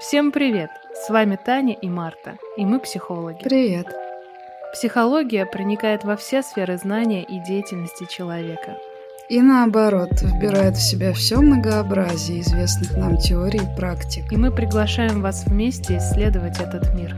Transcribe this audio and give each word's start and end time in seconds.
Всем 0.00 0.32
привет! 0.32 0.70
С 0.94 1.10
вами 1.10 1.36
Таня 1.36 1.74
и 1.74 1.86
Марта, 1.86 2.38
и 2.56 2.64
мы 2.64 2.80
психологи. 2.80 3.42
Привет! 3.44 3.86
Психология 4.72 5.44
проникает 5.44 6.04
во 6.04 6.16
все 6.16 6.42
сферы 6.42 6.78
знания 6.78 7.22
и 7.22 7.38
деятельности 7.38 8.06
человека. 8.08 8.78
И 9.28 9.42
наоборот, 9.42 10.22
вбирает 10.22 10.76
в 10.78 10.82
себя 10.82 11.12
все 11.12 11.36
многообразие 11.36 12.40
известных 12.40 12.96
нам 12.96 13.18
теорий 13.18 13.60
и 13.60 13.76
практик. 13.76 14.32
И 14.32 14.38
мы 14.38 14.50
приглашаем 14.50 15.20
вас 15.20 15.44
вместе 15.44 15.98
исследовать 15.98 16.58
этот 16.60 16.94
мир. 16.94 17.14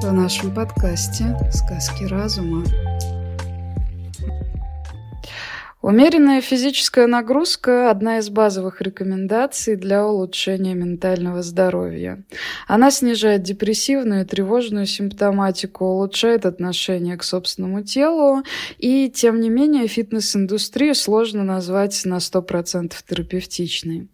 В 0.00 0.12
нашем 0.12 0.54
подкасте 0.54 1.36
«Сказки 1.50 2.04
разума». 2.04 2.62
Умеренная 5.82 6.42
физическая 6.42 7.06
нагрузка– 7.06 7.90
одна 7.90 8.18
из 8.18 8.28
базовых 8.28 8.82
рекомендаций 8.82 9.76
для 9.76 10.06
улучшения 10.06 10.74
ментального 10.74 11.40
здоровья. 11.42 12.22
Она 12.68 12.90
снижает 12.90 13.42
депрессивную 13.42 14.22
и 14.22 14.26
тревожную 14.26 14.84
симптоматику, 14.84 15.86
улучшает 15.86 16.44
отношение 16.44 17.16
к 17.16 17.22
собственному 17.22 17.82
телу, 17.82 18.42
и, 18.76 19.08
тем 19.08 19.40
не 19.40 19.48
менее, 19.48 19.86
фитнес-индустрию 19.86 20.94
сложно 20.94 21.44
назвать 21.44 21.98
на 22.04 22.18
100% 22.18 22.92
терапевтичной. 23.08 24.08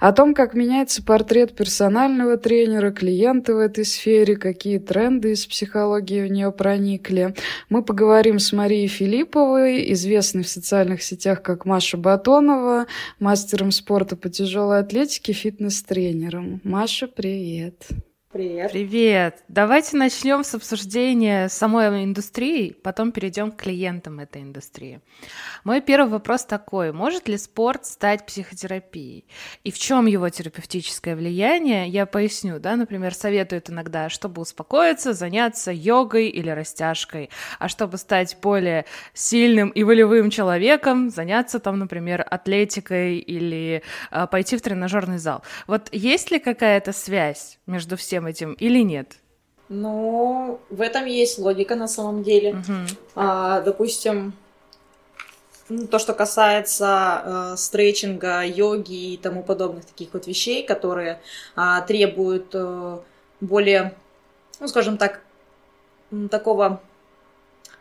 О 0.00 0.10
том, 0.10 0.34
как 0.34 0.54
меняется 0.54 1.04
портрет 1.04 1.54
персонального 1.54 2.36
тренера, 2.36 2.90
клиента 2.90 3.54
в 3.54 3.58
этой 3.58 3.84
сфере, 3.84 4.34
какие 4.34 4.78
тренды 4.78 5.30
из 5.34 5.46
психологии 5.46 6.26
в 6.26 6.32
нее 6.32 6.50
проникли, 6.50 7.36
мы 7.68 7.84
поговорим 7.84 8.40
с 8.40 8.52
Марией 8.52 8.88
Филипповой, 8.88 9.92
известной 9.92 10.42
в 10.42 10.48
социальных 10.48 11.00
сетях 11.00 11.11
сетях, 11.12 11.42
как 11.42 11.66
Маша 11.66 11.96
Батонова, 11.96 12.86
мастером 13.18 13.70
спорта 13.70 14.16
по 14.16 14.28
тяжелой 14.28 14.80
атлетике, 14.80 15.32
фитнес-тренером. 15.32 16.60
Маша, 16.64 17.06
привет. 17.06 17.86
Привет. 18.32 18.72
Привет. 18.72 19.44
Давайте 19.48 19.94
начнем 19.98 20.42
с 20.42 20.54
обсуждения 20.54 21.50
самой 21.50 22.02
индустрии, 22.02 22.74
потом 22.82 23.12
перейдем 23.12 23.52
к 23.52 23.60
клиентам 23.60 24.20
этой 24.20 24.40
индустрии. 24.40 25.02
Мой 25.64 25.82
первый 25.82 26.08
вопрос 26.08 26.46
такой. 26.46 26.92
Может 26.92 27.28
ли 27.28 27.36
спорт 27.36 27.84
стать 27.84 28.24
психотерапией? 28.24 29.26
И 29.64 29.70
в 29.70 29.78
чем 29.78 30.06
его 30.06 30.30
терапевтическое 30.30 31.14
влияние? 31.14 31.86
Я 31.88 32.06
поясню. 32.06 32.58
Да? 32.58 32.74
Например, 32.76 33.12
советуют 33.12 33.68
иногда, 33.68 34.08
чтобы 34.08 34.40
успокоиться, 34.40 35.12
заняться 35.12 35.70
йогой 35.70 36.28
или 36.28 36.48
растяжкой. 36.48 37.28
А 37.58 37.68
чтобы 37.68 37.98
стать 37.98 38.38
более 38.40 38.86
сильным 39.12 39.68
и 39.68 39.82
волевым 39.82 40.30
человеком, 40.30 41.10
заняться 41.10 41.58
там, 41.58 41.78
например, 41.78 42.26
атлетикой 42.30 43.18
или 43.18 43.82
э, 44.10 44.26
пойти 44.26 44.56
в 44.56 44.62
тренажерный 44.62 45.18
зал. 45.18 45.42
Вот 45.66 45.90
есть 45.92 46.30
ли 46.30 46.38
какая-то 46.38 46.92
связь 46.92 47.58
между 47.66 47.98
всем 47.98 48.21
всем 48.22 48.26
этим 48.26 48.52
или 48.54 48.82
нет? 48.82 49.18
Ну, 49.68 50.60
в 50.70 50.80
этом 50.80 51.06
есть 51.06 51.38
логика 51.38 51.74
на 51.74 51.88
самом 51.88 52.22
деле. 52.22 52.54
Угу. 52.54 52.72
А, 53.14 53.60
допустим, 53.62 54.34
ну, 55.68 55.86
то, 55.86 55.98
что 55.98 56.12
касается 56.12 57.22
э, 57.24 57.56
стретчинга, 57.56 58.42
йоги 58.44 59.14
и 59.14 59.16
тому 59.16 59.42
подобных 59.42 59.86
таких 59.86 60.12
вот 60.12 60.26
вещей, 60.26 60.66
которые 60.66 61.20
э, 61.56 61.62
требуют 61.86 62.50
э, 62.52 62.98
более, 63.40 63.94
ну, 64.60 64.68
скажем 64.68 64.98
так, 64.98 65.20
такого 66.30 66.82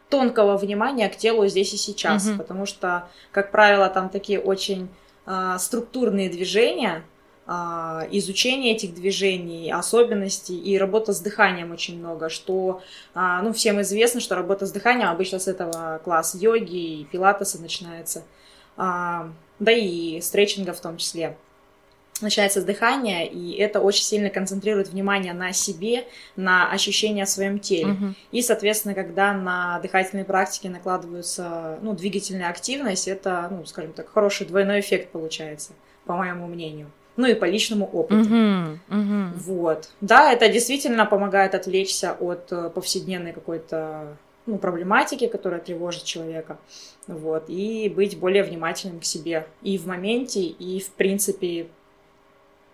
тонкого 0.09 0.57
внимания 0.57 1.09
к 1.09 1.17
телу 1.17 1.47
здесь 1.47 1.73
и 1.73 1.77
сейчас, 1.77 2.27
угу. 2.27 2.37
потому 2.37 2.65
что, 2.65 3.09
как 3.31 3.51
правило, 3.51 3.89
там 3.89 4.09
такие 4.09 4.39
очень 4.39 4.87
э, 5.25 5.57
структурные 5.59 6.29
движения, 6.29 7.03
изучение 7.47 8.75
этих 8.75 8.93
движений, 8.93 9.71
особенностей 9.71 10.57
и 10.57 10.77
работа 10.77 11.11
с 11.11 11.19
дыханием 11.19 11.71
очень 11.71 11.99
много, 11.99 12.29
что, 12.29 12.81
а, 13.13 13.41
ну, 13.41 13.51
всем 13.51 13.81
известно, 13.81 14.21
что 14.21 14.35
работа 14.35 14.65
с 14.65 14.71
дыханием 14.71 15.09
обычно 15.09 15.39
с 15.39 15.47
этого 15.47 15.99
класса 16.03 16.37
йоги 16.37 17.01
и 17.01 17.05
пилатеса 17.05 17.59
начинается, 17.59 18.23
а, 18.77 19.31
да 19.59 19.71
и 19.71 20.21
стретчинга 20.21 20.73
в 20.73 20.81
том 20.81 20.97
числе. 20.97 21.35
Начинается 22.21 22.61
с 22.61 22.63
дыхания, 22.63 23.25
и 23.25 23.53
это 23.53 23.81
очень 23.81 24.03
сильно 24.03 24.29
концентрирует 24.29 24.89
внимание 24.89 25.33
на 25.33 25.51
себе, 25.53 26.05
на 26.35 26.69
ощущения 26.69 27.25
в 27.25 27.29
своем 27.29 27.57
теле. 27.57 27.93
Uh-huh. 27.93 28.13
И, 28.31 28.43
соответственно, 28.43 28.93
когда 28.93 29.33
на 29.33 29.79
дыхательные 29.79 30.23
практики 30.23 30.67
накладываются 30.67 31.79
ну, 31.81 31.93
двигательная 31.93 32.49
активность, 32.49 33.07
это, 33.07 33.47
ну, 33.49 33.65
скажем 33.65 33.93
так, 33.93 34.07
хороший 34.07 34.45
двойной 34.45 34.81
эффект 34.81 35.09
получается, 35.09 35.73
по 36.05 36.15
моему 36.15 36.45
мнению 36.45 36.91
ну 37.17 37.27
и 37.27 37.33
по 37.33 37.45
личному 37.45 37.85
опыту. 37.85 38.21
Uh-huh, 38.21 38.77
uh-huh. 38.89 39.29
Вот. 39.35 39.89
Да, 40.01 40.31
это 40.31 40.47
действительно 40.47 41.05
помогает 41.05 41.55
отвлечься 41.55 42.13
от 42.13 42.51
э, 42.51 42.69
повседневной 42.69 43.33
какой-то 43.33 44.17
ну, 44.45 44.57
проблематики, 44.57 45.27
которая 45.27 45.59
тревожит 45.59 46.03
человека, 46.03 46.57
вот, 47.07 47.45
и 47.47 47.89
быть 47.89 48.19
более 48.19 48.43
внимательным 48.43 48.99
к 48.99 49.05
себе 49.05 49.47
и 49.61 49.77
в 49.77 49.87
моменте, 49.87 50.41
и 50.41 50.79
в 50.79 50.89
принципе 50.91 51.67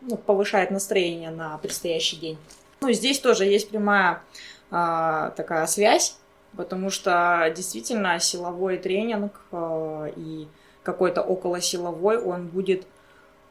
ну, 0.02 0.18
повышает 0.18 0.72
настроение 0.72 1.30
на 1.30 1.58
предстоящий 1.58 2.18
день. 2.18 2.38
Ну, 2.82 2.92
здесь 2.92 3.20
тоже 3.20 3.46
есть 3.46 3.70
прямая 3.70 4.22
а, 4.70 5.32
такая 5.32 5.66
связь, 5.66 6.18
потому 6.56 6.90
что 6.90 7.52
действительно 7.56 8.20
силовой 8.20 8.78
тренинг 8.78 9.42
а, 9.52 10.08
и 10.16 10.48
какой-то 10.84 11.22
околосиловой, 11.22 12.18
он 12.22 12.48
будет 12.48 12.86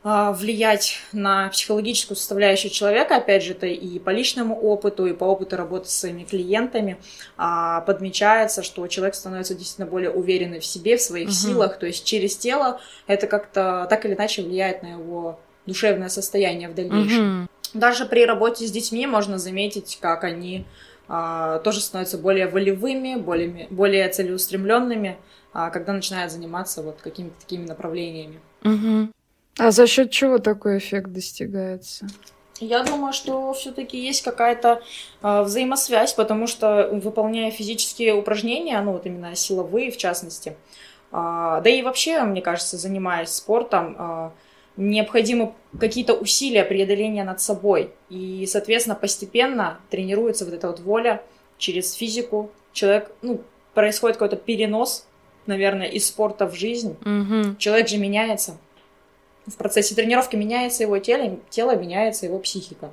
влиять 0.07 1.01
на 1.13 1.49
психологическую 1.49 2.17
составляющую 2.17 2.71
человека, 2.71 3.17
опять 3.17 3.43
же, 3.43 3.53
это 3.53 3.67
и 3.67 3.99
по 3.99 4.11
личному 4.11 4.55
опыту, 4.55 5.07
и 5.07 5.13
по 5.13 5.25
опыту 5.25 5.57
работы 5.57 5.89
с 5.89 5.97
своими 5.97 6.23
клиентами, 6.23 6.99
а, 7.37 7.81
подмечается, 7.81 8.63
что 8.63 8.87
человек 8.87 9.17
становится 9.17 9.57
действительно 9.57 9.89
более 9.89 10.11
уверенный 10.11 10.61
в 10.61 10.65
себе, 10.65 10.97
в 10.97 11.03
своих 11.03 11.29
угу. 11.29 11.35
силах, 11.35 11.81
то 11.81 11.87
есть 11.87 12.05
через 12.05 12.37
тело 12.37 12.81
это 13.09 13.27
как-то 13.27 13.89
так 13.91 14.05
или 14.05 14.15
иначе 14.15 14.43
влияет 14.43 14.85
на 14.85 14.93
его 14.93 15.41
душевное 15.67 16.09
состояние 16.09 16.69
в 16.69 16.75
дальнейшем. 16.77 17.43
Угу. 17.43 17.49
Даже 17.75 18.07
при 18.07 18.25
работе 18.25 18.65
с 18.65 18.71
детьми 18.71 19.09
можно 19.09 19.39
заметить, 19.39 19.99
как 20.01 20.23
они 20.23 20.67
а, 21.09 21.59
тоже 21.59 21.81
становятся 21.81 22.17
более 22.17 22.47
волевыми, 22.47 23.17
более, 23.17 23.67
более 23.71 24.09
целеустремленными, 24.09 25.17
а, 25.53 25.71
когда 25.71 25.93
начинают 25.93 26.31
заниматься 26.31 26.83
вот 26.83 27.01
какими-то 27.03 27.41
такими 27.41 27.67
направлениями. 27.67 28.39
Угу. 28.63 29.11
А 29.59 29.71
за 29.71 29.87
счет 29.87 30.11
чего 30.11 30.39
такой 30.39 30.79
эффект 30.79 31.13
достигается? 31.13 32.07
Я 32.61 32.83
думаю, 32.85 33.13
что 33.13 33.53
все-таки 33.53 33.99
есть 33.99 34.23
какая-то 34.23 34.83
э, 35.23 35.43
взаимосвязь, 35.43 36.15
потому 36.15 36.47
что 36.47 36.89
выполняя 36.93 37.51
физические 37.51 38.15
упражнения, 38.15 38.81
ну 38.81 38.93
вот 38.93 39.07
именно 39.07 39.35
силовые 39.35 39.91
в 39.91 39.99
частности, 39.99 40.51
э, 40.51 40.55
да 41.13 41.69
и 41.69 41.83
вообще, 41.83 42.23
мне 42.23 42.41
кажется, 42.41 42.79
занимаясь 42.79 43.31
спортом, 43.31 43.97
э, 43.99 44.31
необходимы 44.79 45.53
какие-то 45.79 46.15
усилия 46.15 46.65
преодоления 46.65 47.25
над 47.25 47.41
собой. 47.41 47.93
И, 48.09 48.47
соответственно, 48.47 48.97
постепенно 48.97 49.79
тренируется 49.91 50.45
вот 50.45 50.55
эта 50.55 50.69
вот 50.69 50.81
воля 50.81 51.23
через 51.59 51.93
физику. 51.95 52.51
Человек, 52.73 53.11
ну, 53.23 53.41
происходит 53.75 54.17
какой-то 54.17 54.37
перенос, 54.37 55.07
наверное, 55.47 55.87
из 55.87 56.07
спорта 56.07 56.47
в 56.47 56.55
жизнь. 56.55 56.97
Угу. 57.01 57.57
Человек 57.59 57.89
же 57.89 57.97
меняется 57.97 58.59
в 59.47 59.57
процессе 59.57 59.95
тренировки 59.95 60.37
меняется 60.37 60.83
его 60.83 60.99
тело, 60.99 61.39
тело 61.51 61.77
меняется 61.77 62.27
его 62.27 62.39
психика. 62.39 62.91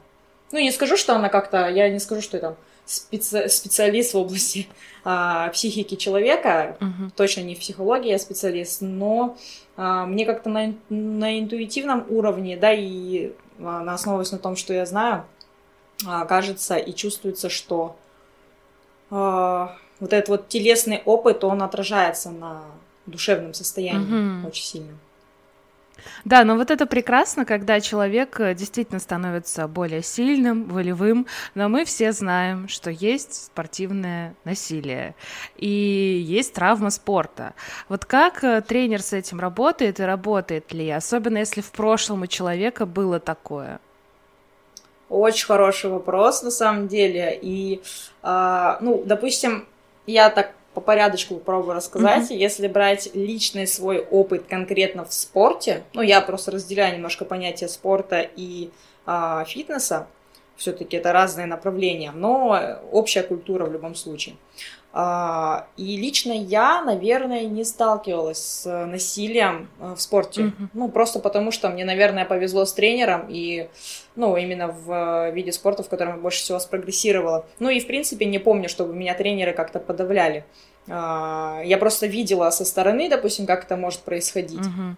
Ну, 0.52 0.60
не 0.60 0.72
скажу, 0.72 0.98
что 0.98 1.16
она 1.16 1.30
как-то, 1.30 1.68
я 1.68 1.90
не 1.90 2.00
скажу, 2.00 2.22
что 2.22 2.38
я 2.38 2.42
там 2.42 2.56
специ, 2.86 3.48
специалист 3.50 4.14
в 4.14 4.18
области 4.18 4.68
а, 5.04 5.50
психики 5.50 5.96
человека, 5.96 6.78
uh-huh. 6.80 7.12
точно 7.16 7.42
не 7.42 7.56
в 7.56 7.60
психологии 7.60 8.12
я 8.12 8.20
специалист, 8.20 8.82
но 8.82 9.38
а, 9.76 10.06
мне 10.06 10.26
как-то 10.26 10.50
на, 10.50 10.74
на 10.90 11.40
интуитивном 11.40 12.06
уровне, 12.10 12.58
да, 12.58 12.72
и 12.72 13.32
а, 13.60 13.82
на 13.82 13.94
основываясь 13.94 14.32
на 14.32 14.38
том, 14.38 14.56
что 14.56 14.74
я 14.74 14.86
знаю, 14.86 15.26
а, 16.06 16.26
кажется 16.26 16.76
и 16.76 16.94
чувствуется, 16.94 17.50
что 17.50 17.96
а, 19.10 19.76
вот 20.00 20.14
этот 20.14 20.30
вот 20.30 20.48
телесный 20.50 21.02
опыт, 21.06 21.44
он 21.44 21.64
отражается 21.64 22.30
на 22.30 22.64
душевном 23.06 23.54
состоянии 23.54 24.44
uh-huh. 24.44 24.48
очень 24.48 24.66
сильно. 24.66 24.98
Да, 26.26 26.44
но 26.44 26.56
вот 26.56 26.72
это 26.72 26.86
прекрасно, 26.86 27.46
когда 27.46 27.80
человек 27.80 28.40
э, 28.40 28.56
действительно 28.56 29.00
становится 29.00 29.68
более 29.68 30.02
сильным, 30.02 30.66
волевым, 30.66 31.28
но 31.56 31.70
мы 31.70 31.86
все 31.86 32.12
знаем, 32.12 32.68
что 32.68 32.90
есть 32.90 33.46
спортивное 33.46 34.36
насилие 34.44 35.16
и 35.58 35.68
есть 35.68 36.54
травма 36.54 36.90
спорта. 36.90 37.54
Вот 37.90 38.06
как 38.06 38.44
э, 38.44 38.62
тренер 38.62 39.02
с 39.02 39.14
этим 39.14 39.40
работает 39.40 40.00
и 40.00 40.04
работает 40.04 40.74
ли, 40.74 40.90
особенно 40.90 41.40
если 41.40 41.62
в 41.62 41.72
прошлом 41.72 42.22
у 42.22 42.28
человека 42.28 42.86
было 42.86 43.20
такое? 43.20 43.80
Очень 45.10 45.46
хороший 45.46 45.90
вопрос, 45.90 46.42
на 46.42 46.52
самом 46.52 46.88
деле. 46.88 47.38
И, 47.42 47.82
э, 48.24 48.78
ну, 48.82 49.04
допустим, 49.06 49.68
я 50.08 50.30
так 50.30 50.54
по 50.74 50.82
порядочку 50.82 51.36
попробую 51.36 51.76
рассказать. 51.76 52.32
Mm-hmm. 52.32 52.38
Если 52.38 52.68
брать 52.68 53.10
личный 53.14 53.68
свой 53.68 54.00
опыт 54.00 54.46
конкретно 54.48 55.06
в 55.06 55.14
спорте, 55.14 55.84
ну, 55.94 56.02
я 56.02 56.22
просто 56.22 56.52
разделяю 56.52 56.96
немножко 56.96 57.26
понятие 57.26 57.70
спорта 57.70 58.28
и 58.36 58.72
а, 59.06 59.44
фитнеса, 59.46 60.08
Все-таки 60.56 60.98
это 60.98 61.12
разные 61.12 61.48
направления, 61.48 62.12
но 62.12 62.80
общая 62.92 63.24
культура 63.24 63.66
в 63.66 63.74
любом 63.74 63.96
случае. 63.96 64.36
А, 64.96 65.66
и 65.76 65.98
лично 65.98 66.34
я, 66.34 66.84
наверное, 66.84 67.46
не 67.46 67.64
сталкивалась 67.64 68.38
с 68.38 68.86
насилием 68.86 69.68
э, 69.80 69.96
в 69.96 70.00
спорте. 70.00 70.42
Mm-hmm. 70.42 70.68
Ну, 70.74 70.90
просто 70.90 71.20
потому 71.20 71.50
что 71.52 71.70
мне, 71.70 71.84
наверное, 71.84 72.26
повезло 72.26 72.64
с 72.64 72.74
тренером 72.74 73.26
и, 73.28 73.70
ну, 74.16 74.38
именно 74.38 74.68
в 74.68 75.32
виде 75.32 75.52
спорта, 75.52 75.82
в 75.82 75.90
котором 75.90 76.18
я 76.18 76.22
больше 76.22 76.44
всего 76.44 76.60
спрогрессировала. 76.60 77.48
Ну 77.58 77.70
и, 77.70 77.80
в 77.80 77.88
принципе, 77.88 78.26
не 78.26 78.38
помню, 78.38 78.70
чтобы 78.70 78.94
меня 78.94 79.16
тренеры 79.16 79.54
как-то 79.54 79.80
подавляли. 79.80 80.46
А, 80.88 81.64
я 81.66 81.80
просто 81.80 82.06
видела 82.06 82.52
со 82.52 82.64
стороны, 82.64 83.10
допустим, 83.10 83.48
как 83.48 83.64
это 83.64 83.76
может 83.76 84.02
происходить. 84.02 84.60
Mm-hmm. 84.60 84.96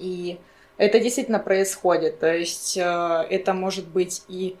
И 0.00 0.38
это 0.76 1.00
действительно 1.00 1.38
происходит. 1.38 2.20
То 2.20 2.34
есть 2.34 2.76
э, 2.76 3.26
это 3.30 3.54
может 3.54 3.88
быть 3.88 4.24
и 4.28 4.56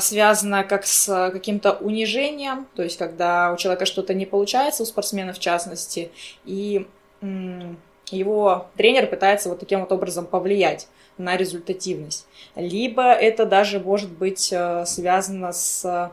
связано 0.00 0.64
как 0.64 0.84
с 0.84 1.30
каким-то 1.32 1.72
унижением, 1.72 2.66
то 2.74 2.82
есть 2.82 2.98
когда 2.98 3.52
у 3.52 3.56
человека 3.56 3.86
что-то 3.86 4.12
не 4.12 4.26
получается, 4.26 4.82
у 4.82 4.86
спортсмена 4.86 5.32
в 5.32 5.38
частности, 5.38 6.10
и 6.44 6.86
его 8.10 8.66
тренер 8.76 9.06
пытается 9.06 9.48
вот 9.48 9.60
таким 9.60 9.80
вот 9.80 9.92
образом 9.92 10.26
повлиять 10.26 10.88
на 11.18 11.36
результативность. 11.36 12.26
Либо 12.56 13.12
это 13.12 13.46
даже 13.46 13.80
может 13.80 14.10
быть 14.10 14.52
э, 14.52 14.84
связано 14.86 15.52
с 15.52 16.10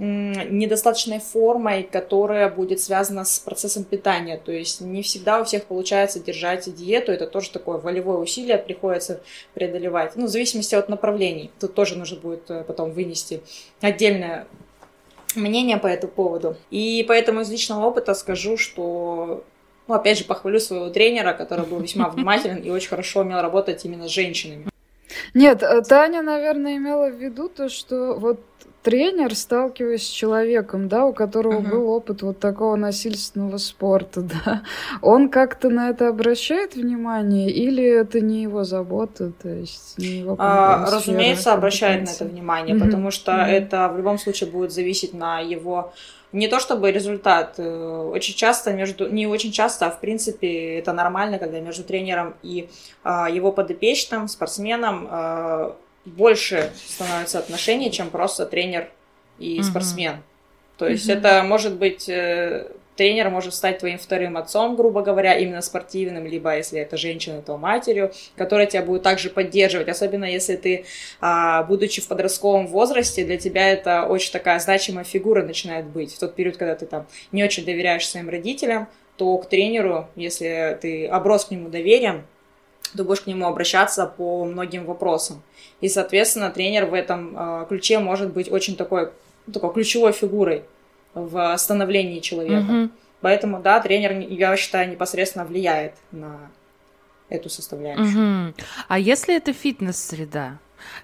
недостаточной 0.00 1.20
формой, 1.20 1.82
которая 1.82 2.48
будет 2.48 2.80
связана 2.80 3.24
с 3.24 3.38
процессом 3.38 3.84
питания. 3.84 4.40
То 4.42 4.50
есть 4.50 4.80
не 4.80 5.02
всегда 5.02 5.40
у 5.40 5.44
всех 5.44 5.64
получается 5.64 6.20
держать 6.20 6.74
диету. 6.74 7.12
Это 7.12 7.26
тоже 7.26 7.50
такое 7.50 7.76
волевое 7.76 8.16
усилие, 8.16 8.56
приходится 8.56 9.20
преодолевать. 9.52 10.16
Ну, 10.16 10.26
в 10.26 10.28
зависимости 10.28 10.74
от 10.74 10.88
направлений. 10.88 11.50
Тут 11.60 11.74
тоже 11.74 11.98
нужно 11.98 12.18
будет 12.18 12.50
э, 12.50 12.64
потом 12.64 12.92
вынести 12.92 13.42
отдельное 13.82 14.46
мнение 15.34 15.76
по 15.76 15.86
этому 15.86 16.12
поводу. 16.12 16.56
И 16.70 17.04
поэтому 17.06 17.42
из 17.42 17.50
личного 17.50 17.84
опыта 17.84 18.14
скажу, 18.14 18.56
что 18.56 19.44
ну, 19.86 19.94
опять 19.94 20.18
же, 20.18 20.24
похвалю 20.24 20.60
своего 20.60 20.88
тренера, 20.88 21.34
который 21.34 21.66
был 21.66 21.78
весьма 21.78 22.08
внимателен 22.10 22.56
и 22.56 22.70
очень 22.70 22.88
хорошо 22.88 23.20
умел 23.20 23.42
работать 23.42 23.84
именно 23.84 24.08
с 24.08 24.10
женщинами. 24.10 24.66
Нет, 25.34 25.62
э, 25.62 25.82
Таня, 25.82 26.22
наверное, 26.22 26.76
имела 26.76 27.10
в 27.10 27.16
виду 27.16 27.50
то, 27.50 27.68
что 27.68 28.14
вот 28.14 28.40
тренер, 28.82 29.34
сталкиваясь 29.34 30.06
с 30.06 30.10
человеком, 30.10 30.88
да, 30.88 31.04
у 31.04 31.12
которого 31.12 31.60
uh-huh. 31.60 31.70
был 31.70 31.88
опыт 31.90 32.22
вот 32.22 32.38
такого 32.38 32.76
насильственного 32.76 33.58
спорта, 33.58 34.22
да, 34.44 34.62
он 35.02 35.28
как-то 35.28 35.68
на 35.70 35.90
это 35.90 36.08
обращает 36.08 36.74
внимание 36.74 37.50
или 37.50 37.84
это 37.84 38.20
не 38.20 38.42
его 38.42 38.64
забота, 38.64 39.32
то 39.42 39.48
есть 39.48 39.98
не 39.98 40.20
его 40.20 40.36
а, 40.38 40.90
Разумеется, 40.90 41.52
обращает 41.52 42.06
на 42.06 42.10
это 42.10 42.24
внимание, 42.24 42.76
uh-huh. 42.76 42.84
потому 42.84 43.10
что 43.10 43.32
uh-huh. 43.32 43.46
это 43.46 43.88
в 43.88 43.96
любом 43.96 44.18
случае 44.18 44.50
будет 44.50 44.72
зависеть 44.72 45.14
на 45.14 45.40
его 45.40 45.92
не 46.32 46.46
то 46.46 46.60
чтобы 46.60 46.92
результат, 46.92 47.54
э, 47.58 48.10
очень 48.12 48.34
часто 48.34 48.72
между, 48.72 49.08
не 49.08 49.26
очень 49.26 49.50
часто, 49.50 49.86
а 49.86 49.90
в 49.90 50.00
принципе 50.00 50.78
это 50.78 50.92
нормально, 50.92 51.38
когда 51.38 51.58
между 51.58 51.82
тренером 51.82 52.34
и 52.42 52.68
а, 53.02 53.28
его 53.28 53.50
подопечным, 53.50 54.28
спортсменом 54.28 55.08
а, 55.10 55.76
больше 56.04 56.70
становится 56.86 57.38
отношений, 57.38 57.90
чем 57.90 58.10
просто 58.10 58.46
тренер 58.46 58.90
и 59.38 59.62
спортсмен. 59.62 60.22
То 60.78 60.88
есть 60.88 61.08
mm-hmm. 61.08 61.18
это 61.18 61.42
может 61.42 61.74
быть 61.74 62.08
э, 62.08 62.70
тренер 63.00 63.30
может 63.30 63.54
стать 63.54 63.78
твоим 63.78 63.98
вторым 63.98 64.36
отцом, 64.36 64.76
грубо 64.76 65.00
говоря, 65.00 65.34
именно 65.38 65.62
спортивным, 65.62 66.26
либо 66.26 66.54
если 66.54 66.80
это 66.80 66.98
женщина, 66.98 67.40
то 67.40 67.56
матерью, 67.56 68.12
которая 68.36 68.66
тебя 68.66 68.82
будет 68.82 69.02
также 69.02 69.30
поддерживать, 69.30 69.88
особенно 69.88 70.26
если 70.26 70.56
ты, 70.56 70.84
а, 71.18 71.62
будучи 71.62 72.02
в 72.02 72.08
подростковом 72.08 72.66
возрасте, 72.66 73.24
для 73.24 73.38
тебя 73.38 73.70
это 73.70 74.04
очень 74.04 74.32
такая 74.32 74.58
значимая 74.58 75.04
фигура 75.04 75.42
начинает 75.42 75.86
быть. 75.86 76.12
В 76.14 76.18
тот 76.18 76.34
период, 76.34 76.58
когда 76.58 76.74
ты 76.74 76.84
там 76.84 77.06
не 77.32 77.42
очень 77.42 77.64
доверяешь 77.64 78.06
своим 78.06 78.28
родителям, 78.28 78.86
то 79.16 79.34
к 79.38 79.48
тренеру, 79.48 80.08
если 80.14 80.78
ты 80.78 81.06
оброс 81.06 81.46
к 81.46 81.50
нему 81.52 81.70
доверием, 81.70 82.26
ты 82.96 83.04
будешь 83.04 83.20
к 83.20 83.26
нему 83.26 83.46
обращаться 83.46 84.06
по 84.06 84.44
многим 84.44 84.84
вопросам. 84.84 85.42
И, 85.80 85.88
соответственно, 85.88 86.50
тренер 86.50 86.86
в 86.86 86.94
этом 86.94 87.36
э, 87.36 87.66
ключе 87.68 87.98
может 87.98 88.32
быть 88.32 88.50
очень 88.50 88.76
такой, 88.76 89.10
такой 89.52 89.72
ключевой 89.72 90.12
фигурой 90.12 90.64
в 91.14 91.56
становлении 91.56 92.20
человека. 92.20 92.72
Mm-hmm. 92.72 92.90
Поэтому, 93.20 93.60
да, 93.60 93.80
тренер, 93.80 94.18
я 94.18 94.56
считаю, 94.56 94.90
непосредственно 94.90 95.44
влияет 95.44 95.94
на 96.12 96.50
эту 97.28 97.48
составляющую. 97.48 98.06
Mm-hmm. 98.06 98.54
А 98.88 98.98
если 98.98 99.36
это 99.36 99.52
фитнес-среда? 99.52 100.58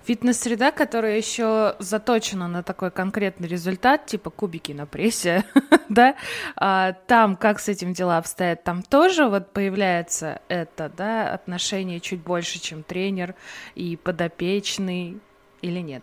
Фитнес-среда, 0.04 0.70
которая 0.70 1.16
еще 1.16 1.76
заточена 1.78 2.48
на 2.48 2.62
такой 2.62 2.90
конкретный 2.90 3.48
результат, 3.48 4.06
типа 4.06 4.30
кубики 4.30 4.72
на 4.72 4.86
прессе, 4.86 5.44
да, 5.88 6.16
а, 6.56 6.92
там 7.06 7.36
как 7.36 7.60
с 7.60 7.68
этим 7.68 7.92
дела 7.92 8.18
обстоят, 8.18 8.64
там 8.64 8.82
тоже 8.82 9.26
вот 9.26 9.52
появляется 9.52 10.40
это, 10.48 10.90
да, 10.96 11.32
отношение 11.32 12.00
чуть 12.00 12.20
больше, 12.20 12.60
чем 12.60 12.82
тренер 12.82 13.34
и 13.74 13.96
подопечный 13.96 15.18
или 15.62 15.80
нет? 15.80 16.02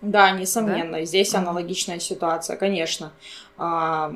Да, 0.00 0.32
несомненно, 0.32 0.98
да? 0.98 1.04
здесь 1.04 1.34
аналогичная 1.34 2.00
ситуация, 2.00 2.56
конечно. 2.56 3.12
А, 3.56 4.12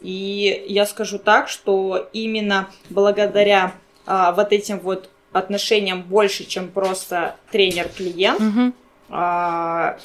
и 0.00 0.64
я 0.68 0.86
скажу 0.86 1.18
так, 1.18 1.48
что 1.48 2.08
именно 2.12 2.70
благодаря 2.90 3.74
а, 4.06 4.32
вот 4.32 4.52
этим 4.52 4.78
вот 4.78 5.10
отношениям 5.38 6.02
больше, 6.02 6.44
чем 6.44 6.68
просто 6.68 7.36
тренер-клиент, 7.50 8.40
угу. 8.40 8.72
а, 9.10 9.98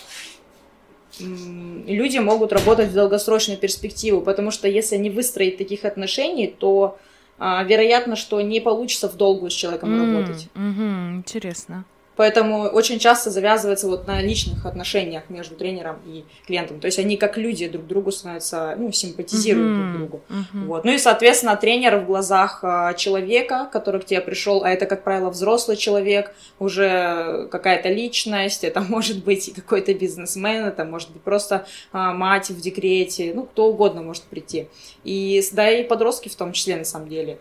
люди 1.19 2.18
могут 2.18 2.54
работать 2.54 2.89
в 2.89 2.94
долгосрочную 2.94 3.57
перспективу, 3.57 4.22
потому 4.22 4.51
что 4.51 4.68
если 4.68 4.98
не 4.98 5.10
выстроить 5.10 5.57
таких 5.57 5.86
отношений, 5.86 6.48
то 6.48 6.98
а, 7.39 7.63
вероятно, 7.63 8.16
что 8.16 8.42
не 8.42 8.60
получится 8.60 9.10
в 9.10 9.16
долгую 9.16 9.51
с 9.51 9.54
человеком 9.54 9.94
mm, 9.94 10.16
работать. 10.16 10.48
Угу, 10.56 11.18
интересно. 11.18 11.86
Поэтому 12.21 12.65
очень 12.68 13.00
часто 13.00 13.31
завязывается 13.31 13.88
вот 13.88 14.06
на 14.06 14.21
личных 14.21 14.68
отношениях 14.68 15.23
между 15.29 15.56
тренером 15.56 15.97
и 16.06 16.23
клиентом. 16.45 16.79
То 16.79 16.85
есть 16.85 17.00
они 17.00 17.18
как 17.18 17.35
люди 17.35 17.68
друг 17.68 17.88
другу 17.88 18.12
становятся, 18.12 18.75
ну, 18.77 18.91
симпатизируют 18.91 19.71
uh-huh, 19.71 19.81
друг 19.81 19.97
другу. 19.97 20.21
Uh-huh. 20.29 20.65
Вот. 20.68 20.85
Ну 20.85 20.91
и, 20.91 21.00
соответственно, 21.00 21.56
тренер 21.56 21.97
в 21.97 22.06
глазах 22.06 22.59
а, 22.62 22.94
человека, 22.94 23.68
который 23.73 24.01
к 24.01 24.06
тебе 24.06 24.21
пришел, 24.21 24.63
а 24.63 24.69
это, 24.69 24.85
как 24.85 25.03
правило, 25.03 25.31
взрослый 25.31 25.77
человек, 25.77 26.35
уже 26.59 27.47
какая-то 27.51 27.89
личность, 27.89 28.63
это 28.63 28.81
может 28.88 29.24
быть 29.24 29.51
какой-то 29.56 29.91
бизнесмен, 29.95 30.65
это 30.65 30.85
может 30.85 31.10
быть 31.10 31.24
просто 31.24 31.65
а, 31.91 32.13
мать 32.13 32.51
в 32.51 32.62
декрете, 32.62 33.31
ну, 33.34 33.48
кто 33.48 33.65
угодно 33.65 34.03
может 34.03 34.22
прийти. 34.25 34.67
И, 35.03 35.41
да, 35.53 35.72
и 35.72 35.84
подростки 35.84 36.29
в 36.29 36.36
том 36.36 36.51
числе, 36.51 36.75
на 36.75 36.86
самом 36.86 37.10
деле. 37.10 37.39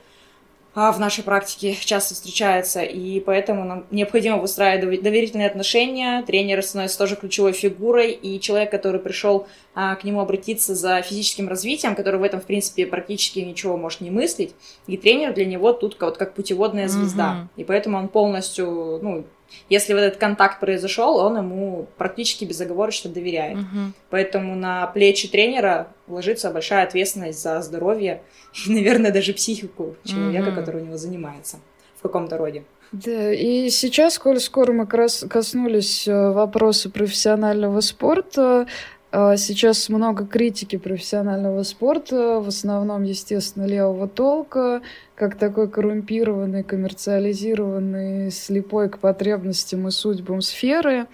А, 0.73 0.93
в 0.93 1.01
нашей 1.01 1.25
практике 1.25 1.75
часто 1.75 2.15
встречается, 2.15 2.83
и 2.83 3.19
поэтому 3.19 3.65
нам 3.65 3.87
необходимо 3.91 4.37
выстраивать 4.37 5.03
доверительные 5.03 5.49
отношения. 5.49 6.23
Тренер 6.23 6.63
становится 6.63 6.99
тоже 6.99 7.17
ключевой 7.17 7.53
фигурой, 7.53 8.13
и 8.13 8.39
человек, 8.39 8.71
который 8.71 9.01
пришел 9.01 9.49
а, 9.75 9.97
к 9.97 10.05
нему 10.05 10.21
обратиться 10.21 10.77
за 10.77 11.03
физическим 11.03 11.49
развитием, 11.49 11.97
который 11.97 12.21
в 12.21 12.23
этом, 12.23 12.41
в 12.41 12.45
принципе, 12.45 12.87
практически 12.87 13.41
ничего 13.41 13.77
может 13.77 14.01
не 14.01 14.11
мыслить, 14.11 14.55
и 14.87 14.97
тренер 14.97 15.35
для 15.35 15.45
него 15.45 15.73
тут 15.73 15.97
вот 16.01 16.17
как 16.17 16.35
путеводная 16.35 16.87
звезда. 16.87 17.49
Mm-hmm. 17.57 17.61
И 17.61 17.65
поэтому 17.65 17.99
он 17.99 18.09
полностью, 18.09 19.01
ну, 19.03 19.25
если 19.69 19.95
вот 19.95 20.01
этот 20.01 20.19
контакт 20.19 20.61
произошел, 20.61 21.17
он 21.17 21.37
ему 21.37 21.87
практически 21.97 22.45
безоговорочно 22.45 23.11
доверяет. 23.11 23.59
Угу. 23.59 23.93
Поэтому 24.11 24.55
на 24.57 24.87
плечи 24.89 25.29
тренера 25.29 25.89
ложится 26.09 26.51
большая 26.51 26.85
ответственность 26.85 27.43
за 27.43 27.61
здоровье 27.63 28.23
и, 28.67 28.73
наверное, 28.73 29.13
даже 29.13 29.33
психику 29.33 29.97
человека, 30.05 30.49
угу. 30.49 30.57
который 30.57 30.83
у 30.83 30.85
него 30.85 30.97
занимается 30.97 31.59
в 31.97 32.03
каком-то 32.03 32.37
роде. 32.37 32.65
Да, 32.93 33.33
и 33.33 33.71
сейчас, 33.71 34.19
коль 34.19 34.41
скоро 34.41 34.73
мы 34.73 34.87
коснулись 34.87 36.09
э, 36.09 36.31
вопроса 36.33 36.91
профессионального 36.91 37.81
спорта, 37.83 38.67
Сейчас 39.13 39.89
много 39.89 40.25
критики 40.25 40.77
профессионального 40.77 41.65
спорта, 41.65 42.39
в 42.41 42.47
основном, 42.47 43.03
естественно, 43.03 43.65
левого 43.65 44.07
толка, 44.07 44.83
как 45.17 45.37
такой 45.37 45.69
коррумпированный, 45.69 46.63
коммерциализированный, 46.63 48.31
слепой 48.31 48.89
к 48.89 48.99
потребностям 48.99 49.89
и 49.89 49.91
судьбам 49.91 50.43
сферы. 50.43 51.09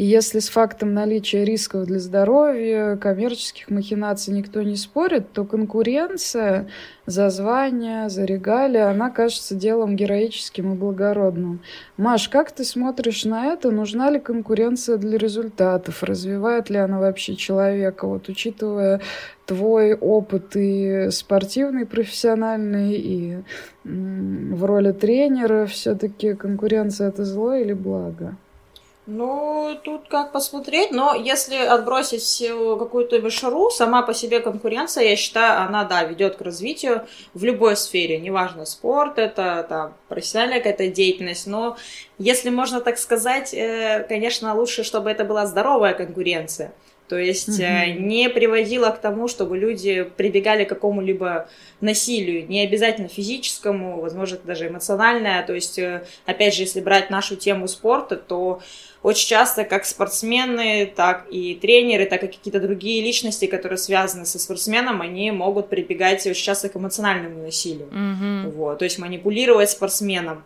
И 0.00 0.04
если 0.06 0.38
с 0.38 0.48
фактом 0.48 0.94
наличия 0.94 1.44
рисков 1.44 1.84
для 1.84 1.98
здоровья, 1.98 2.96
коммерческих 2.96 3.68
махинаций 3.68 4.32
никто 4.32 4.62
не 4.62 4.76
спорит, 4.76 5.30
то 5.32 5.44
конкуренция 5.44 6.68
за 7.04 7.28
звание, 7.28 8.08
за 8.08 8.24
регалия, 8.24 8.88
она 8.88 9.10
кажется 9.10 9.54
делом 9.54 9.96
героическим 9.96 10.72
и 10.72 10.74
благородным. 10.74 11.60
Маш, 11.98 12.30
как 12.30 12.50
ты 12.50 12.64
смотришь 12.64 13.26
на 13.26 13.48
это? 13.52 13.70
Нужна 13.70 14.08
ли 14.08 14.18
конкуренция 14.18 14.96
для 14.96 15.18
результатов? 15.18 16.02
Развивает 16.02 16.70
ли 16.70 16.78
она 16.78 16.98
вообще 16.98 17.36
человека? 17.36 18.06
Вот 18.06 18.30
учитывая 18.30 19.02
твой 19.44 19.92
опыт 19.92 20.56
и 20.56 21.10
спортивный, 21.10 21.84
профессиональный, 21.84 22.94
и 22.94 23.36
в 23.84 24.64
роли 24.64 24.92
тренера, 24.92 25.66
все-таки 25.66 26.32
конкуренция 26.32 27.08
это 27.08 27.26
зло 27.26 27.52
или 27.52 27.74
благо? 27.74 28.38
Ну, 29.06 29.78
тут 29.82 30.08
как 30.08 30.30
посмотреть, 30.30 30.92
но 30.92 31.14
если 31.14 31.56
отбросить 31.56 32.44
какую-то 32.78 33.20
мишуру, 33.20 33.70
сама 33.70 34.02
по 34.02 34.12
себе 34.12 34.40
конкуренция, 34.40 35.04
я 35.04 35.16
считаю, 35.16 35.62
она, 35.62 35.84
да, 35.84 36.04
ведет 36.04 36.36
к 36.36 36.42
развитию 36.42 37.06
в 37.32 37.42
любой 37.42 37.76
сфере, 37.76 38.18
неважно, 38.18 38.66
спорт 38.66 39.18
это, 39.18 39.66
там, 39.68 39.94
профессиональная 40.08 40.58
какая-то 40.58 40.88
деятельность, 40.88 41.46
но 41.46 41.76
если 42.18 42.50
можно 42.50 42.80
так 42.80 42.98
сказать, 42.98 43.54
э, 43.54 44.04
конечно, 44.08 44.54
лучше, 44.54 44.84
чтобы 44.84 45.10
это 45.10 45.24
была 45.24 45.46
здоровая 45.46 45.94
конкуренция. 45.94 46.72
То 47.08 47.18
есть 47.18 47.60
mm-hmm. 47.60 47.98
не 47.98 48.28
приводило 48.28 48.90
к 48.90 49.00
тому, 49.00 49.26
чтобы 49.26 49.58
люди 49.58 50.04
прибегали 50.16 50.62
к 50.62 50.68
какому-либо 50.68 51.48
насилию, 51.80 52.46
не 52.46 52.62
обязательно 52.62 53.08
физическому, 53.08 54.00
возможно, 54.00 54.38
даже 54.44 54.68
эмоциональное. 54.68 55.42
То 55.44 55.52
есть, 55.52 55.76
э, 55.80 56.04
опять 56.24 56.54
же, 56.54 56.62
если 56.62 56.80
брать 56.80 57.10
нашу 57.10 57.34
тему 57.34 57.66
спорта, 57.66 58.14
то 58.14 58.60
очень 59.02 59.28
часто 59.28 59.64
как 59.64 59.86
спортсмены, 59.86 60.86
так 60.94 61.26
и 61.30 61.54
тренеры, 61.54 62.06
так 62.06 62.22
и 62.22 62.26
какие-то 62.26 62.60
другие 62.60 63.02
личности, 63.02 63.46
которые 63.46 63.78
связаны 63.78 64.26
со 64.26 64.38
спортсменом, 64.38 65.00
они 65.00 65.30
могут 65.30 65.68
прибегать 65.68 66.26
очень 66.26 66.44
часто 66.44 66.68
к 66.68 66.76
эмоциональному 66.76 67.42
насилию. 67.42 67.88
Mm-hmm. 67.88 68.50
Вот, 68.50 68.78
то 68.78 68.84
есть 68.84 68.98
манипулировать 68.98 69.70
спортсменом. 69.70 70.42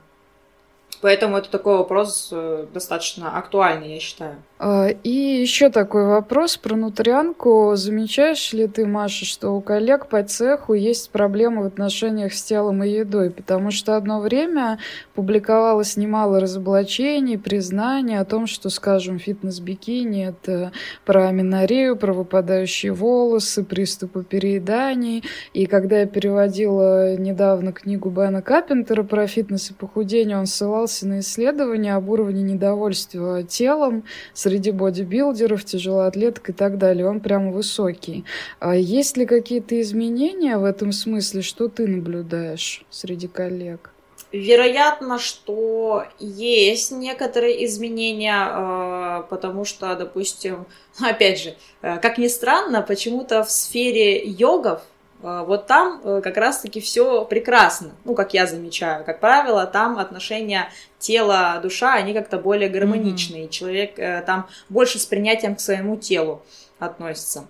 Поэтому 1.01 1.37
это 1.37 1.51
такой 1.51 1.77
вопрос 1.77 2.29
э, 2.33 2.67
достаточно 2.73 3.37
актуальный, 3.37 3.95
я 3.95 4.01
считаю. 4.01 4.37
А, 4.67 4.89
и 4.89 5.11
еще 5.11 5.69
такой 5.69 6.07
вопрос 6.07 6.57
про 6.57 6.75
нутрянку. 6.75 7.73
Замечаешь 7.75 8.55
ли 8.55 8.67
ты, 8.67 8.87
Маша, 8.87 9.27
что 9.27 9.51
у 9.51 9.61
коллег 9.61 10.07
по 10.07 10.23
цеху 10.23 10.73
есть 10.73 11.11
проблемы 11.11 11.65
в 11.65 11.67
отношениях 11.67 12.33
с 12.33 12.43
телом 12.43 12.83
и 12.83 12.89
едой? 12.89 13.29
Потому 13.29 13.71
что 13.71 13.95
одно 13.95 14.21
время 14.21 14.79
публиковалось 15.15 15.99
немало 15.99 16.41
разоблачений, 16.41 17.37
признаний 17.37 18.19
о 18.19 18.25
том, 18.25 18.47
что, 18.47 18.71
скажем, 18.71 19.19
фитнес-бикини— 19.19 20.29
это 20.29 20.73
про 21.05 21.29
аминорею, 21.29 21.95
про 21.97 22.15
выпадающие 22.15 22.93
волосы, 22.93 23.65
приступы 23.65 24.25
перееданий. 24.25 25.25
И 25.53 25.67
когда 25.67 25.99
я 25.99 26.07
переводила 26.07 27.17
недавно 27.17 27.75
книгу 27.75 28.09
Бена 28.09 28.41
Каппентера 28.41 29.03
про 29.03 29.27
фитнес 29.27 29.73
и 29.73 29.75
похудение, 29.75 30.39
он 30.39 30.47
ссылался 30.47 31.07
на 31.07 31.21
исследования 31.21 31.97
об 31.97 32.09
уровне 32.09 32.43
недовольства 32.43 33.43
телом 33.43 34.05
среди 34.33 34.54
бодибилдеров, 34.73 35.65
тяжелоатлеток 35.65 36.51
и 36.51 36.53
так 36.53 36.79
далее. 36.79 37.09
Он 37.09 37.21
прямо 37.21 37.51
высокий. 37.51 38.25
А 38.61 38.75
есть 38.77 39.17
ли 39.17 39.27
какие-то 39.27 39.81
изменения 39.81 40.59
в 40.59 40.65
этом 40.65 40.93
смысле? 40.93 41.43
Что 41.43 41.69
ты 41.69 41.87
наблюдаешь 41.87 42.85
среди 42.91 43.29
коллег? 43.29 43.91
Вероятно, 44.35 45.21
что 45.21 46.07
есть 46.19 46.91
некоторые 46.91 47.65
изменения, 47.67 48.49
э, 48.51 49.23
потому 49.31 49.65
что, 49.65 49.95
допустим, 49.95 50.67
опять 51.01 51.41
же, 51.41 51.55
э, 51.83 51.99
как 51.99 52.19
ни 52.19 52.27
странно, 52.27 52.83
почему-то 52.83 53.45
в 53.45 53.51
сфере 53.51 54.21
йогов 54.25 54.81
а, 54.81 54.94
вот 55.25 55.67
там 55.67 56.03
э, 56.05 56.21
как 56.23 56.37
раз-таки 56.37 56.81
все 56.81 57.25
прекрасно, 57.25 57.93
ну, 58.05 58.15
как 58.15 58.35
я 58.35 58.47
замечаю. 58.47 59.05
Как 59.07 59.21
правило, 59.21 59.67
там 59.67 59.99
отношения 59.99 60.69
тела, 60.99 61.59
душа, 61.63 61.95
они 61.95 62.13
как-то 62.13 62.37
более 62.37 62.69
гармоничные. 62.69 63.45
Mm-hmm. 63.45 63.51
Человек 63.51 63.99
э, 63.99 64.23
там 64.27 64.49
больше 64.69 64.99
с 64.99 65.07
принятием 65.07 65.57
к 65.57 65.61
своему 65.61 65.97
телу 65.97 66.43
относится. 66.79 67.47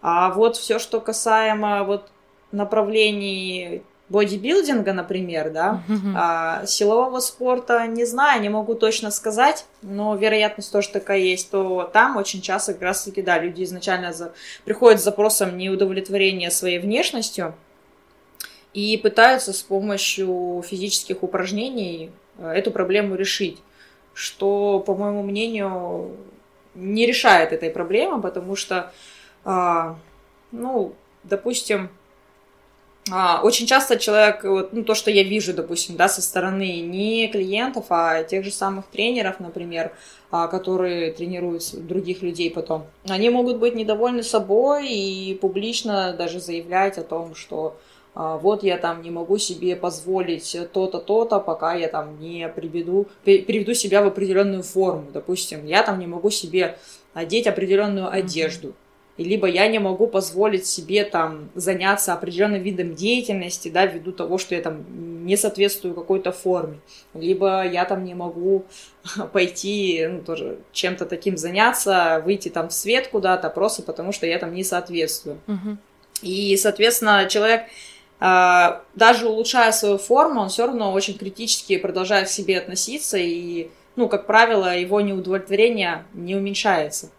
А 0.00 0.30
вот 0.30 0.56
все, 0.56 0.78
что 0.78 1.00
касаемо 1.00 1.82
вот 1.82 2.08
направлений 2.52 3.82
бодибилдинга, 4.08 4.92
например, 4.92 5.50
да, 5.50 5.82
mm-hmm. 5.88 6.12
а, 6.16 6.66
силового 6.66 7.20
спорта, 7.20 7.86
не 7.86 8.04
знаю, 8.04 8.40
не 8.40 8.48
могу 8.48 8.74
точно 8.74 9.10
сказать, 9.10 9.66
но 9.82 10.16
вероятность 10.16 10.72
тоже 10.72 10.88
такая 10.88 11.18
есть, 11.18 11.50
то 11.50 11.88
там 11.92 12.16
очень 12.16 12.40
часто 12.40 12.72
как 12.72 12.82
раз-таки, 12.82 13.20
да, 13.22 13.38
люди 13.38 13.64
изначально 13.64 14.12
за... 14.12 14.32
приходят 14.64 15.00
с 15.00 15.04
запросом 15.04 15.58
неудовлетворения 15.58 16.50
своей 16.50 16.78
внешностью 16.78 17.54
и 18.72 18.96
пытаются 18.96 19.52
с 19.52 19.62
помощью 19.62 20.62
физических 20.66 21.22
упражнений 21.22 22.10
э, 22.38 22.50
эту 22.50 22.70
проблему 22.70 23.14
решить, 23.14 23.58
что, 24.14 24.80
по 24.80 24.94
моему 24.94 25.22
мнению, 25.22 26.16
не 26.74 27.06
решает 27.06 27.52
этой 27.52 27.70
проблемы, 27.70 28.22
потому 28.22 28.56
что, 28.56 28.92
а, 29.44 29.98
ну, 30.52 30.94
допустим, 31.24 31.90
очень 33.42 33.66
часто 33.66 33.98
человек, 33.98 34.44
вот, 34.44 34.72
ну, 34.72 34.84
то, 34.84 34.94
что 34.94 35.10
я 35.10 35.22
вижу, 35.22 35.52
допустим, 35.54 35.96
да, 35.96 36.08
со 36.08 36.22
стороны 36.22 36.80
не 36.80 37.28
клиентов, 37.28 37.86
а 37.90 38.22
тех 38.22 38.44
же 38.44 38.50
самых 38.50 38.86
тренеров, 38.86 39.40
например, 39.40 39.92
а, 40.30 40.46
которые 40.48 41.12
тренируют 41.12 41.62
других 41.74 42.22
людей 42.22 42.50
потом, 42.50 42.86
они 43.08 43.30
могут 43.30 43.58
быть 43.58 43.74
недовольны 43.74 44.22
собой 44.22 44.88
и 44.88 45.34
публично 45.34 46.14
даже 46.16 46.40
заявлять 46.40 46.98
о 46.98 47.02
том, 47.02 47.34
что 47.34 47.76
а, 48.14 48.36
вот 48.36 48.62
я 48.62 48.78
там 48.78 49.02
не 49.02 49.10
могу 49.10 49.38
себе 49.38 49.76
позволить 49.76 50.56
то-то, 50.72 50.98
то-то, 50.98 51.40
пока 51.40 51.74
я 51.74 51.88
там 51.88 52.20
не 52.20 52.48
приведу, 52.48 53.06
приведу 53.24 53.74
себя 53.74 54.02
в 54.02 54.06
определенную 54.06 54.62
форму. 54.62 55.06
Допустим, 55.12 55.66
я 55.66 55.82
там 55.82 55.98
не 55.98 56.06
могу 56.06 56.30
себе 56.30 56.78
одеть 57.14 57.46
определенную 57.46 58.10
одежду. 58.10 58.68
Mm-hmm 58.68 58.87
либо 59.24 59.48
я 59.48 59.66
не 59.68 59.78
могу 59.78 60.06
позволить 60.06 60.66
себе 60.66 61.04
там 61.04 61.50
заняться 61.54 62.12
определенным 62.12 62.62
видом 62.62 62.94
деятельности, 62.94 63.68
да, 63.68 63.84
ввиду 63.84 64.12
того, 64.12 64.38
что 64.38 64.54
я 64.54 64.62
там 64.62 64.84
не 65.26 65.36
соответствую 65.36 65.94
какой-то 65.94 66.32
форме, 66.32 66.78
либо 67.14 67.66
я 67.66 67.84
там 67.84 68.04
не 68.04 68.14
могу 68.14 68.64
пойти, 69.32 70.06
ну, 70.08 70.22
тоже 70.22 70.58
чем-то 70.72 71.04
таким 71.04 71.36
заняться, 71.36 72.22
выйти 72.24 72.48
там 72.48 72.68
в 72.68 72.72
свет 72.72 73.08
куда-то, 73.08 73.50
просто 73.50 73.82
потому 73.82 74.12
что 74.12 74.26
я 74.26 74.38
там 74.38 74.54
не 74.54 74.64
соответствую. 74.64 75.38
Угу. 75.48 75.76
И, 76.22 76.56
соответственно, 76.56 77.26
человек 77.28 77.62
а, 78.20 78.82
даже 78.94 79.28
улучшая 79.28 79.72
свою 79.72 79.98
форму, 79.98 80.40
он 80.40 80.48
все 80.48 80.66
равно 80.66 80.92
очень 80.92 81.16
критически 81.16 81.76
продолжает 81.78 82.28
к 82.28 82.30
себе 82.30 82.58
относиться, 82.58 83.16
и, 83.18 83.68
ну, 83.96 84.08
как 84.08 84.26
правило, 84.26 84.76
его 84.76 85.00
неудовлетворение 85.00 86.04
не 86.14 86.34
уменьшается. 86.34 87.10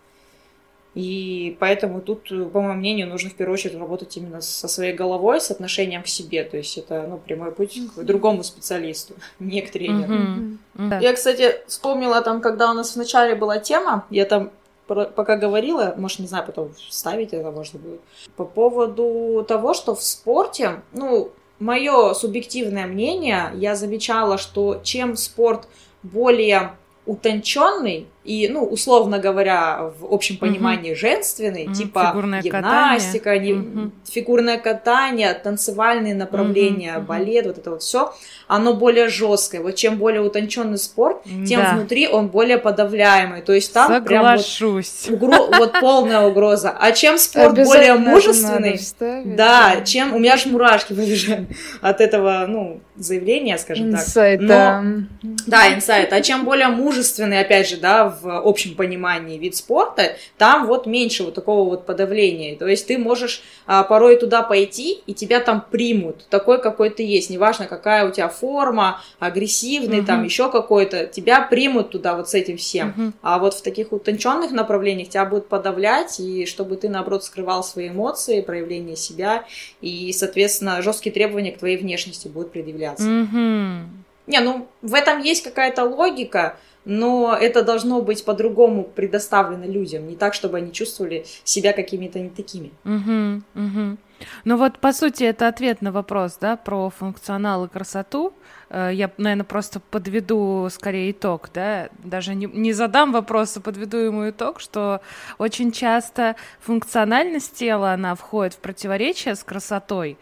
И 0.95 1.55
поэтому 1.59 2.01
тут, 2.01 2.29
по 2.51 2.61
моему 2.61 2.73
мнению, 2.73 3.07
нужно 3.07 3.29
в 3.29 3.35
первую 3.35 3.53
очередь 3.53 3.77
работать 3.77 4.17
именно 4.17 4.41
со 4.41 4.67
своей 4.67 4.93
головой, 4.93 5.39
с 5.39 5.51
отношением 5.51 6.03
к 6.03 6.07
себе. 6.07 6.43
То 6.43 6.57
есть 6.57 6.77
это 6.77 7.05
ну, 7.07 7.17
прямой 7.17 7.51
путь 7.51 7.79
к 7.95 8.03
другому 8.03 8.43
специалисту, 8.43 9.13
не 9.39 9.61
к 9.61 9.71
тренеру. 9.71 10.13
Mm-hmm. 10.13 10.57
Mm-hmm. 10.77 11.01
Я, 11.01 11.13
кстати, 11.13 11.55
вспомнила 11.67 12.21
там, 12.21 12.41
когда 12.41 12.71
у 12.71 12.73
нас 12.73 12.95
вначале 12.95 13.35
была 13.35 13.59
тема, 13.59 14.05
я 14.09 14.25
там 14.25 14.51
пока 14.87 15.37
говорила, 15.37 15.93
может, 15.97 16.19
не 16.19 16.27
знаю, 16.27 16.45
потом 16.45 16.73
вставить 16.73 17.31
это 17.33 17.51
можно 17.51 17.77
будет, 17.79 18.01
по 18.35 18.43
поводу 18.43 19.45
того, 19.47 19.75
что 19.75 19.93
в 19.93 20.03
спорте, 20.03 20.81
ну, 20.93 21.31
мое 21.59 22.13
субъективное 22.15 22.87
мнение, 22.87 23.51
я 23.53 23.75
замечала, 23.75 24.39
что 24.39 24.79
чем 24.83 25.15
спорт 25.15 25.67
более 26.01 26.71
утонченный 27.05 28.07
и, 28.25 28.49
ну, 28.49 28.63
условно 28.63 29.17
говоря, 29.17 29.91
в 29.99 30.13
общем 30.13 30.37
понимании 30.37 30.91
угу. 30.91 30.99
женственный, 30.99 31.65
угу. 31.65 31.73
типа 31.73 32.09
фигурное 32.09 32.41
гимнастика, 32.41 33.23
катание. 33.23 33.55
Не, 33.55 33.59
угу. 33.59 33.91
фигурное 34.07 34.57
катание, 34.57 35.33
танцевальные 35.33 36.15
направления, 36.15 36.97
угу. 36.97 37.07
балет, 37.07 37.47
вот 37.47 37.57
это 37.57 37.71
вот 37.71 37.81
все, 37.81 38.13
оно 38.47 38.73
более 38.73 39.07
жесткое. 39.07 39.61
Вот 39.61 39.75
чем 39.75 39.97
более 39.97 40.21
утонченный 40.21 40.77
спорт, 40.77 41.23
тем 41.47 41.61
да. 41.61 41.73
внутри 41.73 42.07
он 42.07 42.27
более 42.27 42.57
подавляемый. 42.57 43.41
То 43.41 43.53
есть 43.53 43.73
там 43.73 43.87
Соглашусь. 43.87 45.07
прям 45.07 45.19
вот, 45.19 45.23
угро... 45.23 45.57
вот 45.57 45.79
полная 45.79 46.21
угроза. 46.21 46.75
А 46.77 46.91
чем 46.91 47.17
спорт 47.17 47.55
более 47.55 47.95
мужественный, 47.95 48.79
да, 48.99 49.75
да, 49.75 49.81
чем 49.85 50.13
у 50.13 50.19
меня 50.19 50.33
аж 50.33 50.45
мурашки 50.45 50.93
побежали 50.93 51.47
от 51.81 52.01
этого, 52.01 52.45
ну, 52.47 52.81
заявления, 52.95 53.57
скажем 53.57 53.91
инсайт, 53.91 54.45
так. 54.45 54.83
Но... 54.83 55.03
Да, 55.47 55.73
инсайт. 55.73 56.11
А 56.11 56.21
чем 56.21 56.43
более 56.43 56.67
мужественный, 56.67 57.39
опять 57.39 57.69
же, 57.69 57.77
да, 57.77 58.08
в 58.09 58.47
общем 58.47 58.75
понимании 58.75 59.37
вид 59.37 59.55
спорта, 59.55 60.15
там 60.37 60.67
вот 60.67 60.85
меньше 60.85 61.23
вот 61.23 61.33
такого 61.33 61.69
вот 61.69 61.85
подавления. 61.85 62.55
То 62.55 62.67
есть 62.67 62.87
ты 62.87 62.97
можешь 62.97 63.41
а, 63.65 63.83
порой 63.83 64.17
туда 64.17 64.41
пойти, 64.41 65.01
и 65.05 65.13
тебя 65.13 65.39
там 65.39 65.63
примут, 65.69 66.27
такой, 66.29 66.61
какой 66.61 66.89
ты 66.89 67.03
есть. 67.03 67.29
Неважно, 67.29 67.65
какая 67.65 68.07
у 68.07 68.11
тебя 68.11 68.29
форма, 68.29 69.01
агрессивный, 69.19 69.99
угу. 69.99 70.07
там 70.07 70.23
еще 70.23 70.51
какой-то, 70.51 71.07
тебя 71.07 71.41
примут 71.41 71.91
туда 71.91 72.15
вот 72.15 72.29
с 72.29 72.33
этим 72.33 72.57
всем. 72.57 72.89
Угу. 72.89 73.13
А 73.21 73.39
вот 73.39 73.53
в 73.53 73.61
таких 73.61 73.91
утонченных 73.91 74.51
направлениях 74.51 75.09
тебя 75.09 75.25
будут 75.25 75.47
подавлять, 75.47 76.19
и 76.19 76.45
чтобы 76.45 76.75
ты, 76.75 76.89
наоборот, 76.89 77.23
скрывал 77.23 77.63
свои 77.63 77.89
эмоции, 77.89 78.41
проявление 78.41 78.95
себя, 78.95 79.45
и, 79.81 80.11
соответственно, 80.13 80.81
жесткие 80.81 81.13
требования 81.13 81.51
к 81.51 81.59
твоей 81.59 81.77
внешности 81.77 82.27
будут 82.27 82.51
предъявляться. 82.51 83.05
Угу. 83.05 83.99
Не, 84.29 84.41
ну 84.41 84.67
в 84.83 84.93
этом 84.93 85.21
есть 85.21 85.43
какая-то 85.43 85.83
логика, 85.83 86.57
но 86.89 87.37
это 87.39 87.63
должно 87.63 88.01
быть 88.01 88.25
по-другому 88.25 88.83
предоставлено 88.83 89.65
людям, 89.65 90.07
не 90.07 90.15
так, 90.15 90.33
чтобы 90.33 90.57
они 90.57 90.73
чувствовали 90.73 91.25
себя 91.43 91.71
какими-то 91.71 92.19
не 92.19 92.29
такими. 92.29 92.71
Угу, 92.83 93.43
угу. 93.55 93.97
Ну 94.43 94.57
вот, 94.57 94.79
по 94.79 94.91
сути, 94.91 95.23
это 95.23 95.47
ответ 95.47 95.81
на 95.81 95.91
вопрос, 95.91 96.37
да, 96.41 96.57
про 96.57 96.89
функционал 96.89 97.65
и 97.65 97.69
красоту. 97.69 98.33
Э, 98.69 98.89
я, 98.91 99.11
наверное, 99.17 99.45
просто 99.45 99.79
подведу 99.79 100.67
скорее 100.71 101.11
итог, 101.11 101.49
да, 101.53 101.89
даже 102.03 102.35
не, 102.35 102.47
не 102.47 102.73
задам 102.73 103.11
вопрос, 103.11 103.55
а 103.57 103.61
подведу 103.61 103.97
ему 103.97 104.29
итог, 104.29 104.59
что 104.59 105.01
очень 105.37 105.71
часто 105.71 106.35
функциональность 106.59 107.55
тела, 107.55 107.93
она 107.93 108.15
входит 108.15 108.55
в 108.55 108.57
противоречие 108.57 109.35
с 109.35 109.43
красотой, 109.43 110.17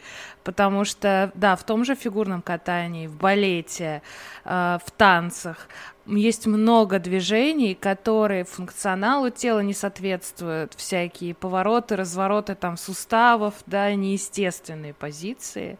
потому 0.48 0.86
что, 0.86 1.30
да, 1.36 1.58
в 1.58 1.66
том 1.66 1.84
же 1.84 1.94
фигурном 1.94 2.42
катании, 2.42 3.08
в 3.08 3.18
балете, 3.18 4.02
э, 4.46 4.78
в 4.82 4.92
танцах 4.92 5.68
есть 6.06 6.48
много 6.48 7.00
движений, 7.00 7.76
которые 7.76 8.46
функционалу 8.46 9.30
тела 9.30 9.60
не 9.60 9.74
соответствуют, 9.74 10.74
всякие 10.76 11.36
повороты, 11.36 11.98
развороты 11.98 12.56
там 12.56 12.78
суставов, 12.78 13.56
да, 13.66 13.94
неестественные 13.94 14.94
позиции, 14.94 15.78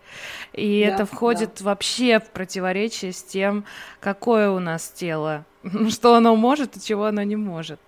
и 0.52 0.84
да, 0.86 0.96
это 0.96 1.06
входит 1.06 1.52
да. 1.60 1.64
вообще 1.64 2.20
в 2.20 2.30
противоречие 2.32 3.14
с 3.14 3.24
тем, 3.24 3.64
какое 4.02 4.50
у 4.50 4.60
нас 4.60 4.90
тело, 4.90 5.46
что 5.90 6.14
оно 6.14 6.36
может 6.36 6.76
и 6.76 6.82
чего 6.82 7.06
оно 7.06 7.24
не 7.24 7.38
может. 7.38 7.80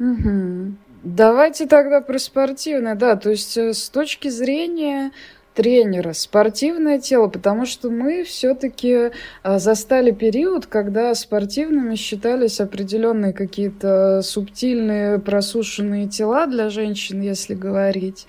Угу. 0.00 0.74
Давайте 1.04 1.66
тогда 1.66 2.00
про 2.00 2.18
спортивное, 2.18 2.96
да, 2.96 3.14
то 3.14 3.30
есть 3.30 3.56
э, 3.56 3.72
с 3.72 3.88
точки 3.88 4.28
зрения 4.28 5.12
тренера, 5.58 6.12
спортивное 6.12 7.00
тело, 7.00 7.26
потому 7.26 7.66
что 7.66 7.90
мы 7.90 8.22
все-таки 8.22 9.10
а, 9.42 9.58
застали 9.58 10.12
период, 10.12 10.66
когда 10.66 11.12
спортивными 11.16 11.96
считались 11.96 12.60
определенные 12.60 13.32
какие-то 13.32 14.22
субтильные 14.22 15.18
просушенные 15.18 16.06
тела 16.06 16.46
для 16.46 16.70
женщин, 16.70 17.20
если 17.20 17.54
говорить. 17.54 18.28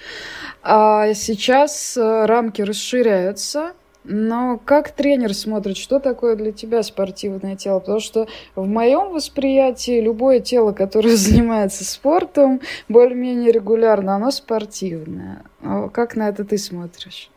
А 0.64 1.14
сейчас 1.14 1.96
а, 1.98 2.26
рамки 2.26 2.64
расширяются, 2.64 3.74
но 4.04 4.60
как 4.64 4.92
тренер 4.92 5.34
смотрит, 5.34 5.78
что 5.78 6.00
такое 6.00 6.36
для 6.36 6.52
тебя 6.52 6.84
спортивное 6.84 7.56
тело? 7.56 7.80
Потому 7.80 8.00
что 8.00 8.28
в 8.56 8.66
моем 8.66 9.12
восприятии 9.12 10.00
любое 10.00 10.40
тело, 10.40 10.72
которое 10.72 11.16
занимается 11.16 11.84
спортом 11.84 12.62
более-менее 12.88 13.52
регулярно, 13.52 14.16
оно 14.16 14.32
спортивное. 14.32 15.44
А 15.62 15.90
как 15.90 16.16
на 16.16 16.30
это 16.30 16.46
ты 16.46 16.58
смотришь? 16.58 17.30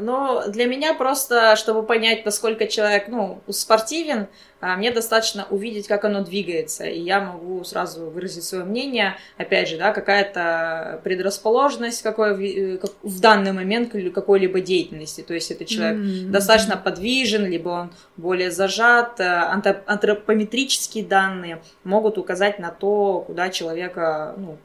Но 0.00 0.44
для 0.46 0.66
меня 0.66 0.94
просто, 0.94 1.56
чтобы 1.56 1.82
понять, 1.82 2.24
насколько 2.24 2.68
человек, 2.68 3.08
ну, 3.08 3.40
спортивен, 3.48 4.28
а, 4.60 4.76
мне 4.76 4.92
достаточно 4.92 5.46
увидеть, 5.50 5.88
как 5.88 6.04
оно 6.04 6.22
двигается, 6.22 6.84
и 6.84 7.00
я 7.00 7.20
могу 7.20 7.64
сразу 7.64 8.08
выразить 8.08 8.44
свое 8.44 8.64
мнение. 8.64 9.16
Опять 9.38 9.68
же, 9.68 9.76
да, 9.76 9.92
какая-то 9.92 11.00
предрасположенность 11.02 12.02
какой, 12.02 12.74
э, 12.76 12.78
в 13.02 13.20
данный 13.20 13.52
момент 13.52 13.90
к 13.90 14.12
какой-либо 14.12 14.60
деятельности. 14.60 15.22
То 15.22 15.34
есть, 15.34 15.50
это 15.50 15.64
человек 15.64 15.96
mm-hmm. 15.96 16.28
достаточно 16.30 16.76
подвижен, 16.76 17.46
либо 17.46 17.68
он 17.70 17.90
более 18.16 18.52
зажат. 18.52 19.18
Э, 19.18 19.50
антропометрические 19.86 21.04
данные 21.04 21.60
могут 21.82 22.18
указать 22.18 22.60
на 22.60 22.70
то, 22.70 23.24
куда 23.26 23.48
человека, 23.48 24.34
ну, 24.36 24.58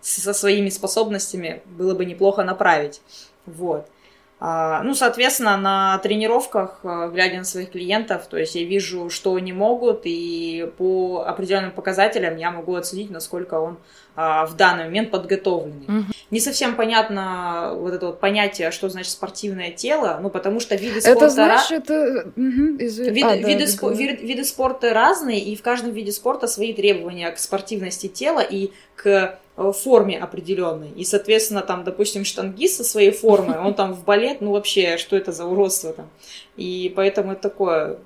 со 0.00 0.32
своими 0.32 0.70
способностями 0.70 1.60
было 1.66 1.94
бы 1.94 2.06
неплохо 2.06 2.42
направить. 2.42 3.02
Вот. 3.44 3.86
А, 4.40 4.82
ну, 4.84 4.94
соответственно, 4.94 5.56
на 5.56 5.98
тренировках, 5.98 6.78
э, 6.84 7.10
глядя 7.12 7.38
на 7.38 7.44
своих 7.44 7.72
клиентов, 7.72 8.28
то 8.28 8.36
есть 8.36 8.54
я 8.54 8.64
вижу, 8.64 9.10
что 9.10 9.34
они 9.34 9.52
могут, 9.52 10.02
и 10.04 10.70
по 10.78 11.24
определенным 11.26 11.72
показателям 11.72 12.36
я 12.36 12.52
могу 12.52 12.76
оценить, 12.76 13.10
насколько 13.10 13.54
он 13.54 13.78
в 14.18 14.56
данный 14.56 14.84
момент 14.84 15.10
подготовленный. 15.10 15.84
Угу. 15.86 16.06
Не 16.30 16.40
совсем 16.40 16.74
понятно 16.74 17.74
вот 17.76 17.94
это 17.94 18.06
вот 18.06 18.20
понятие, 18.20 18.70
что 18.72 18.88
значит 18.88 19.12
спортивное 19.12 19.70
тело, 19.70 20.18
ну, 20.20 20.28
потому 20.28 20.58
что 20.58 20.74
виды 20.74 21.00
спорта... 21.00 21.26
Это 21.26 21.30
значит, 21.30 21.90
это... 21.90 22.28
Угу, 22.36 22.76
из... 22.78 22.98
Вид, 22.98 23.24
а, 23.24 23.36
виды, 23.36 23.66
да, 23.66 23.66
спо... 23.66 23.90
да. 23.90 23.96
виды 23.96 24.44
спорта 24.44 24.92
разные, 24.92 25.40
и 25.40 25.54
в 25.54 25.62
каждом 25.62 25.92
виде 25.92 26.10
спорта 26.10 26.48
свои 26.48 26.72
требования 26.72 27.30
к 27.30 27.38
спортивности 27.38 28.08
тела 28.08 28.40
и 28.40 28.72
к 28.96 29.38
Э, 29.60 29.72
форме 29.72 30.16
определенной. 30.20 30.90
И, 30.90 31.04
соответственно, 31.04 31.62
там, 31.62 31.82
допустим, 31.82 32.24
штангист 32.24 32.76
со 32.76 32.84
своей 32.84 33.10
формой, 33.10 33.58
он 33.58 33.74
там 33.74 33.92
в 33.92 34.04
балет, 34.04 34.40
ну 34.40 34.52
вообще, 34.52 34.98
что 34.98 35.16
это 35.16 35.32
за 35.32 35.46
уродство 35.46 35.92
там. 35.92 36.08
И 36.56 36.92
поэтому 36.94 37.32
это 37.32 37.42
такое 37.42 37.98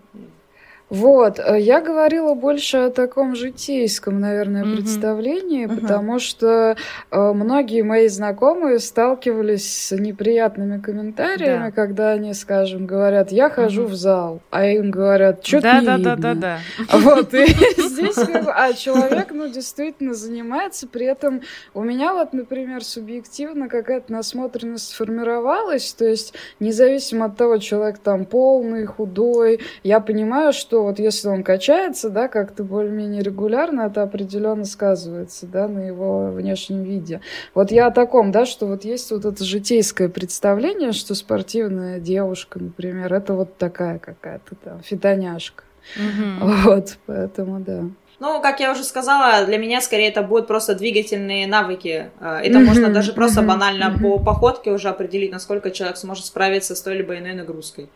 вот, 0.93 1.39
э, 1.39 1.59
я 1.59 1.81
говорила 1.81 2.35
больше 2.35 2.77
о 2.77 2.91
таком 2.91 3.35
житейском, 3.35 4.21
наверное, 4.21 4.63
mm-hmm. 4.63 4.77
представлении, 4.77 5.67
uh-huh. 5.67 5.81
потому 5.81 6.19
что 6.19 6.77
э, 7.11 7.33
многие 7.33 7.81
мои 7.81 8.09
знакомые 8.09 8.79
сталкивались 8.79 9.87
с 9.87 9.97
неприятными 9.97 10.79
комментариями, 10.83 11.69
да. 11.69 11.71
когда 11.71 12.11
они, 12.11 12.35
скажем, 12.35 12.85
говорят, 12.85 13.33
я 13.33 13.49
хожу 13.49 13.85
mm-hmm. 13.85 13.87
в 13.87 13.95
зал, 13.95 14.43
а 14.51 14.67
им 14.67 14.91
говорят, 14.91 15.47
что 15.47 15.63
да, 15.63 15.81
не 15.81 15.87
да, 15.87 15.97
видно. 15.97 16.17
Да, 16.17 16.35
да, 16.35 16.35
да, 16.35 16.59
да. 16.91 16.99
Вот, 16.99 17.33
и 17.33 17.47
здесь 17.47 18.15
как 18.15 18.45
бы, 18.45 18.53
а 18.53 18.75
человек, 18.75 19.29
ну, 19.31 19.49
действительно 19.49 20.13
занимается, 20.13 20.87
при 20.87 21.07
этом 21.07 21.41
у 21.73 21.83
меня 21.83 22.13
вот, 22.13 22.35
например, 22.35 22.85
субъективно 22.85 23.71
какая-то 23.71 24.13
насмотренность 24.13 24.91
сформировалась, 24.91 25.95
то 25.95 26.05
есть 26.05 26.35
независимо 26.61 27.25
от 27.25 27.39
того, 27.39 27.57
человек 27.57 27.97
там 27.97 28.27
полный, 28.27 28.85
худой, 28.85 29.61
я 29.83 29.99
понимаю, 29.99 30.53
что 30.53 30.82
вот 30.83 30.99
если 30.99 31.29
он 31.29 31.43
качается, 31.43 32.11
да, 32.11 32.29
как-то 32.29 32.65
более-менее 32.65 33.23
регулярно, 33.23 33.83
это 33.83 34.03
определенно 34.03 34.65
сказывается, 34.65 35.47
да, 35.47 35.69
на 35.69 35.81
его 35.81 36.31
внешнем 36.31 36.83
виде. 36.83 37.21
Вот 37.55 37.71
я 37.71 37.87
о 37.87 37.91
таком, 37.91 38.33
да, 38.33 38.47
что 38.47 38.67
вот 38.67 38.85
есть 38.85 39.11
вот 39.11 39.25
это 39.25 39.45
житейское 39.45 40.09
представление, 40.09 40.93
что 40.93 41.15
спортивная 41.15 42.01
девушка, 42.01 42.59
например, 42.59 43.13
это 43.13 43.35
вот 43.35 43.57
такая 43.57 43.99
какая-то 43.99 44.55
там 44.57 44.81
фитоняшка. 44.83 45.65
Угу. 45.97 46.47
Вот, 46.65 46.97
поэтому 47.07 47.61
да. 47.61 47.85
Ну, 48.23 48.41
как 48.41 48.61
я 48.61 48.71
уже 48.71 48.85
сказала, 48.85 49.45
для 49.47 49.59
меня 49.59 49.81
скорее 49.81 50.07
это 50.07 50.23
будут 50.23 50.47
просто 50.47 50.77
двигательные 50.77 51.49
навыки. 51.49 52.13
А, 52.21 52.41
это 52.41 52.61
mm-hmm, 52.61 52.65
можно 52.65 52.89
даже 52.89 53.15
просто 53.15 53.41
mm-hmm, 53.41 53.47
банально 53.47 53.85
mm-hmm. 53.85 54.01
по 54.01 54.19
походке 54.21 54.71
уже 54.71 54.91
определить, 54.91 55.33
насколько 55.33 55.73
человек 55.73 55.97
сможет 55.97 56.27
справиться 56.27 56.77
с 56.77 56.83
той 56.83 56.99
либо 56.99 57.19
иной 57.19 57.33
нагрузкой. 57.33 57.89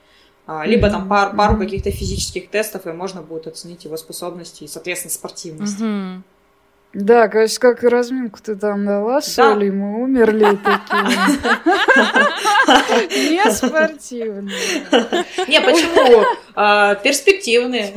А, 0.47 0.65
либо 0.65 0.89
там 0.91 1.09
пар, 1.09 1.35
пару 1.35 1.59
каких-то 1.59 1.91
физических 1.91 2.49
тестов, 2.51 2.87
и 2.87 2.93
можно 2.93 3.21
будет 3.21 3.49
оценить 3.49 3.85
его 3.85 3.97
способности 3.97 4.65
и, 4.65 4.69
соответственно, 4.69 5.13
спортивность. 5.13 5.79
Да, 6.97 7.29
конечно, 7.29 7.61
как 7.61 7.83
разминку 7.83 8.39
ты 8.43 8.57
там 8.57 8.87
дала, 8.87 9.21
соли, 9.21 9.69
да. 9.69 9.77
мы 9.77 10.03
умерли 10.03 10.57
такие. 10.65 11.03
Не 13.35 13.51
спортивные. 13.51 14.57
Не, 15.47 15.61
почему? 15.61 16.25
А, 16.55 16.95
перспективные. 16.95 17.93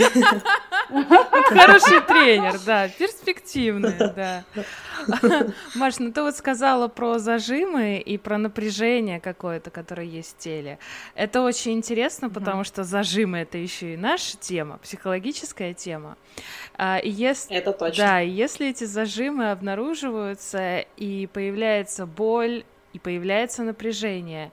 Хороший 0.90 2.02
тренер, 2.02 2.60
да, 2.66 2.90
перспективный, 2.90 3.94
да. 3.98 4.44
Маш, 5.76 6.00
ну 6.00 6.12
ты 6.12 6.22
вот 6.22 6.36
сказала 6.36 6.88
про 6.88 7.20
зажимы 7.20 8.00
и 8.00 8.18
про 8.18 8.38
напряжение 8.38 9.20
какое-то, 9.20 9.70
которое 9.70 10.08
есть 10.08 10.36
в 10.36 10.38
теле. 10.40 10.78
Это 11.16 11.42
очень 11.42 11.74
интересно, 11.74 12.30
потому 12.30 12.64
что 12.66 12.84
зажимы 12.84 13.40
это 13.40 13.58
еще 13.58 13.94
и 13.94 13.98
наша 13.98 14.36
тема, 14.38 14.78
психологическая 14.80 15.74
тема. 15.74 16.18
А, 16.78 16.98
и 16.98 17.10
если, 17.10 17.56
это 17.56 17.74
точно. 17.74 18.04
Да, 18.04 18.20
если 18.20 18.70
эти 18.70 18.86
зажимы 18.90 19.52
обнаруживаются 19.52 20.80
и 20.98 21.28
появляется 21.28 22.06
боль, 22.06 22.64
и 22.94 23.00
появляется 23.00 23.64
напряжение, 23.64 24.52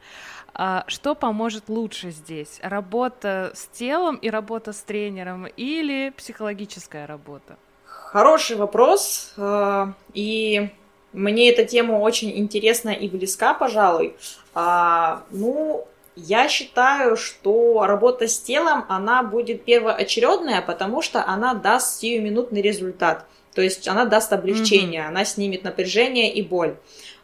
а 0.55 0.85
что 0.87 1.15
поможет 1.15 1.69
лучше 1.69 2.11
здесь? 2.11 2.59
Работа 2.63 3.53
с 3.55 3.67
телом 3.67 4.17
и 4.17 4.31
работа 4.31 4.73
с 4.73 4.81
тренером 4.81 5.47
или 5.47 6.13
психологическая 6.17 7.07
работа? 7.07 7.57
Хороший 7.85 8.57
вопрос. 8.57 9.35
А, 9.37 9.93
и 10.15 10.71
мне 11.13 11.51
эта 11.51 11.65
тема 11.65 11.99
очень 11.99 12.39
интересна 12.39 12.91
и 12.91 13.09
близка, 13.09 13.53
пожалуй. 13.53 14.17
А, 14.55 15.25
ну, 15.31 15.87
я 16.15 16.49
считаю, 16.49 17.19
что 17.19 17.85
работа 17.87 18.27
с 18.27 18.41
телом, 18.41 18.87
она 18.89 19.23
будет 19.23 19.65
первоочередная, 19.65 20.63
потому 20.63 21.03
что 21.03 21.23
она 21.27 21.53
даст 21.53 22.01
сиюминутный 22.01 22.63
результат. 22.63 23.27
То 23.57 23.63
есть 23.63 23.89
она 23.89 24.05
даст 24.05 24.33
облегчение, 24.33 25.01
mm-hmm. 25.01 25.09
она 25.09 25.25
снимет 25.25 25.65
напряжение 25.65 26.33
и 26.33 26.43
боль. 26.43 26.77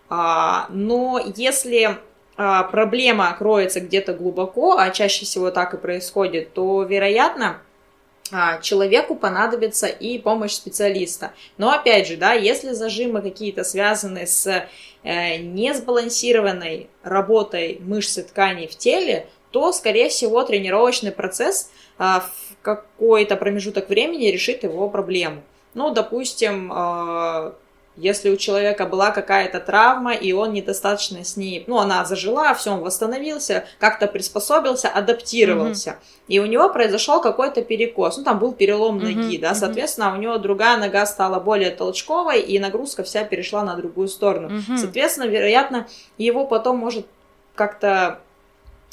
Но 0.08 1.22
если 1.36 1.98
а, 2.36 2.64
проблема 2.64 3.34
кроется 3.38 3.80
где-то 3.80 4.14
глубоко, 4.14 4.76
а 4.78 4.90
чаще 4.90 5.24
всего 5.24 5.50
так 5.50 5.74
и 5.74 5.76
происходит, 5.76 6.54
то, 6.54 6.82
вероятно, 6.82 7.60
а, 8.32 8.60
человеку 8.60 9.14
понадобится 9.14 9.86
и 9.86 10.18
помощь 10.18 10.52
специалиста. 10.52 11.32
Но 11.58 11.70
опять 11.70 12.08
же, 12.08 12.16
да, 12.16 12.32
если 12.32 12.72
зажимы 12.72 13.20
какие-то 13.20 13.64
связаны 13.64 14.26
с 14.26 14.66
э, 15.02 15.36
несбалансированной 15.36 16.88
работой 17.02 17.78
мышц 17.80 18.18
и 18.18 18.22
тканей 18.22 18.68
в 18.68 18.76
теле, 18.76 19.28
то, 19.50 19.70
скорее 19.72 20.08
всего, 20.08 20.42
тренировочный 20.44 21.12
процесс 21.12 21.70
а, 21.98 22.20
в 22.20 22.56
какой-то 22.62 23.36
промежуток 23.36 23.90
времени 23.90 24.26
решит 24.28 24.62
его 24.62 24.88
проблему. 24.88 25.42
Ну, 25.74 25.90
допустим, 25.90 26.70
Если 27.96 28.30
у 28.30 28.36
человека 28.38 28.86
была 28.86 29.10
какая-то 29.10 29.60
травма, 29.60 30.14
и 30.14 30.32
он 30.32 30.54
недостаточно 30.54 31.24
с 31.24 31.36
ней, 31.36 31.64
ну, 31.66 31.78
она 31.78 32.06
зажила, 32.06 32.54
все, 32.54 32.72
он 32.72 32.80
восстановился, 32.80 33.66
как-то 33.78 34.06
приспособился, 34.06 34.88
адаптировался. 34.88 35.90
Mm-hmm. 35.90 36.24
И 36.28 36.40
у 36.40 36.46
него 36.46 36.70
произошел 36.70 37.20
какой-то 37.20 37.60
перекос. 37.60 38.16
Ну, 38.16 38.24
там 38.24 38.38
был 38.38 38.52
перелом 38.52 38.98
mm-hmm. 38.98 39.14
ноги, 39.14 39.36
да, 39.36 39.54
соответственно, 39.54 40.06
mm-hmm. 40.06 40.18
у 40.18 40.20
него 40.20 40.38
другая 40.38 40.78
нога 40.78 41.04
стала 41.04 41.38
более 41.38 41.70
толчковой, 41.70 42.40
и 42.40 42.58
нагрузка 42.58 43.02
вся 43.02 43.24
перешла 43.24 43.62
на 43.62 43.76
другую 43.76 44.08
сторону. 44.08 44.48
Mm-hmm. 44.48 44.78
Соответственно, 44.78 45.26
вероятно, 45.26 45.86
его 46.16 46.46
потом 46.46 46.78
может 46.78 47.06
как-то 47.54 47.88
а, 47.98 48.22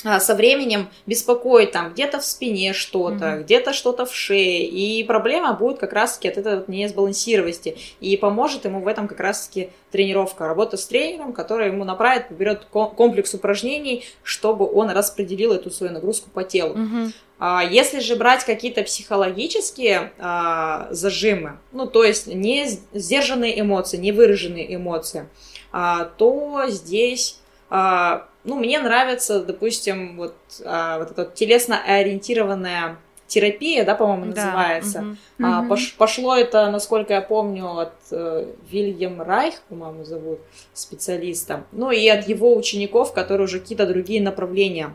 со 0.03 0.35
временем 0.35 0.89
беспокоит 1.05 1.73
там 1.73 1.91
где-то 1.91 2.19
в 2.19 2.25
спине 2.25 2.73
что-то, 2.73 3.25
mm-hmm. 3.25 3.43
где-то 3.43 3.73
что-то 3.73 4.05
в 4.05 4.15
шее, 4.15 4.65
и 4.65 5.03
проблема 5.03 5.53
будет 5.53 5.79
как 5.79 5.91
раз-таки 5.91 6.29
от 6.29 6.37
этой 6.37 6.55
вот 6.57 6.69
несбалансированности, 6.69 7.77
и 7.99 8.15
поможет 8.15 8.63
ему 8.63 8.81
в 8.81 8.87
этом 8.87 9.09
как 9.09 9.19
раз-таки 9.19 9.71
тренировка, 9.91 10.47
работа 10.47 10.77
с 10.77 10.85
тренером, 10.85 11.33
который 11.33 11.67
ему 11.67 11.83
направит, 11.83 12.29
поберет 12.29 12.65
комплекс 12.71 13.33
упражнений, 13.33 14.05
чтобы 14.23 14.71
он 14.71 14.89
распределил 14.89 15.51
эту 15.51 15.69
свою 15.69 15.91
нагрузку 15.91 16.29
по 16.29 16.43
телу. 16.43 16.75
Mm-hmm. 16.75 17.11
А 17.39 17.63
если 17.63 17.99
же 17.99 18.15
брать 18.15 18.43
какие-то 18.43 18.83
психологические 18.83 20.11
а, 20.17 20.87
зажимы, 20.91 21.57
ну 21.71 21.87
то 21.87 22.03
есть 22.03 22.27
не 22.27 22.67
сдержанные 22.93 23.59
эмоции, 23.59 23.97
не 23.97 24.11
выраженные 24.11 24.75
эмоции, 24.75 25.27
а, 25.71 26.05
то 26.05 26.65
здесь 26.67 27.38
а, 27.69 28.27
ну, 28.43 28.57
мне 28.57 28.79
нравится, 28.79 29.43
допустим, 29.43 30.17
вот, 30.17 30.35
а, 30.65 30.99
вот 30.99 31.11
эта 31.11 31.25
телесно-ориентированная 31.25 32.97
терапия, 33.29 33.85
да, 33.85 33.95
по-моему, 33.95 34.33
да. 34.33 34.45
называется. 34.45 34.99
Угу. 34.99 35.47
А, 35.47 35.63
пош, 35.63 35.95
пошло 35.95 36.35
это, 36.35 36.69
насколько 36.71 37.13
я 37.13 37.21
помню, 37.21 37.77
от 37.77 37.93
э, 38.11 38.47
Вильям 38.69 39.21
Райх, 39.21 39.61
по-моему, 39.69 40.03
зовут 40.03 40.39
специалиста, 40.73 41.63
ну 41.71 41.91
и 41.91 42.07
от 42.07 42.27
его 42.27 42.55
учеников, 42.55 43.13
которые 43.13 43.45
уже 43.45 43.59
какие-то 43.59 43.85
другие 43.85 44.21
направления 44.21 44.93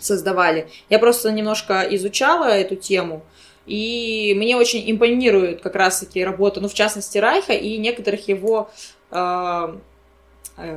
создавали. 0.00 0.68
Я 0.88 0.98
просто 0.98 1.30
немножко 1.30 1.86
изучала 1.90 2.46
эту 2.46 2.74
тему, 2.74 3.22
и 3.66 4.34
мне 4.36 4.56
очень 4.56 4.90
импонирует 4.90 5.60
как 5.60 5.74
раз-таки 5.74 6.24
работа, 6.24 6.60
ну, 6.60 6.68
в 6.68 6.74
частности, 6.74 7.18
Райха 7.18 7.52
и 7.52 7.76
некоторых 7.76 8.28
его, 8.28 8.70
э, 9.10 9.74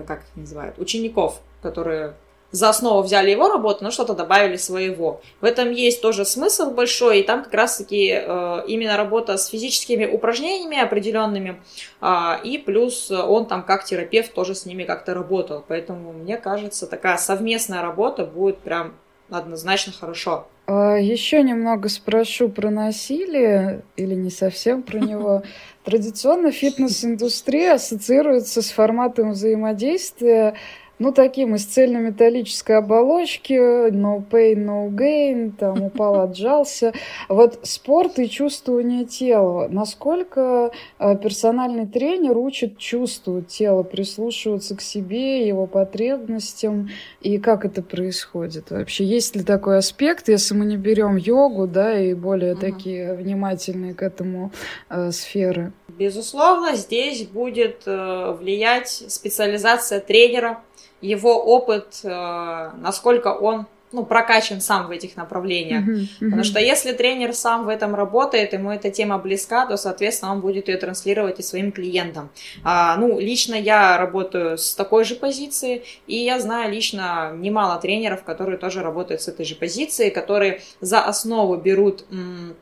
как 0.07 0.19
их 0.19 0.35
называют, 0.35 0.79
учеников 0.79 1.41
которые 1.61 2.15
за 2.51 2.67
основу 2.67 3.01
взяли 3.01 3.31
его 3.31 3.47
работу, 3.47 3.83
но 3.83 3.91
что-то 3.91 4.13
добавили 4.13 4.57
своего. 4.57 5.21
В 5.39 5.45
этом 5.45 5.71
есть 5.71 6.01
тоже 6.01 6.25
смысл 6.25 6.71
большой, 6.71 7.21
и 7.21 7.23
там 7.23 7.43
как 7.43 7.53
раз-таки 7.53 8.11
э, 8.11 8.63
именно 8.67 8.97
работа 8.97 9.37
с 9.37 9.47
физическими 9.47 10.05
упражнениями 10.05 10.77
определенными, 10.77 11.61
э, 12.01 12.07
и 12.43 12.57
плюс 12.57 13.09
он 13.09 13.45
там 13.45 13.63
как 13.63 13.85
терапевт 13.85 14.33
тоже 14.33 14.53
с 14.53 14.65
ними 14.65 14.83
как-то 14.83 15.13
работал. 15.13 15.63
Поэтому 15.65 16.11
мне 16.11 16.35
кажется, 16.35 16.87
такая 16.87 17.15
совместная 17.17 17.81
работа 17.81 18.25
будет 18.25 18.57
прям 18.57 18.95
однозначно 19.37 19.93
хорошо. 19.93 20.47
А, 20.67 20.95
Еще 20.95 21.41
немного 21.43 21.89
спрошу 21.89 22.49
про 22.49 22.69
насилие, 22.69 23.81
или 23.97 24.13
не 24.15 24.29
совсем 24.29 24.83
про 24.83 24.99
него. 25.11 25.43
Традиционно 25.83 26.51
фитнес-индустрия 26.51 27.73
ассоциируется 27.73 28.61
с 28.61 28.69
форматом 28.71 29.31
взаимодействия 29.31 30.55
ну, 31.01 31.11
таким 31.11 31.55
из 31.55 31.65
цельнометаллической 31.65 32.77
оболочки, 32.77 33.53
no 33.89 34.23
pain, 34.23 34.65
no 34.65 34.87
gain, 34.89 35.51
там 35.51 35.81
упал, 35.81 36.21
отжался. 36.21 36.93
Вот 37.27 37.59
спорт 37.63 38.19
и 38.19 38.29
чувствование 38.29 39.05
тела. 39.05 39.67
Насколько 39.67 40.71
э, 40.99 41.17
персональный 41.17 41.87
тренер 41.87 42.37
учит 42.37 42.77
чувствовать 42.77 43.47
тело, 43.47 43.81
прислушиваться 43.81 44.75
к 44.75 44.81
себе, 44.81 45.47
его 45.47 45.65
потребностям, 45.65 46.89
и 47.19 47.39
как 47.39 47.65
это 47.65 47.81
происходит 47.81 48.69
вообще? 48.69 49.03
Есть 49.03 49.35
ли 49.35 49.43
такой 49.43 49.79
аспект, 49.79 50.29
если 50.29 50.53
мы 50.53 50.65
не 50.65 50.77
берем 50.77 51.15
йогу, 51.15 51.65
да, 51.65 51.99
и 51.99 52.13
более 52.13 52.53
угу. 52.53 52.61
такие 52.61 53.15
внимательные 53.15 53.95
к 53.95 54.03
этому 54.03 54.51
э, 54.91 55.09
сферы? 55.11 55.73
Безусловно, 55.87 56.75
здесь 56.75 57.23
будет 57.25 57.83
э, 57.87 58.35
влиять 58.39 59.03
специализация 59.07 59.99
тренера, 59.99 60.61
его 61.01 61.43
опыт, 61.43 61.99
э, 62.03 62.71
насколько 62.77 63.29
он 63.29 63.65
ну, 63.91 64.05
прокачан 64.05 64.61
сам 64.61 64.87
в 64.87 64.91
этих 64.91 65.15
направлениях. 65.15 65.83
Uh-huh, 65.83 65.95
uh-huh. 65.95 66.25
Потому 66.25 66.43
что 66.43 66.59
если 66.59 66.93
тренер 66.93 67.33
сам 67.33 67.65
в 67.65 67.69
этом 67.69 67.93
работает, 67.95 68.53
ему 68.53 68.71
эта 68.71 68.89
тема 68.89 69.17
близка, 69.17 69.65
то, 69.65 69.77
соответственно, 69.77 70.31
он 70.31 70.41
будет 70.41 70.67
ее 70.67 70.77
транслировать 70.77 71.39
и 71.39 71.43
своим 71.43 71.71
клиентам. 71.71 72.29
А, 72.63 72.95
ну, 72.97 73.19
лично 73.19 73.55
я 73.55 73.97
работаю 73.97 74.57
с 74.57 74.75
такой 74.75 75.03
же 75.03 75.15
позиции, 75.15 75.83
и 76.07 76.15
я 76.15 76.39
знаю 76.39 76.71
лично 76.71 77.33
немало 77.35 77.79
тренеров, 77.79 78.23
которые 78.23 78.57
тоже 78.57 78.81
работают 78.81 79.21
с 79.21 79.27
этой 79.27 79.45
же 79.45 79.55
позиции, 79.55 80.09
которые 80.09 80.61
за 80.79 81.01
основу 81.01 81.57
берут 81.57 82.05
м, 82.11 82.55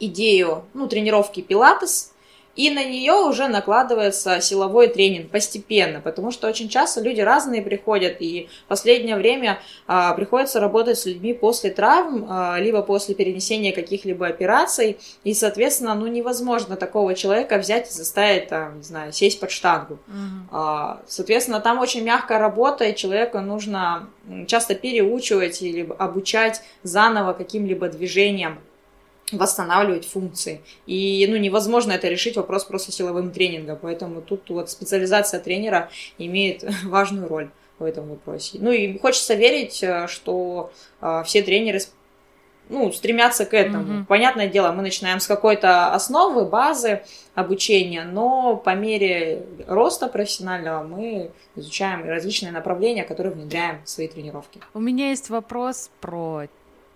идею, 0.00 0.64
ну, 0.74 0.88
тренировки 0.88 1.42
пилатес, 1.42 2.11
и 2.54 2.70
на 2.70 2.84
нее 2.84 3.14
уже 3.14 3.48
накладывается 3.48 4.40
силовой 4.40 4.88
тренинг 4.88 5.30
постепенно, 5.30 6.00
потому 6.00 6.30
что 6.30 6.48
очень 6.48 6.68
часто 6.68 7.00
люди 7.00 7.20
разные 7.20 7.62
приходят, 7.62 8.16
и 8.20 8.48
в 8.66 8.68
последнее 8.68 9.16
время 9.16 9.58
а, 9.86 10.12
приходится 10.14 10.60
работать 10.60 10.98
с 10.98 11.06
людьми 11.06 11.32
после 11.32 11.70
травм, 11.70 12.26
а, 12.28 12.58
либо 12.58 12.82
после 12.82 13.14
перенесения 13.14 13.72
каких-либо 13.72 14.26
операций, 14.26 14.98
и, 15.24 15.32
соответственно, 15.32 15.94
ну 15.94 16.06
невозможно 16.06 16.76
такого 16.76 17.14
человека 17.14 17.56
взять 17.58 17.88
и 17.88 17.92
заставить, 17.92 18.48
там, 18.48 18.78
не 18.78 18.84
знаю, 18.84 19.12
сесть 19.12 19.40
под 19.40 19.50
штангу. 19.50 19.94
Uh-huh. 19.94 20.48
А, 20.50 21.02
соответственно, 21.06 21.60
там 21.60 21.78
очень 21.78 22.02
мягкая 22.02 22.38
работа, 22.38 22.84
и 22.84 22.94
человеку 22.94 23.40
нужно 23.40 24.08
часто 24.46 24.74
переучивать 24.74 25.62
или 25.62 25.88
обучать 25.98 26.62
заново 26.82 27.32
каким-либо 27.32 27.88
движениям 27.88 28.58
восстанавливать 29.32 30.06
функции. 30.06 30.60
И 30.86 31.26
ну, 31.28 31.36
невозможно 31.36 31.92
это 31.92 32.08
решить 32.08 32.36
вопрос 32.36 32.64
просто 32.64 32.92
силовым 32.92 33.30
тренингом. 33.30 33.78
Поэтому 33.80 34.20
тут 34.20 34.48
вот 34.50 34.70
специализация 34.70 35.40
тренера 35.40 35.90
имеет 36.18 36.64
важную 36.84 37.28
роль 37.28 37.50
в 37.78 37.84
этом 37.84 38.08
вопросе. 38.08 38.58
Ну 38.60 38.70
и 38.70 38.98
хочется 38.98 39.34
верить, 39.34 39.82
э, 39.82 40.06
что 40.08 40.72
э, 41.00 41.22
все 41.24 41.42
тренеры 41.42 41.80
ну, 42.68 42.90
стремятся 42.92 43.44
к 43.44 43.54
этому. 43.54 44.00
Mm-hmm. 44.00 44.06
Понятное 44.06 44.48
дело, 44.48 44.72
мы 44.72 44.82
начинаем 44.82 45.20
с 45.20 45.26
какой-то 45.26 45.92
основы, 45.92 46.44
базы 46.44 47.02
обучения, 47.34 48.04
но 48.04 48.56
по 48.56 48.74
мере 48.74 49.44
роста 49.66 50.08
профессионального 50.08 50.82
мы 50.82 51.30
изучаем 51.56 52.04
различные 52.04 52.52
направления, 52.52 53.04
которые 53.04 53.34
внедряем 53.34 53.82
в 53.84 53.88
свои 53.88 54.08
тренировки. 54.08 54.60
У 54.74 54.80
меня 54.80 55.10
есть 55.10 55.28
вопрос 55.28 55.90
про 56.00 56.44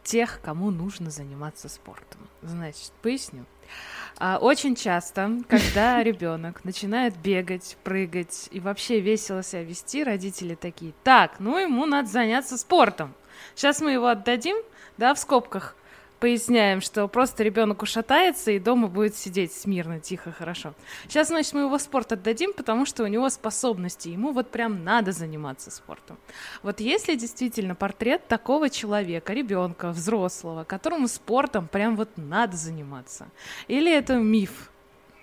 тех, 0.06 0.40
кому 0.40 0.70
нужно 0.70 1.10
заниматься 1.10 1.68
спортом. 1.68 2.20
Значит, 2.40 2.92
поясню. 3.02 3.44
А, 4.18 4.38
очень 4.40 4.76
часто, 4.76 5.40
когда 5.48 6.02
ребенок 6.02 6.64
начинает 6.64 7.16
бегать, 7.18 7.76
прыгать 7.82 8.48
и 8.52 8.60
вообще 8.60 9.00
весело 9.00 9.42
себя 9.42 9.64
вести, 9.64 10.04
родители 10.04 10.54
такие, 10.54 10.94
так, 11.02 11.40
ну 11.40 11.58
ему 11.58 11.84
надо 11.86 12.08
заняться 12.08 12.56
спортом. 12.56 13.14
Сейчас 13.54 13.80
мы 13.80 13.90
его 13.92 14.06
отдадим, 14.06 14.56
да, 14.96 15.12
в 15.12 15.18
скобках, 15.18 15.76
поясняем, 16.26 16.80
что 16.80 17.06
просто 17.06 17.44
ребенок 17.44 17.82
ушатается 17.82 18.50
и 18.50 18.58
дома 18.58 18.88
будет 18.88 19.14
сидеть 19.16 19.52
смирно, 19.52 20.00
тихо, 20.00 20.32
хорошо. 20.32 20.74
Сейчас, 21.04 21.28
значит, 21.28 21.52
мы 21.52 21.60
его 21.60 21.78
спорт 21.78 22.10
отдадим, 22.10 22.52
потому 22.52 22.84
что 22.84 23.04
у 23.04 23.06
него 23.06 23.28
способности, 23.28 24.08
ему 24.08 24.32
вот 24.32 24.50
прям 24.50 24.82
надо 24.82 25.12
заниматься 25.12 25.70
спортом. 25.70 26.18
Вот 26.64 26.80
если 26.80 27.14
действительно 27.14 27.76
портрет 27.76 28.26
такого 28.26 28.70
человека, 28.70 29.32
ребенка, 29.32 29.90
взрослого, 29.90 30.64
которому 30.64 31.06
спортом 31.06 31.68
прям 31.68 31.94
вот 31.94 32.08
надо 32.16 32.56
заниматься, 32.56 33.28
или 33.68 33.96
это 33.96 34.14
миф? 34.14 34.72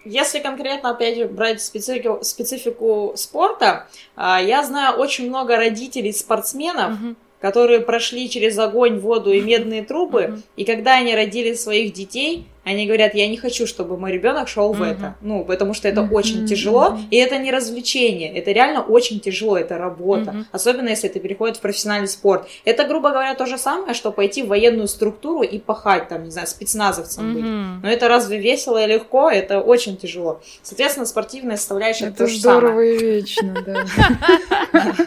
Если 0.06 0.40
конкретно, 0.40 0.92
опять 0.92 1.30
брать 1.32 1.62
специфику, 1.62 2.24
специфику 2.24 3.12
спорта, 3.18 3.90
а, 4.16 4.42
я 4.42 4.64
знаю 4.64 4.98
очень 4.98 5.28
много 5.28 5.58
родителей 5.58 6.14
спортсменов, 6.14 6.94
угу 6.94 7.16
которые 7.44 7.82
прошли 7.82 8.30
через 8.30 8.58
огонь, 8.58 9.00
воду 9.00 9.34
и 9.34 9.42
медные 9.42 9.84
трубы, 9.84 10.22
mm-hmm. 10.22 10.42
и 10.56 10.64
когда 10.64 10.96
они 10.96 11.14
родили 11.14 11.56
своих 11.56 11.92
детей, 11.92 12.48
они 12.64 12.86
говорят, 12.86 13.16
я 13.16 13.28
не 13.28 13.36
хочу, 13.36 13.68
чтобы 13.68 13.98
мой 13.98 14.14
ребенок 14.14 14.48
шел 14.48 14.72
mm-hmm. 14.72 14.78
в 14.78 14.82
это, 14.82 15.16
ну, 15.20 15.44
потому 15.44 15.74
что 15.74 15.90
это 15.90 16.00
mm-hmm. 16.00 16.14
очень 16.14 16.46
тяжело, 16.48 16.98
и 17.12 17.18
это 17.18 17.38
не 17.40 17.52
развлечение, 17.52 18.34
это 18.34 18.54
реально 18.54 18.82
очень 18.82 19.20
тяжело, 19.20 19.58
это 19.58 19.78
работа, 19.78 20.32
mm-hmm. 20.32 20.46
особенно 20.54 20.88
если 20.88 21.10
это 21.10 21.20
переходит 21.20 21.58
в 21.58 21.60
профессиональный 21.60 22.08
спорт. 22.08 22.48
Это, 22.64 22.86
грубо 22.86 23.10
говоря, 23.10 23.36
то 23.36 23.46
же 23.46 23.58
самое, 23.58 23.94
что 23.94 24.14
пойти 24.14 24.42
в 24.42 24.48
военную 24.48 24.88
структуру 24.88 25.44
и 25.44 25.60
пахать, 25.60 26.08
там, 26.08 26.24
не 26.24 26.32
знаю, 26.32 26.48
спецназовцем 26.48 27.26
mm-hmm. 27.26 27.34
быть. 27.34 27.84
Но 27.84 27.90
это 27.90 28.08
разве 28.08 28.38
весело 28.38 28.82
и 28.82 28.88
легко? 28.88 29.30
Это 29.30 29.60
очень 29.60 29.98
тяжело. 29.98 30.40
Соответственно, 30.62 31.06
спортивная 31.06 31.58
составляющая 31.58 32.06
это 32.06 32.20
то 32.20 32.28
же 32.28 32.38
здорово 32.38 32.70
самое. 32.70 32.96
и 32.96 33.00
вечно, 33.00 33.54
да. 33.66 34.96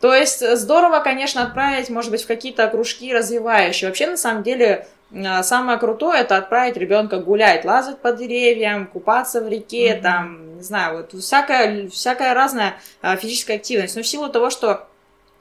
То 0.00 0.14
есть 0.14 0.42
э, 0.42 0.56
здорово, 0.56 1.00
конечно, 1.00 1.42
отправить, 1.42 1.90
может 1.90 2.10
быть, 2.10 2.22
в 2.22 2.26
какие-то 2.26 2.66
кружки 2.68 3.12
развивающие. 3.12 3.88
Вообще, 3.88 4.06
на 4.06 4.16
самом 4.16 4.42
деле, 4.42 4.86
а, 5.14 5.42
самое 5.42 5.78
крутое 5.78 6.20
это 6.20 6.36
отправить 6.36 6.76
ребенка 6.76 7.18
гулять, 7.18 7.64
лазать 7.64 7.98
по 7.98 8.12
деревьям, 8.12 8.86
купаться 8.86 9.40
в 9.40 9.48
реке, 9.48 9.94
mm-hmm. 9.94 10.02
там, 10.02 10.56
не 10.56 10.62
знаю, 10.62 10.98
вот 10.98 11.20
всякая, 11.20 11.88
всякая 11.88 12.34
разная 12.34 12.78
а, 13.00 13.16
физическая 13.16 13.56
активность. 13.56 13.96
Но 13.96 14.02
в 14.02 14.06
силу 14.06 14.28
того, 14.28 14.50
что 14.50 14.86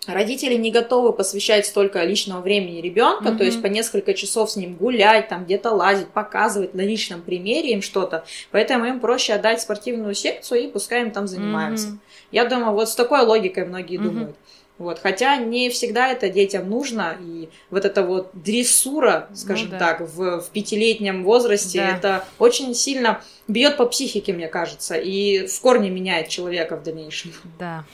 родители 0.07 0.55
не 0.55 0.71
готовы 0.71 1.11
посвящать 1.11 1.65
столько 1.65 2.01
личного 2.03 2.41
времени 2.41 2.79
ребенка, 2.79 3.29
mm-hmm. 3.29 3.37
то 3.37 3.43
есть 3.43 3.61
по 3.61 3.67
несколько 3.67 4.13
часов 4.13 4.49
с 4.49 4.55
ним 4.55 4.75
гулять, 4.75 5.27
там 5.27 5.43
где-то 5.43 5.71
лазить, 5.71 6.07
показывать 6.07 6.73
на 6.73 6.81
личном 6.81 7.21
примере 7.21 7.71
им 7.71 7.81
что-то, 7.81 8.23
поэтому 8.51 8.85
им 8.85 9.01
проще 9.01 9.33
отдать 9.33 9.61
спортивную 9.61 10.15
секцию 10.15 10.61
и 10.61 10.67
пускай 10.67 11.01
им 11.01 11.11
там 11.11 11.27
занимаются. 11.27 11.89
Mm-hmm. 11.89 12.06
Я 12.31 12.45
думаю, 12.45 12.73
вот 12.73 12.89
с 12.89 12.95
такой 12.95 13.21
логикой 13.21 13.65
многие 13.65 13.99
mm-hmm. 13.99 14.03
думают. 14.03 14.35
Вот, 14.77 14.99
хотя 14.99 15.37
не 15.37 15.71
всегда 15.71 16.09
это 16.09 16.29
детям 16.29 16.69
нужно, 16.69 17.17
и 17.19 17.49
вот 17.71 17.83
эта 17.83 18.03
вот 18.03 18.29
дрессура, 18.33 19.27
скажем 19.33 19.69
ну, 19.69 19.71
да. 19.71 19.79
так, 19.79 20.01
в, 20.01 20.41
в 20.41 20.49
пятилетнем 20.51 21.23
возрасте, 21.23 21.79
да. 21.79 21.97
это 21.97 22.25
очень 22.37 22.75
сильно 22.75 23.21
бьет 23.47 23.77
по 23.77 23.87
психике, 23.87 24.33
мне 24.33 24.47
кажется, 24.47 24.95
и 24.95 25.47
в 25.47 25.61
корне 25.61 25.89
меняет 25.89 26.27
человека 26.27 26.77
в 26.77 26.83
дальнейшем. 26.83 27.33
Да. 27.57 27.85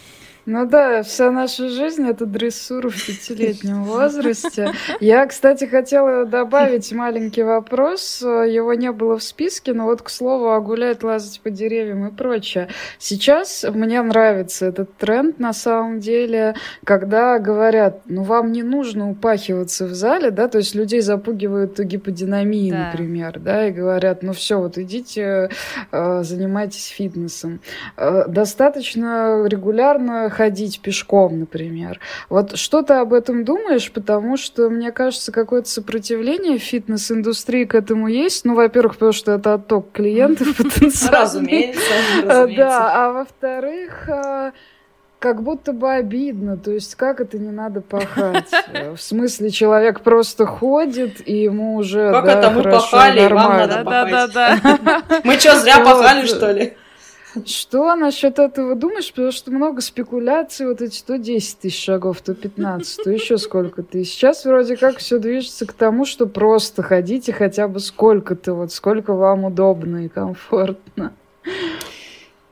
Ну 0.46 0.66
да, 0.66 1.04
вся 1.04 1.32
наша 1.32 1.70
жизнь— 1.70 2.06
это 2.10 2.26
дрессура 2.26 2.90
в 2.90 2.96
пятилетнем 2.96 3.86
возрасте. 3.86 4.74
Я, 5.00 5.26
кстати, 5.26 5.64
хотела 5.64 6.26
добавить 6.26 6.92
маленький 6.92 7.44
вопрос. 7.44 8.22
Его 8.22 8.74
не 8.74 8.92
было 8.92 9.18
в 9.18 9.24
списке, 9.24 9.74
но 9.74 9.86
вот, 9.86 10.02
к 10.02 10.10
слову, 10.10 10.52
о 10.52 10.60
гулять, 10.60 11.02
лазать 11.02 11.40
по 11.40 11.50
деревьям 11.50 12.08
и 12.08 12.12
прочее. 12.12 12.68
Сейчас 13.00 13.66
мне 13.74 14.02
нравится 14.02 14.66
этот 14.66 14.94
тренд, 14.98 15.40
на 15.40 15.54
самом 15.54 16.02
деле, 16.02 16.56
когда 16.84 17.40
говорят, 17.40 18.02
ну, 18.06 18.24
вам 18.24 18.52
не 18.52 18.64
нужно 18.64 19.10
упахиваться 19.10 19.86
в 19.86 19.94
зале, 19.94 20.30
да, 20.30 20.50
то 20.50 20.58
есть 20.58 20.76
людей 20.76 21.00
запугивают 21.00 21.80
гиподинамией, 21.80 22.72
да. 22.72 22.90
например, 22.92 23.40
да, 23.40 23.68
и 23.68 23.72
говорят, 23.72 24.24
ну, 24.24 24.34
все, 24.34 24.60
вот 24.60 24.78
идите, 24.78 25.50
э, 25.92 26.24
занимайтесь 26.24 26.88
фитнесом. 26.88 27.62
Э, 27.96 28.26
достаточно 28.28 29.46
регулярно 29.48 30.33
ходить 30.34 30.82
пешком, 30.82 31.40
например. 31.40 32.00
Вот 32.30 32.58
что 32.58 32.82
ты 32.82 32.96
об 32.96 33.14
этом 33.14 33.46
думаешь? 33.46 33.92
Потому 33.92 34.38
что, 34.38 34.70
мне 34.70 34.92
кажется, 34.92 35.32
какое-то 35.32 35.70
сопротивление 35.70 36.58
фитнес-индустрии 36.58 37.66
к 37.66 37.76
этому 37.76 38.08
есть. 38.08 38.44
Ну, 38.46 38.56
во-первых, 38.56 38.94
потому 38.94 39.14
что 39.14 39.32
это 39.32 39.54
отток 39.54 39.92
клиентов 39.94 40.58
потенциально. 40.58 41.20
Разумеется. 41.20 41.82
Да, 42.58 42.92
а 42.94 43.14
во-вторых, 43.14 44.10
а, 44.10 44.52
как 45.24 45.42
будто 45.42 45.72
бы 45.72 45.90
обидно. 45.94 46.58
То 46.58 46.72
есть, 46.72 46.96
как 46.96 47.22
это 47.22 47.40
не 47.40 47.52
надо 47.52 47.80
пахать? 47.80 48.52
В 48.96 49.02
смысле, 49.02 49.52
человек 49.52 50.02
просто 50.02 50.46
ходит, 50.46 51.26
и 51.26 51.44
ему 51.44 51.76
уже 51.76 52.12
Как 52.12 52.26
да, 52.26 52.40
это 52.40 52.52
мы 52.52 52.64
хорошо, 52.64 52.92
пахали, 52.92 53.22
нормально. 53.22 53.50
вам 53.50 53.58
надо 53.58 53.84
пахать? 53.86 54.34
Да, 54.34 54.60
да, 54.62 54.80
да. 54.84 55.22
Мы 55.24 55.40
что, 55.40 55.58
зря 55.60 55.80
пахали, 55.80 56.26
что 56.26 56.52
ли? 56.52 56.74
Что 57.46 57.96
насчет 57.96 58.38
этого 58.38 58.76
думаешь? 58.76 59.10
Потому 59.10 59.32
что 59.32 59.52
много 59.52 59.82
спекуляций, 59.82 60.68
вот 60.68 60.82
эти 60.82 61.04
то 61.04 61.18
10 61.18 61.60
тысяч 61.60 61.84
шагов, 61.84 62.22
то 62.22 62.34
15, 62.34 63.04
то 63.04 63.10
еще 63.10 63.38
сколько 63.38 63.82
то 63.82 64.04
Сейчас 64.04 64.46
вроде 64.46 64.78
как 64.78 64.98
все 64.98 65.18
движется 65.18 65.66
к 65.66 65.74
тому, 65.74 66.06
что 66.06 66.28
просто 66.28 66.84
ходите 66.84 67.34
хотя 67.34 67.68
бы 67.68 67.80
сколько-то, 67.80 68.54
вот 68.54 68.72
сколько 68.72 69.14
вам 69.14 69.46
удобно 69.46 70.06
и 70.06 70.10
комфортно. 70.10 71.14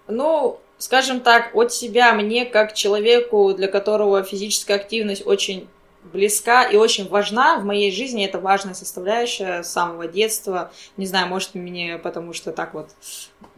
Ну, 0.08 0.60
скажем 0.78 1.22
так, 1.22 1.56
от 1.56 1.72
себя 1.72 2.13
мне, 2.13 2.46
как 2.46 2.74
человеку, 2.74 3.54
для 3.54 3.67
которого 3.67 4.24
физическая 4.24 4.78
активность 4.78 5.26
очень 5.26 5.67
близка 6.04 6.64
и 6.64 6.76
очень 6.76 7.08
важна 7.08 7.58
в 7.58 7.66
моей 7.66 7.92
жизни. 7.92 8.26
Это 8.26 8.40
важная 8.40 8.74
составляющая 8.74 9.64
с 9.64 9.72
самого 9.72 10.08
детства. 10.08 10.72
Не 10.98 11.06
знаю, 11.06 11.28
может, 11.28 11.56
мне 11.56 11.98
потому 11.98 12.34
что 12.34 12.52
так 12.52 12.74
вот 12.74 12.90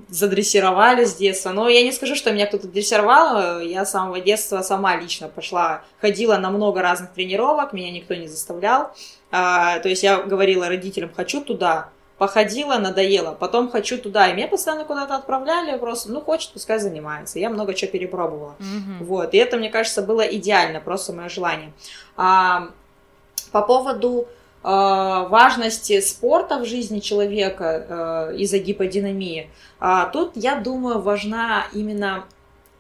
задрессировали 0.10 1.06
с 1.06 1.15
детства. 1.15 1.51
Но 1.51 1.69
я 1.69 1.84
не 1.84 1.91
скажу, 1.91 2.15
что 2.15 2.32
меня 2.32 2.45
кто-то 2.47 2.67
дрессировал. 2.67 3.60
Я 3.60 3.86
с 3.86 3.91
самого 3.91 4.19
детства 4.19 4.62
сама 4.62 4.95
лично 4.97 5.27
пошла, 5.27 5.84
ходила 5.99 6.38
на 6.38 6.49
много 6.49 6.82
разных 6.82 7.12
тренировок, 7.13 7.73
меня 7.73 7.91
никто 7.91 8.13
не 8.13 8.27
заставлял. 8.27 8.93
А, 9.32 9.79
то 9.79 9.89
есть 9.89 10.03
я 10.03 10.21
говорила 10.21 10.67
родителям, 10.67 11.12
хочу 11.13 11.41
туда, 11.41 11.89
походила, 12.23 12.77
надоело, 12.77 13.36
потом 13.38 13.69
хочу 13.69 13.97
туда, 13.97 14.29
и 14.29 14.33
меня 14.33 14.47
постоянно 14.47 14.86
куда-то 14.86 15.15
отправляли, 15.15 15.77
просто, 15.77 16.09
ну, 16.09 16.21
хочет, 16.21 16.53
пускай 16.53 16.79
занимается. 16.79 17.38
Я 17.38 17.49
много 17.49 17.73
чего 17.73 17.91
перепробовала. 17.91 18.55
Mm-hmm. 18.59 19.03
Вот, 19.03 19.33
и 19.33 19.38
это, 19.38 19.57
мне 19.57 19.69
кажется, 19.69 20.01
было 20.01 20.21
идеально, 20.21 20.79
просто 20.79 21.12
мое 21.12 21.27
желание. 21.27 21.73
А, 22.15 22.69
по 23.51 23.62
поводу 23.62 24.29
а, 24.63 25.25
важности 25.25 25.99
спорта 25.99 26.59
в 26.59 26.65
жизни 26.65 27.01
человека 27.01 27.65
а, 27.89 28.31
из-за 28.31 28.59
гиподинамии, 28.59 29.49
а, 29.81 30.05
тут, 30.05 30.31
я 30.36 30.55
думаю, 30.55 31.01
важна 31.01 31.65
именно 31.73 32.23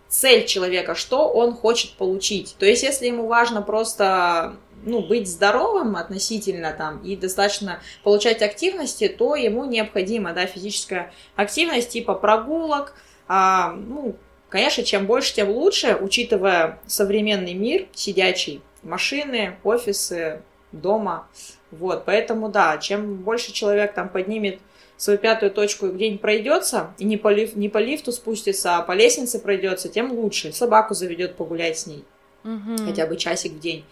цель 0.07 0.45
человека, 0.45 0.95
что 0.95 1.27
он 1.27 1.53
хочет 1.53 1.91
получить. 1.97 2.55
То 2.59 2.65
есть, 2.65 2.83
если 2.83 3.07
ему 3.07 3.27
важно 3.27 3.61
просто 3.61 4.53
ну, 4.85 5.01
быть 5.01 5.27
здоровым 5.27 5.95
относительно 5.95 6.73
там 6.73 7.01
и 7.03 7.15
достаточно 7.15 7.79
получать 8.03 8.41
активности, 8.41 9.07
то 9.07 9.35
ему 9.35 9.65
необходима, 9.65 10.33
да, 10.33 10.45
физическая 10.45 11.11
активность 11.35 11.89
типа 11.89 12.13
прогулок, 12.15 12.95
а, 13.27 13.71
ну, 13.71 14.15
конечно, 14.49 14.83
чем 14.83 15.05
больше, 15.05 15.33
тем 15.35 15.49
лучше, 15.49 15.97
учитывая 15.99 16.79
современный 16.87 17.53
мир 17.53 17.87
сидячий, 17.93 18.61
машины, 18.81 19.57
офисы, 19.63 20.41
дома, 20.71 21.27
вот, 21.71 22.05
поэтому, 22.05 22.49
да, 22.49 22.77
чем 22.77 23.15
больше 23.17 23.51
человек 23.51 23.93
там 23.93 24.09
поднимет 24.09 24.59
свою 24.97 25.19
пятую 25.19 25.51
точку 25.51 25.87
и 25.87 25.91
где-нибудь 25.91 26.21
пройдется, 26.21 26.93
и 26.97 27.05
не 27.05 27.17
по, 27.17 27.29
лиф, 27.29 27.55
не 27.55 27.67
по 27.67 27.79
лифту 27.79 28.11
спустится, 28.11 28.77
а 28.77 28.81
по 28.81 28.93
лестнице 28.93 29.39
пройдется, 29.39 29.89
тем 29.89 30.11
лучше. 30.11 30.53
Собаку 30.53 30.93
заведет 30.93 31.35
погулять 31.35 31.79
с 31.79 31.87
ней. 31.87 32.05
Угу. 32.43 32.85
Хотя 32.85 33.07
бы 33.07 33.17
часик 33.17 33.53
в 33.53 33.59
день. 33.59 33.85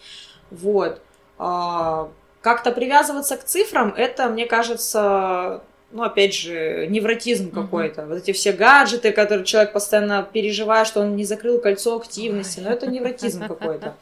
Вот. 0.51 1.01
А, 1.37 2.09
как-то 2.41 2.71
привязываться 2.71 3.37
к 3.37 3.43
цифрам, 3.43 3.93
это, 3.95 4.29
мне 4.29 4.45
кажется, 4.45 5.63
ну, 5.91 6.03
опять 6.03 6.33
же, 6.33 6.87
невротизм 6.87 7.47
mm-hmm. 7.47 7.63
какой-то. 7.63 8.05
Вот 8.05 8.17
эти 8.17 8.31
все 8.31 8.51
гаджеты, 8.51 9.11
которые 9.11 9.45
человек 9.45 9.73
постоянно 9.73 10.27
переживает, 10.31 10.87
что 10.87 11.01
он 11.01 11.15
не 11.15 11.25
закрыл 11.25 11.59
кольцо 11.59 11.95
активности, 11.97 12.59
но 12.59 12.69
это 12.69 12.87
невротизм 12.87 13.47
какой-то. 13.47 13.95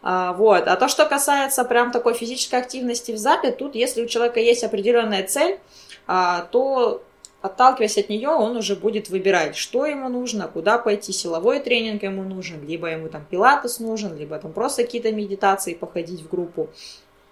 А, 0.00 0.32
вот. 0.34 0.68
А 0.68 0.76
то, 0.76 0.86
что 0.86 1.06
касается 1.06 1.64
прям 1.64 1.90
такой 1.90 2.14
физической 2.14 2.54
активности 2.54 3.10
в 3.10 3.18
запе, 3.18 3.50
тут, 3.50 3.74
если 3.74 4.02
у 4.02 4.06
человека 4.06 4.38
есть 4.38 4.62
определенная 4.62 5.26
цель, 5.26 5.58
а, 6.06 6.46
то 6.52 7.02
отталкиваясь 7.40 7.98
от 7.98 8.08
нее, 8.08 8.30
он 8.30 8.56
уже 8.56 8.74
будет 8.74 9.08
выбирать, 9.10 9.56
что 9.56 9.86
ему 9.86 10.08
нужно, 10.08 10.48
куда 10.48 10.78
пойти, 10.78 11.12
силовой 11.12 11.60
тренинг 11.60 12.02
ему 12.02 12.24
нужен, 12.24 12.66
либо 12.66 12.88
ему 12.88 13.08
там 13.08 13.24
пилатес 13.30 13.78
нужен, 13.78 14.16
либо 14.16 14.38
там 14.38 14.52
просто 14.52 14.82
какие-то 14.82 15.12
медитации 15.12 15.74
походить 15.74 16.22
в 16.22 16.28
группу. 16.28 16.68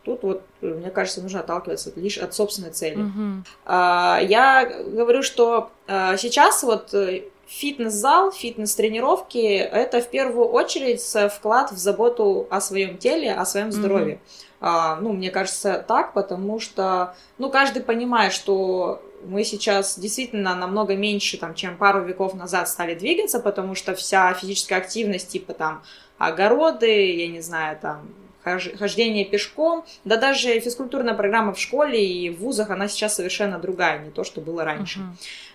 Тут 0.04 0.22
вот, 0.22 0.42
мне 0.60 0.90
кажется, 0.90 1.20
нужно 1.20 1.40
отталкиваться 1.40 1.92
лишь 1.96 2.18
от 2.18 2.32
собственной 2.32 2.70
цели. 2.70 2.98
Uh-huh. 2.98 4.24
Я 4.24 4.64
говорю, 4.86 5.24
что 5.24 5.72
а, 5.88 6.16
сейчас 6.16 6.62
вот 6.62 6.94
э, 6.94 7.24
фитнес-зал, 7.48 8.30
фитнес-тренировки– 8.30 9.56
это 9.72 10.00
в 10.00 10.06
первую 10.06 10.46
очередь 10.46 11.02
вклад 11.32 11.72
в 11.72 11.78
заботу 11.78 12.46
о 12.50 12.60
своем 12.60 12.98
теле, 12.98 13.34
о 13.34 13.44
своем 13.44 13.72
здоровье. 13.72 14.14
Uh-huh. 14.14 14.46
А, 14.60 14.96
ну, 15.00 15.12
мне 15.12 15.30
кажется, 15.30 15.84
так, 15.86 16.12
потому 16.12 16.60
что, 16.60 17.14
ну, 17.38 17.50
каждый 17.50 17.82
понимает, 17.82 18.32
что 18.32 19.02
мы 19.24 19.44
сейчас 19.44 19.98
действительно 19.98 20.54
намного 20.54 20.96
меньше, 20.96 21.38
там, 21.38 21.54
чем 21.54 21.76
пару 21.76 22.04
веков 22.04 22.34
назад 22.34 22.68
стали 22.68 22.94
двигаться, 22.94 23.40
потому 23.40 23.74
что 23.74 23.94
вся 23.94 24.32
физическая 24.34 24.78
активность, 24.78 25.28
типа 25.28 25.54
там 25.54 25.82
огороды, 26.18 27.14
я 27.16 27.28
не 27.28 27.40
знаю, 27.40 27.78
там, 27.80 28.08
хождение 28.42 29.24
пешком, 29.24 29.84
да 30.04 30.16
даже 30.16 30.60
физкультурная 30.60 31.14
программа 31.14 31.52
в 31.52 31.58
школе 31.58 32.06
и 32.06 32.30
в 32.30 32.38
вузах, 32.38 32.70
она 32.70 32.88
сейчас 32.88 33.16
совершенно 33.16 33.58
другая, 33.58 33.98
не 33.98 34.10
то, 34.10 34.22
что 34.22 34.40
было 34.40 34.64
раньше. 34.64 35.00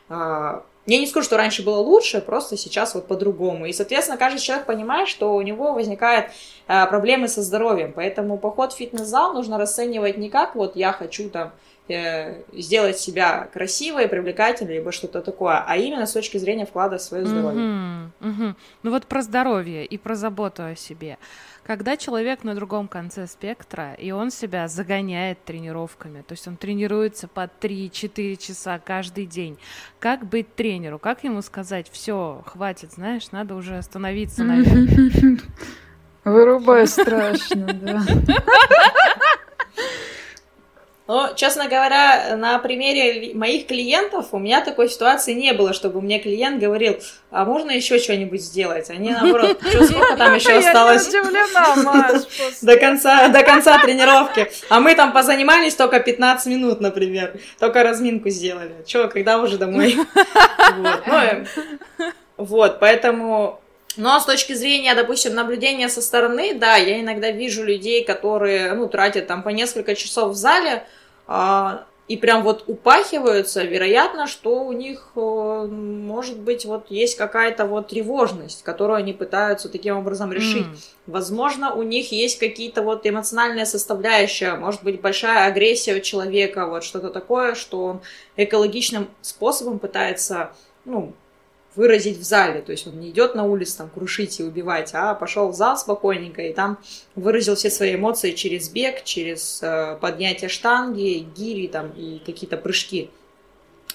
Uh-huh. 0.09 0.61
Я 0.87 0.97
не 0.97 1.05
скажу, 1.05 1.25
что 1.25 1.37
раньше 1.37 1.63
было 1.63 1.77
лучше, 1.77 2.21
просто 2.21 2.57
сейчас 2.57 2.95
вот 2.95 3.07
по-другому. 3.07 3.67
И, 3.67 3.73
соответственно, 3.73 4.17
каждый 4.17 4.39
человек 4.39 4.65
понимает, 4.65 5.07
что 5.07 5.35
у 5.35 5.41
него 5.41 5.73
возникают 5.73 6.31
э, 6.67 6.87
проблемы 6.87 7.27
со 7.27 7.43
здоровьем. 7.43 7.93
Поэтому 7.93 8.39
поход 8.39 8.73
в 8.73 8.77
фитнес-зал 8.77 9.33
нужно 9.33 9.59
расценивать 9.59 10.17
не 10.17 10.29
как 10.29 10.55
вот 10.55 10.75
я 10.75 10.91
хочу 10.91 11.29
там 11.29 11.51
сделать 11.87 12.97
себя 12.97 13.49
красивой, 13.53 14.07
привлекательной, 14.07 14.75
либо 14.75 14.91
что-то 14.91 15.21
такое, 15.21 15.63
а 15.65 15.75
именно 15.77 16.05
с 16.05 16.13
точки 16.13 16.37
зрения 16.37 16.65
вклада 16.65 16.97
в 16.97 17.01
свое 17.01 17.25
здоровье. 17.25 17.59
Mm-hmm, 17.59 18.09
mm-hmm. 18.21 18.55
Ну 18.83 18.91
вот 18.91 19.07
про 19.07 19.21
здоровье 19.21 19.85
и 19.85 19.97
про 19.97 20.15
заботу 20.15 20.63
о 20.63 20.75
себе. 20.75 21.17
Когда 21.63 21.95
человек 21.95 22.43
на 22.43 22.55
другом 22.55 22.87
конце 22.87 23.27
спектра, 23.27 23.93
и 23.93 24.11
он 24.11 24.31
себя 24.31 24.67
загоняет 24.67 25.43
тренировками, 25.43 26.21
то 26.21 26.33
есть 26.33 26.47
он 26.47 26.57
тренируется 26.57 27.27
по 27.27 27.49
3-4 27.61 28.35
часа 28.37 28.79
каждый 28.79 29.25
день, 29.27 29.57
как 29.99 30.25
быть 30.25 30.55
тренеру? 30.55 30.97
Как 30.97 31.23
ему 31.23 31.41
сказать, 31.41 31.87
все, 31.91 32.41
хватит, 32.45 32.93
знаешь, 32.93 33.31
надо 33.31 33.55
уже 33.55 33.77
остановиться, 33.77 34.43
наверное? 34.43 35.39
Вырубай 36.23 36.87
страшно, 36.87 37.67
да. 37.73 38.03
Но, 41.11 41.33
честно 41.35 41.67
говоря, 41.67 42.37
на 42.37 42.57
примере 42.59 43.33
моих 43.33 43.67
клиентов 43.67 44.27
у 44.31 44.39
меня 44.39 44.61
такой 44.61 44.87
ситуации 44.87 45.33
не 45.33 45.51
было, 45.51 45.73
чтобы 45.73 45.99
мне 46.01 46.19
клиент 46.19 46.61
говорил, 46.61 47.01
а 47.31 47.43
можно 47.43 47.69
еще 47.69 47.99
что-нибудь 47.99 48.41
сделать? 48.41 48.89
Они, 48.89 49.09
наоборот, 49.21 49.59
что, 49.61 49.83
сколько 49.83 50.15
там 50.15 50.33
еще 50.35 50.53
осталось? 50.53 51.09
До 52.61 52.77
конца, 52.77 53.27
до 53.27 53.43
конца 53.43 53.77
тренировки. 53.79 54.49
А 54.69 54.79
мы 54.79 54.95
там 54.95 55.11
позанимались 55.11 55.75
только 55.75 55.99
15 55.99 56.45
минут, 56.45 56.79
например. 56.79 57.37
Только 57.59 57.83
разминку 57.83 58.29
сделали. 58.29 58.71
Че, 58.87 59.09
когда 59.09 59.39
уже 59.39 59.57
домой? 59.57 59.97
Вот, 60.77 61.03
ну, 61.97 62.05
вот 62.37 62.79
поэтому 62.79 63.59
но 63.97 64.19
с 64.19 64.25
точки 64.25 64.53
зрения, 64.53 64.95
допустим, 64.95 65.35
наблюдения 65.35 65.89
со 65.89 66.01
стороны, 66.01 66.53
да, 66.53 66.77
я 66.77 67.01
иногда 67.01 67.31
вижу 67.31 67.63
людей, 67.63 68.05
которые, 68.05 68.73
ну, 68.73 68.87
тратят 68.87 69.27
там 69.27 69.43
по 69.43 69.49
несколько 69.49 69.95
часов 69.95 70.31
в 70.31 70.35
зале, 70.35 70.71
а, 70.71 70.83
и 72.11 72.17
прям 72.17 72.43
вот 72.43 72.65
упахиваются, 72.67 73.63
вероятно, 73.63 74.27
что 74.27 74.65
у 74.65 74.73
них, 74.73 75.11
э, 75.15 75.67
может 75.69 76.37
быть, 76.39 76.65
вот 76.65 76.91
есть 76.91 77.15
какая-то 77.15 77.65
вот 77.65 77.87
тревожность, 77.87 78.63
которую 78.63 78.97
они 78.97 79.13
пытаются 79.13 79.69
таким 79.69 79.97
образом 79.97 80.33
решить. 80.33 80.65
Mm. 80.65 80.77
Возможно, 81.07 81.73
у 81.73 81.83
них 81.83 82.11
есть 82.11 82.37
какие-то 82.37 82.81
вот 82.81 83.07
эмоциональная 83.07 83.63
составляющая, 83.63 84.55
может 84.55 84.83
быть, 84.83 84.99
большая 84.99 85.47
агрессия 85.47 85.95
у 85.95 86.01
человека, 86.01 86.67
вот 86.67 86.83
что-то 86.83 87.11
такое, 87.11 87.55
что 87.55 87.85
он 87.85 88.01
экологичным 88.35 89.07
способом 89.21 89.79
пытается, 89.79 90.51
ну, 90.83 91.13
выразить 91.75 92.17
в 92.17 92.23
зале. 92.23 92.61
То 92.61 92.71
есть 92.71 92.87
он 92.87 92.99
не 92.99 93.09
идет 93.09 93.35
на 93.35 93.45
улицу 93.45 93.77
там 93.79 93.89
крушить 93.89 94.39
и 94.39 94.43
убивать, 94.43 94.91
а 94.93 95.13
пошел 95.13 95.49
в 95.49 95.55
зал 95.55 95.77
спокойненько 95.77 96.41
и 96.41 96.53
там 96.53 96.77
выразил 97.15 97.55
все 97.55 97.69
свои 97.69 97.95
эмоции 97.95 98.31
через 98.31 98.69
бег, 98.69 99.03
через 99.03 99.61
э, 99.61 99.97
поднятие 100.01 100.49
штанги, 100.49 101.25
гири 101.35 101.67
там 101.67 101.91
и 101.91 102.19
какие-то 102.19 102.57
прыжки. 102.57 103.09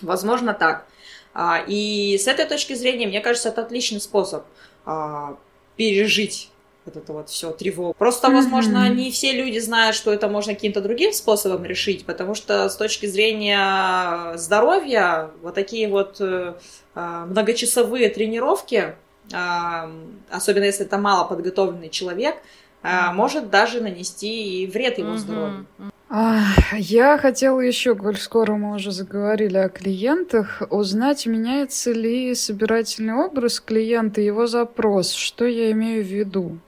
Возможно 0.00 0.54
так. 0.54 0.86
А, 1.34 1.62
и 1.66 2.16
с 2.18 2.26
этой 2.26 2.46
точки 2.46 2.74
зрения, 2.74 3.06
мне 3.06 3.20
кажется, 3.20 3.50
это 3.50 3.62
отличный 3.62 4.00
способ 4.00 4.44
а, 4.86 5.36
пережить 5.76 6.50
вот 6.86 6.96
это 6.96 7.12
вот 7.12 7.28
все 7.28 7.50
тревогу. 7.50 7.94
Просто, 7.98 8.30
возможно, 8.30 8.86
mm-hmm. 8.88 8.94
не 8.94 9.10
все 9.10 9.32
люди 9.32 9.58
знают, 9.58 9.94
что 9.96 10.12
это 10.12 10.28
можно 10.28 10.54
каким-то 10.54 10.80
другим 10.80 11.12
способом 11.12 11.64
решить, 11.64 12.06
потому 12.06 12.34
что 12.34 12.68
с 12.68 12.76
точки 12.76 13.06
зрения 13.06 14.36
здоровья 14.36 15.30
вот 15.42 15.54
такие 15.54 15.88
вот 15.88 16.16
э, 16.20 16.54
а, 16.94 17.26
многочасовые 17.26 18.08
тренировки, 18.08 18.94
а, 19.32 19.90
особенно 20.30 20.64
если 20.64 20.86
это 20.86 20.98
мало 20.98 21.26
подготовленный 21.26 21.90
человек, 21.90 22.36
mm-hmm. 22.82 23.12
может 23.12 23.50
даже 23.50 23.80
нанести 23.80 24.62
и 24.62 24.66
вред 24.66 24.98
его 24.98 25.10
mm-hmm. 25.10 25.18
здоровью. 25.18 25.66
Я 26.08 27.18
хотела 27.18 27.60
еще, 27.60 27.96
коль 27.96 28.16
скоро 28.16 28.54
мы 28.54 28.76
уже 28.76 28.92
заговорили 28.92 29.56
о 29.56 29.68
клиентах, 29.68 30.62
узнать, 30.70 31.26
меняется 31.26 31.90
ли 31.90 32.32
собирательный 32.34 33.14
образ 33.14 33.58
клиента, 33.58 34.20
его 34.20 34.46
запрос. 34.46 35.12
Что 35.12 35.46
я 35.46 35.72
имею 35.72 36.04
в 36.04 36.06
виду? 36.06 36.58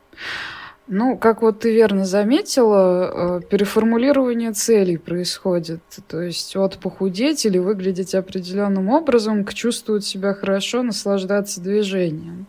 Ну, 0.91 1.19
как 1.19 1.43
вот 1.43 1.61
ты 1.61 1.75
верно 1.75 2.07
заметила, 2.07 3.41
э, 3.41 3.41
переформулирование 3.43 4.53
целей 4.53 4.97
происходит. 4.97 5.81
То 6.09 6.23
есть 6.23 6.57
от 6.57 6.79
похудеть 6.79 7.45
или 7.45 7.59
выглядеть 7.59 8.15
определенным 8.15 8.89
образом 8.89 9.45
к 9.45 9.53
чувствовать 9.53 10.07
себя 10.07 10.33
хорошо, 10.33 10.83
наслаждаться 10.83 11.61
движением. 11.61 12.47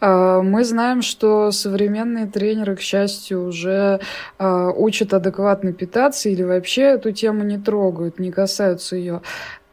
Э, 0.00 0.40
мы 0.42 0.64
знаем, 0.64 1.00
что 1.00 1.52
современные 1.52 2.26
тренеры, 2.26 2.74
к 2.74 2.80
счастью, 2.80 3.46
уже 3.46 4.00
э, 4.40 4.70
учат 4.76 5.14
адекватно 5.14 5.72
питаться 5.72 6.28
или 6.28 6.42
вообще 6.42 6.82
эту 6.82 7.12
тему 7.12 7.44
не 7.44 7.58
трогают, 7.58 8.18
не 8.18 8.32
касаются 8.32 8.96
ее 8.96 9.22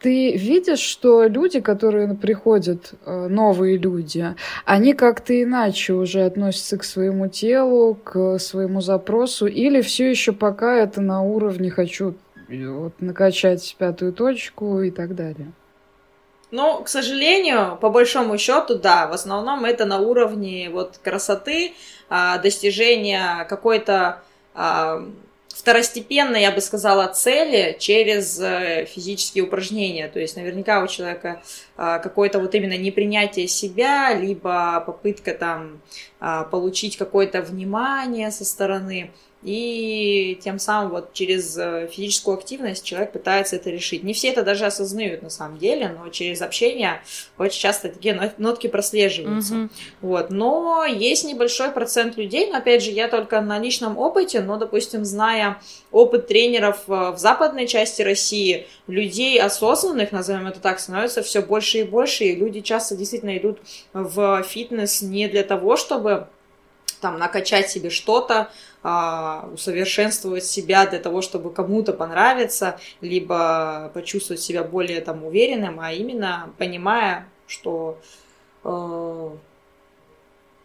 ты 0.03 0.35
видишь, 0.35 0.81
что 0.81 1.23
люди, 1.23 1.61
которые 1.61 2.13
приходят, 2.13 2.93
э, 3.05 3.27
новые 3.29 3.77
люди, 3.77 4.35
они 4.65 4.93
как-то 4.93 5.41
иначе 5.41 5.93
уже 5.93 6.25
относятся 6.25 6.77
к 6.77 6.83
своему 6.83 7.29
телу, 7.29 7.95
к 7.95 8.37
своему 8.37 8.81
запросу, 8.81 9.47
или 9.47 9.81
все 9.81 10.09
еще 10.09 10.33
пока 10.33 10.75
это 10.75 10.99
на 10.99 11.21
уровне 11.21 11.71
хочу 11.71 12.15
вот, 12.49 12.93
накачать 12.99 13.75
пятую 13.79 14.11
точку 14.11 14.81
и 14.81 14.91
так 14.91 15.15
далее? 15.15 15.53
Ну, 16.51 16.83
к 16.83 16.89
сожалению, 16.89 17.77
по 17.77 17.89
большому 17.89 18.37
счету, 18.37 18.75
да, 18.75 19.07
в 19.07 19.13
основном 19.13 19.63
это 19.63 19.85
на 19.85 19.99
уровне 19.99 20.69
вот 20.69 20.99
красоты, 21.01 21.73
а, 22.09 22.37
достижения 22.39 23.45
какой-то 23.49 24.21
а, 24.53 25.01
второстепенно, 25.53 26.35
я 26.35 26.51
бы 26.51 26.61
сказала, 26.61 27.07
цели 27.07 27.77
через 27.79 28.39
э, 28.39 28.85
физические 28.85 29.43
упражнения. 29.43 30.07
То 30.07 30.19
есть 30.19 30.35
наверняка 30.35 30.83
у 30.83 30.87
человека 30.87 31.43
а, 31.77 31.99
какое-то 31.99 32.39
вот 32.39 32.55
именно 32.55 32.77
непринятие 32.77 33.47
себя, 33.47 34.13
либо 34.13 34.83
попытка 34.85 35.33
там 35.33 35.81
а, 36.19 36.43
получить 36.43 36.97
какое-то 36.97 37.41
внимание 37.41 38.31
со 38.31 38.45
стороны. 38.45 39.11
И 39.43 40.39
тем 40.41 40.57
самым 40.57 40.91
вот 40.91 41.13
через 41.13 41.57
э, 41.57 41.89
физическую 41.91 42.37
активность 42.37 42.85
человек 42.85 43.11
пытается 43.11 43.57
это 43.57 43.69
решить. 43.69 44.03
Не 44.03 44.13
все 44.13 44.29
это 44.29 44.43
даже 44.43 44.65
осознают 44.65 45.21
на 45.21 45.29
самом 45.29 45.57
деле, 45.57 45.89
но 45.89 46.09
через 46.09 46.41
общение 46.41 47.01
очень 47.37 47.59
часто 47.59 47.89
такие 47.89 48.33
нотки 48.37 48.67
прослеживаются. 48.67 49.53
Mm-hmm. 49.53 49.69
Вот. 50.01 50.29
Но 50.29 50.85
есть 50.85 51.25
небольшой 51.25 51.71
процент 51.71 52.15
людей, 52.15 52.49
но 52.49 52.59
опять 52.59 52.83
же, 52.83 52.91
я 52.91 53.09
только 53.09 53.41
на 53.41 53.59
личном 53.59 53.97
опыте, 53.97 54.39
но, 54.39 54.57
допустим, 54.57 55.03
зная 55.03 55.61
опыт 55.91 56.27
тренеров 56.27 56.83
э, 56.87 57.11
в 57.11 57.17
западной 57.17 57.67
части 57.67 58.01
России, 58.01 58.67
людей 58.87 59.41
осознанных, 59.41 60.13
назовем 60.13 60.47
это 60.47 60.61
так, 60.61 60.79
становится 60.79 61.21
все 61.21 61.41
больше 61.41 61.79
и 61.79 61.83
больше, 61.83 62.23
и 62.23 62.35
люди 62.35 62.61
часто 62.61 62.95
действительно 62.95 63.37
идут 63.37 63.59
в 63.91 64.43
фитнес 64.43 65.01
не 65.01 65.27
для 65.27 65.43
того, 65.43 65.75
чтобы 65.75 66.27
там 67.03 67.19
накачать 67.19 67.69
себе 67.69 67.89
что-то, 67.89 68.49
а, 68.83 69.49
усовершенствовать 69.53 70.45
себя 70.45 70.85
для 70.85 70.99
того, 70.99 71.21
чтобы 71.21 71.51
кому-то 71.53 71.93
понравиться, 71.93 72.77
либо 72.99 73.89
почувствовать 73.93 74.41
себя 74.41 74.63
более 74.63 74.99
там 74.99 75.23
уверенным, 75.23 75.79
а 75.79 75.93
именно 75.93 76.53
понимая, 76.57 77.27
что 77.47 77.97
э, 78.65 79.29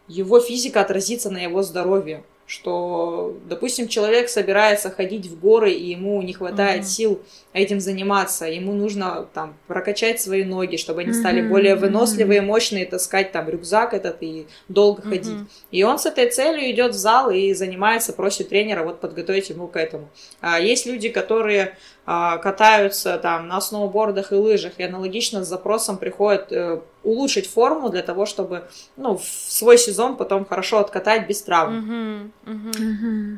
его 0.09 0.39
физика 0.41 0.81
отразится 0.81 1.29
на 1.29 1.37
его 1.37 1.63
здоровье 1.63 2.23
что, 2.49 3.37
допустим, 3.45 3.87
человек 3.87 4.27
собирается 4.27 4.89
ходить 4.89 5.27
в 5.27 5.39
горы, 5.39 5.71
и 5.71 5.91
ему 5.91 6.19
не 6.23 6.33
хватает 6.33 6.81
mm-hmm. 6.81 6.87
сил 6.87 7.21
этим 7.53 7.79
заниматься, 7.79 8.45
ему 8.47 8.73
нужно 8.73 9.27
там 9.35 9.55
прокачать 9.67 10.19
свои 10.19 10.43
ноги, 10.43 10.77
чтобы 10.77 11.01
они 11.01 11.11
mm-hmm. 11.11 11.19
стали 11.19 11.41
более 11.47 11.75
выносливые, 11.75 12.41
мощные, 12.41 12.87
таскать 12.87 13.31
там 13.31 13.47
рюкзак 13.47 13.93
этот 13.93 14.23
и 14.23 14.47
долго 14.67 15.03
mm-hmm. 15.03 15.09
ходить. 15.09 15.37
И 15.69 15.83
он 15.83 15.99
с 15.99 16.07
этой 16.07 16.27
целью 16.31 16.71
идет 16.71 16.95
в 16.95 16.97
зал 16.97 17.29
и 17.29 17.53
занимается, 17.53 18.13
просит 18.13 18.49
тренера 18.49 18.83
вот 18.83 18.99
подготовить 18.99 19.51
ему 19.51 19.67
к 19.67 19.75
этому. 19.75 20.09
А 20.41 20.59
есть 20.59 20.87
люди, 20.87 21.09
которые 21.09 21.77
катаются 22.05 23.17
там 23.17 23.47
на 23.47 23.61
сноубордах 23.61 24.31
и 24.31 24.35
лыжах, 24.35 24.73
и 24.77 24.83
аналогично 24.83 25.43
с 25.43 25.47
запросом 25.47 25.97
приходят 25.97 26.51
э, 26.51 26.81
улучшить 27.03 27.47
форму 27.47 27.89
для 27.89 28.01
того, 28.01 28.25
чтобы 28.25 28.63
ну, 28.97 29.17
в 29.17 29.23
свой 29.23 29.77
сезон 29.77 30.17
потом 30.17 30.45
хорошо 30.45 30.79
откатать 30.79 31.27
без 31.27 31.41
травм. 31.43 32.31
Uh-huh, 32.45 32.65
uh-huh. 32.73 33.37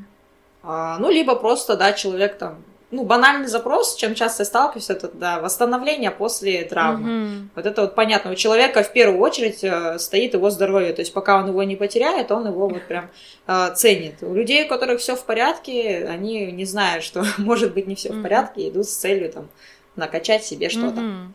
А, 0.63 0.97
ну, 0.99 1.09
либо 1.09 1.35
просто, 1.35 1.75
да, 1.75 1.91
человек 1.93 2.37
там 2.37 2.63
ну, 2.91 3.03
банальный 3.03 3.47
запрос, 3.47 3.95
чем 3.95 4.15
часто 4.15 4.41
я 4.41 4.45
сталкиваюсь, 4.45 4.89
это 4.89 5.09
да, 5.13 5.39
восстановление 5.39 6.11
после 6.11 6.63
травмы. 6.63 7.09
Mm-hmm. 7.09 7.47
Вот 7.55 7.65
это 7.65 7.81
вот 7.81 7.95
понятно. 7.95 8.31
У 8.31 8.35
человека 8.35 8.83
в 8.83 8.91
первую 8.91 9.19
очередь 9.21 9.63
э, 9.63 9.97
стоит 9.97 10.33
его 10.33 10.49
здоровье. 10.49 10.93
То 10.93 11.01
есть 11.01 11.13
пока 11.13 11.37
он 11.37 11.47
его 11.47 11.63
не 11.63 11.75
потеряет, 11.75 12.31
он 12.31 12.47
его 12.47 12.67
вот 12.67 12.83
прям 12.83 13.09
э, 13.47 13.73
ценит. 13.75 14.15
У 14.21 14.33
людей, 14.33 14.65
у 14.65 14.67
которых 14.67 14.99
все 14.99 15.15
в 15.15 15.23
порядке, 15.23 16.05
они 16.09 16.51
не 16.51 16.65
знают, 16.65 17.03
что 17.03 17.23
может 17.37 17.73
быть 17.73 17.87
не 17.87 17.95
все 17.95 18.09
mm-hmm. 18.09 18.19
в 18.19 18.23
порядке, 18.23 18.69
идут 18.69 18.87
с 18.87 18.95
целью 18.95 19.31
там 19.31 19.49
накачать 19.95 20.43
себе 20.43 20.69
что-то. 20.69 21.01
Mm-hmm. 21.01 21.27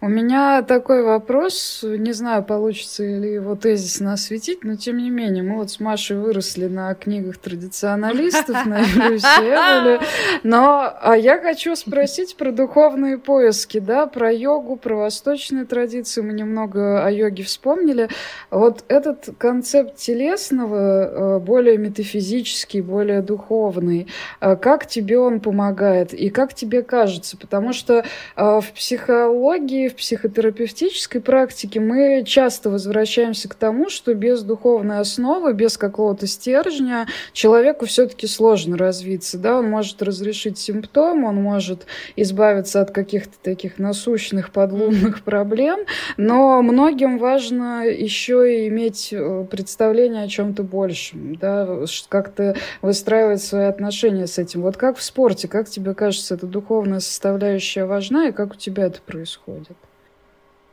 У 0.00 0.08
меня 0.08 0.62
такой 0.62 1.02
вопрос, 1.02 1.80
не 1.82 2.12
знаю, 2.12 2.44
получится 2.44 3.02
ли 3.02 3.32
его 3.32 3.56
тезисно 3.56 4.12
осветить, 4.12 4.64
но 4.64 4.76
тем 4.76 4.98
не 4.98 5.10
менее, 5.10 5.42
мы 5.42 5.56
вот 5.56 5.70
с 5.70 5.80
Машей 5.80 6.16
выросли 6.16 6.66
на 6.66 6.94
книгах 6.94 7.38
традиционалистов, 7.38 8.66
на 8.66 8.82
Эволе, 8.84 10.00
но 10.42 10.92
а 11.00 11.16
я 11.16 11.38
хочу 11.38 11.74
спросить 11.76 12.36
про 12.36 12.52
духовные 12.52 13.18
поиски, 13.18 13.78
да, 13.78 14.06
про 14.06 14.32
йогу, 14.32 14.76
про 14.76 14.96
восточные 14.96 15.64
традиции, 15.64 16.20
мы 16.20 16.32
немного 16.32 17.04
о 17.04 17.10
йоге 17.10 17.44
вспомнили. 17.44 18.08
Вот 18.50 18.84
этот 18.88 19.30
концепт 19.38 19.96
телесного, 19.96 21.36
э, 21.36 21.38
более 21.38 21.78
метафизический, 21.78 22.80
более 22.80 23.22
духовный, 23.22 24.08
э, 24.40 24.56
как 24.56 24.86
тебе 24.86 25.18
он 25.18 25.40
помогает 25.40 26.12
и 26.12 26.28
как 26.28 26.54
тебе 26.54 26.82
кажется? 26.82 27.36
Потому 27.36 27.72
что 27.72 28.04
э, 28.36 28.60
в 28.60 28.72
психологии 28.72 29.53
психологии, 29.54 29.88
в 29.88 29.94
психотерапевтической 29.94 31.20
практике 31.20 31.78
мы 31.78 32.24
часто 32.26 32.70
возвращаемся 32.70 33.48
к 33.48 33.54
тому, 33.54 33.88
что 33.88 34.12
без 34.14 34.42
духовной 34.42 34.98
основы, 34.98 35.52
без 35.52 35.78
какого-то 35.78 36.26
стержня 36.26 37.06
человеку 37.32 37.86
все-таки 37.86 38.26
сложно 38.26 38.76
развиться. 38.76 39.38
Да? 39.38 39.58
Он 39.58 39.70
может 39.70 40.02
разрешить 40.02 40.58
симптом, 40.58 41.24
он 41.24 41.36
может 41.36 41.86
избавиться 42.16 42.80
от 42.80 42.90
каких-то 42.90 43.34
таких 43.42 43.78
насущных 43.78 44.50
подлунных 44.50 45.22
проблем, 45.22 45.80
но 46.16 46.60
многим 46.60 47.18
важно 47.18 47.84
еще 47.86 48.64
и 48.64 48.68
иметь 48.68 49.12
э, 49.12 49.46
представление 49.48 50.24
о 50.24 50.28
чем-то 50.28 50.64
большем, 50.64 51.36
да? 51.36 51.84
как-то 52.08 52.56
выстраивать 52.82 53.42
свои 53.42 53.66
отношения 53.66 54.26
с 54.26 54.38
этим. 54.38 54.62
Вот 54.62 54.76
как 54.76 54.96
в 54.96 55.02
спорте, 55.02 55.46
как 55.46 55.68
тебе 55.68 55.94
кажется, 55.94 56.34
эта 56.34 56.46
духовная 56.46 57.00
составляющая 57.00 57.84
важна, 57.84 58.28
и 58.28 58.32
как 58.32 58.52
у 58.52 58.56
тебя 58.56 58.86
это 58.86 59.00
происходит? 59.00 59.43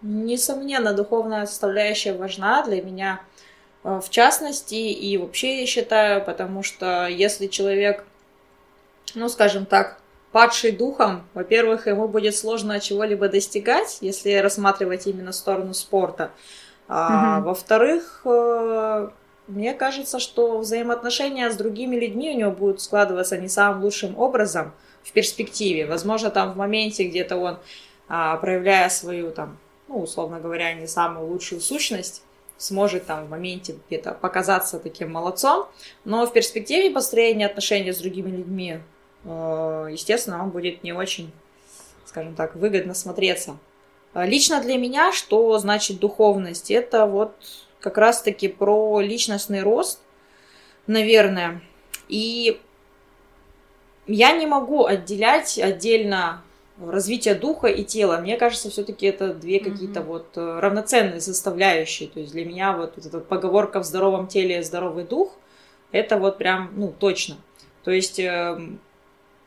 Несомненно, 0.02 0.94
духовная 0.94 1.46
составляющая 1.46 2.14
важна 2.14 2.64
для 2.64 2.82
меня 2.82 3.22
э, 3.84 4.00
в 4.04 4.10
частности 4.10 4.76
и 4.76 5.18
вообще 5.18 5.62
я 5.62 5.66
считаю, 5.68 6.24
потому 6.24 6.64
что 6.64 7.08
если 7.08 7.48
человек, 7.48 8.04
ну 9.14 9.30
скажем 9.30 9.66
так, 9.66 10.00
падший 10.32 10.72
духом, 10.72 11.24
во-первых, 11.34 11.88
ему 11.88 12.08
будет 12.08 12.36
сложно 12.36 12.80
чего-либо 12.80 13.30
достигать, 13.30 14.00
если 14.02 14.34
рассматривать 14.36 15.06
именно 15.06 15.32
сторону 15.32 15.74
спорта. 15.74 16.32
А, 16.88 17.38
угу. 17.38 17.50
Во-вторых, 17.50 18.22
э, 18.26 19.10
мне 19.48 19.74
кажется, 19.74 20.20
что 20.20 20.60
взаимоотношения 20.60 21.50
с 21.52 21.56
другими 21.56 21.96
людьми 21.96 22.32
у 22.32 22.38
него 22.38 22.52
будут 22.52 22.82
складываться 22.82 23.38
не 23.38 23.50
самым 23.50 23.84
лучшим 23.84 24.18
образом 24.18 24.74
в 25.04 25.12
перспективе. 25.12 25.86
Возможно, 25.86 26.30
там 26.30 26.54
в 26.54 26.58
моменте 26.58 27.04
где-то 27.04 27.38
он 27.38 27.60
проявляя 28.42 28.90
свою 28.90 29.32
там, 29.32 29.58
ну, 29.88 30.02
условно 30.02 30.40
говоря, 30.40 30.74
не 30.74 30.86
самую 30.86 31.28
лучшую 31.28 31.62
сущность, 31.62 32.24
сможет 32.58 33.06
там 33.06 33.26
в 33.26 33.30
моменте 33.30 33.78
где-то 33.88 34.14
показаться 34.14 34.80
таким 34.80 35.12
молодцом, 35.12 35.68
но 36.04 36.26
в 36.26 36.34
перспективе 36.34 36.92
построения 36.92 37.46
отношений 37.46 37.94
с 37.94 38.00
другими 38.00 38.30
людьми, 38.30 38.80
э, 39.24 39.88
естественно, 39.92 40.44
он 40.44 40.50
будет 40.50 40.84
не 40.84 40.94
очень, 40.94 41.32
скажем 42.06 42.36
так, 42.36 42.56
выгодно 42.56 42.94
смотреться. 42.94 43.58
А 44.14 44.26
лично 44.26 44.62
для 44.62 44.78
меня, 44.78 45.14
что 45.14 45.58
значит 45.58 46.00
духовность? 46.00 46.70
Это 46.70 47.06
вот 47.06 47.34
как 47.80 47.98
раз-таки 47.98 48.50
про 48.50 49.00
личностный 49.00 49.62
рост, 49.62 50.02
наверное. 50.86 51.62
И 52.10 52.60
я 54.06 54.34
не 54.34 54.46
могу 54.46 54.86
отделять 54.86 55.58
отдельно 55.58 56.44
развитие 56.90 57.36
духа 57.36 57.68
и 57.68 57.84
тела. 57.84 58.18
Мне 58.18 58.38
кажется, 58.38 58.70
все-таки 58.70 59.06
это 59.06 59.34
две 59.34 59.60
какие-то 59.60 60.00
mm-hmm. 60.00 60.06
вот 60.06 60.28
э, 60.36 60.60
равноценные 60.60 61.22
составляющие. 61.22 62.10
То 62.10 62.20
есть 62.20 62.32
для 62.32 62.46
меня 62.46 62.74
вот, 62.74 62.94
вот 62.96 63.06
эта 63.06 63.20
поговорка 63.20 63.82
в 63.82 63.86
здоровом 63.86 64.28
теле 64.28 64.64
здоровый 64.64 65.04
дух, 65.04 65.38
это 65.92 66.18
вот 66.18 66.38
прям, 66.38 66.72
ну, 66.76 66.94
точно. 66.98 67.38
То 67.84 67.92
есть 67.92 68.20
эм, 68.20 68.80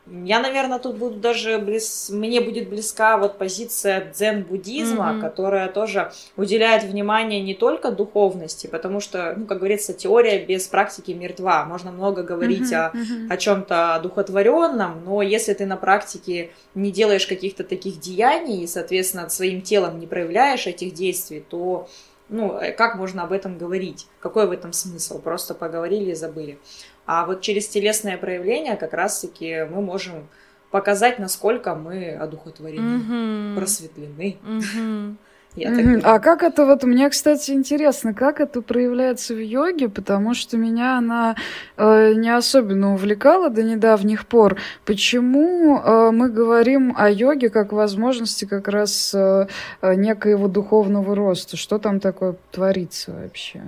я, 0.07 0.39
наверное, 0.39 0.77
тут 0.77 0.97
буду 0.97 1.15
даже 1.15 1.57
близ... 1.57 2.09
мне 2.11 2.39
будет 2.39 2.69
близка 2.69 3.17
вот 3.17 3.39
позиция 3.39 4.11
дзен-буддизма, 4.11 5.13
mm-hmm. 5.13 5.21
которая 5.21 5.67
тоже 5.67 6.11
уделяет 6.37 6.83
внимание 6.83 7.41
не 7.41 7.55
только 7.55 7.91
духовности, 7.91 8.67
потому 8.67 8.99
что, 8.99 9.33
ну, 9.35 9.45
как 9.45 9.57
говорится, 9.57 9.93
теория 9.93 10.45
без 10.45 10.67
практики 10.67 11.11
мертва. 11.11 11.65
Можно 11.65 11.91
много 11.91 12.21
говорить 12.21 12.71
mm-hmm. 12.71 12.91
о, 12.93 12.97
mm-hmm. 12.97 13.33
о 13.33 13.37
чем-то 13.37 13.99
духотворенном, 14.03 15.03
но 15.05 15.23
если 15.23 15.53
ты 15.53 15.65
на 15.65 15.77
практике 15.77 16.51
не 16.75 16.91
делаешь 16.91 17.25
каких-то 17.25 17.63
таких 17.63 17.99
деяний 17.99 18.63
и, 18.63 18.67
соответственно, 18.67 19.27
своим 19.29 19.63
телом 19.63 19.99
не 19.99 20.05
проявляешь 20.05 20.67
этих 20.67 20.93
действий, 20.93 21.43
то 21.49 21.87
ну, 22.29 22.57
э, 22.57 22.71
как 22.71 22.95
можно 22.95 23.23
об 23.23 23.31
этом 23.31 23.57
говорить? 23.57 24.07
Какой 24.19 24.47
в 24.47 24.51
этом 24.51 24.73
смысл? 24.73 25.19
Просто 25.19 25.53
поговорили 25.53 26.11
и 26.11 26.15
забыли. 26.15 26.57
А 27.05 27.25
вот 27.25 27.41
через 27.41 27.67
телесное 27.67 28.17
проявление 28.17 28.75
как 28.75 28.93
раз-таки 28.93 29.65
мы 29.69 29.81
можем 29.81 30.27
показать, 30.71 31.19
насколько 31.19 31.75
мы 31.75 32.11
одухотворены, 32.11 33.01
mm-hmm. 33.01 33.55
просветлены. 33.55 34.37
Mm-hmm. 34.43 35.15
Я 35.55 35.69
mm-hmm. 35.69 36.01
А 36.03 36.19
как 36.19 36.43
это 36.43 36.65
вот, 36.65 36.83
мне, 36.83 37.09
кстати, 37.09 37.51
интересно, 37.51 38.13
как 38.13 38.41
это 38.41 38.61
проявляется 38.61 39.33
в 39.33 39.39
йоге, 39.41 39.87
потому 39.87 40.33
что 40.33 40.57
меня 40.57 40.97
она 40.97 41.35
э, 41.77 42.13
не 42.13 42.29
особенно 42.29 42.93
увлекала 42.93 43.49
до 43.49 43.63
недавних 43.63 44.27
пор. 44.27 44.57
Почему 44.83 45.79
э, 45.79 46.11
мы 46.11 46.29
говорим 46.29 46.93
о 46.97 47.09
йоге 47.09 47.49
как 47.49 47.71
возможности 47.71 48.43
как 48.43 48.67
раз 48.67 49.13
э, 49.13 49.47
э 49.81 49.95
некоего 49.95 50.49
духовного 50.49 51.15
роста? 51.15 51.55
Что 51.55 51.77
там 51.77 52.01
такое 52.01 52.35
творится 52.51 53.13
вообще? 53.13 53.61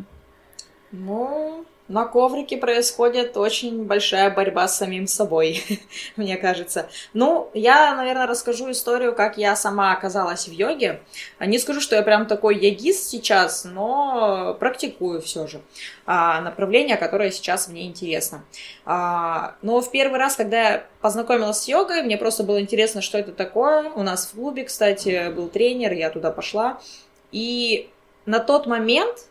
Ну, 0.92 1.66
на 1.88 2.06
коврике 2.06 2.58
происходит 2.58 3.38
очень 3.38 3.86
большая 3.86 4.30
борьба 4.30 4.68
с 4.68 4.78
самим 4.78 5.08
собой, 5.08 5.64
мне 6.16 6.38
кажется. 6.38 6.90
Ну, 7.14 7.50
я, 7.54 7.96
наверное, 7.96 8.28
расскажу 8.28 8.70
историю, 8.72 9.16
как 9.16 9.38
я 9.38 9.56
сама 9.56 9.94
оказалась 9.94 10.48
в 10.48 10.52
йоге. 10.52 11.02
Не 11.40 11.60
скажу, 11.60 11.80
что 11.80 11.96
я 11.96 12.04
прям 12.04 12.26
такой 12.26 12.58
йогист 12.58 13.08
сейчас, 13.08 13.64
но 13.64 14.56
практикую 14.60 15.22
все 15.22 15.48
же 15.48 15.62
а, 16.06 16.42
направление, 16.42 16.98
которое 16.98 17.32
сейчас 17.32 17.68
мне 17.68 17.86
интересно. 17.86 18.44
А, 18.86 19.56
но 19.62 19.82
в 19.82 19.90
первый 19.92 20.20
раз, 20.20 20.36
когда 20.36 20.70
я 20.70 20.84
познакомилась 21.02 21.60
с 21.60 21.68
йогой, 21.68 22.04
мне 22.04 22.18
просто 22.18 22.44
было 22.44 22.60
интересно, 22.60 23.02
что 23.02 23.18
это 23.18 23.32
такое. 23.32 23.90
У 23.92 24.04
нас 24.04 24.26
в 24.26 24.36
клубе, 24.36 24.66
кстати, 24.66 25.32
был 25.32 25.48
тренер, 25.48 25.94
я 25.94 26.10
туда 26.10 26.32
пошла. 26.32 26.82
И 27.32 27.90
на 28.26 28.40
тот 28.40 28.68
момент 28.68 29.27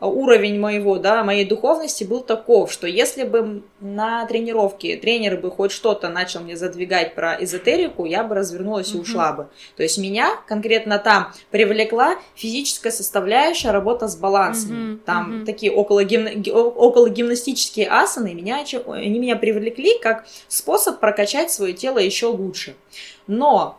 уровень 0.00 0.60
моего, 0.60 0.98
да, 0.98 1.24
моей 1.24 1.44
духовности 1.44 2.04
был 2.04 2.20
таков, 2.20 2.70
что 2.70 2.86
если 2.86 3.24
бы 3.24 3.62
на 3.80 4.26
тренировке 4.26 4.96
тренер 4.96 5.38
бы 5.38 5.50
хоть 5.50 5.72
что-то 5.72 6.08
начал 6.08 6.40
мне 6.40 6.56
задвигать 6.56 7.14
про 7.14 7.42
эзотерику, 7.42 8.04
я 8.04 8.22
бы 8.22 8.34
развернулась 8.34 8.94
и 8.94 8.98
ушла 8.98 9.32
бы. 9.32 9.48
То 9.76 9.82
есть 9.82 9.96
меня 9.96 10.36
конкретно 10.46 10.98
там 10.98 11.32
привлекла 11.50 12.16
физическая 12.34 12.92
составляющая 12.92 13.70
работа 13.70 14.08
с 14.08 14.16
балансом. 14.16 15.00
Там 15.06 15.44
такие 15.46 15.72
около, 15.72 16.04
гимна... 16.04 16.30
около 16.52 17.08
гимнастические 17.08 17.88
асаны, 17.88 18.34
меня, 18.34 18.64
они 18.86 19.18
меня 19.18 19.36
привлекли 19.36 19.98
как 19.98 20.26
способ 20.48 21.00
прокачать 21.00 21.50
свое 21.50 21.72
тело 21.72 21.98
еще 21.98 22.26
лучше. 22.26 22.76
Но 23.26 23.78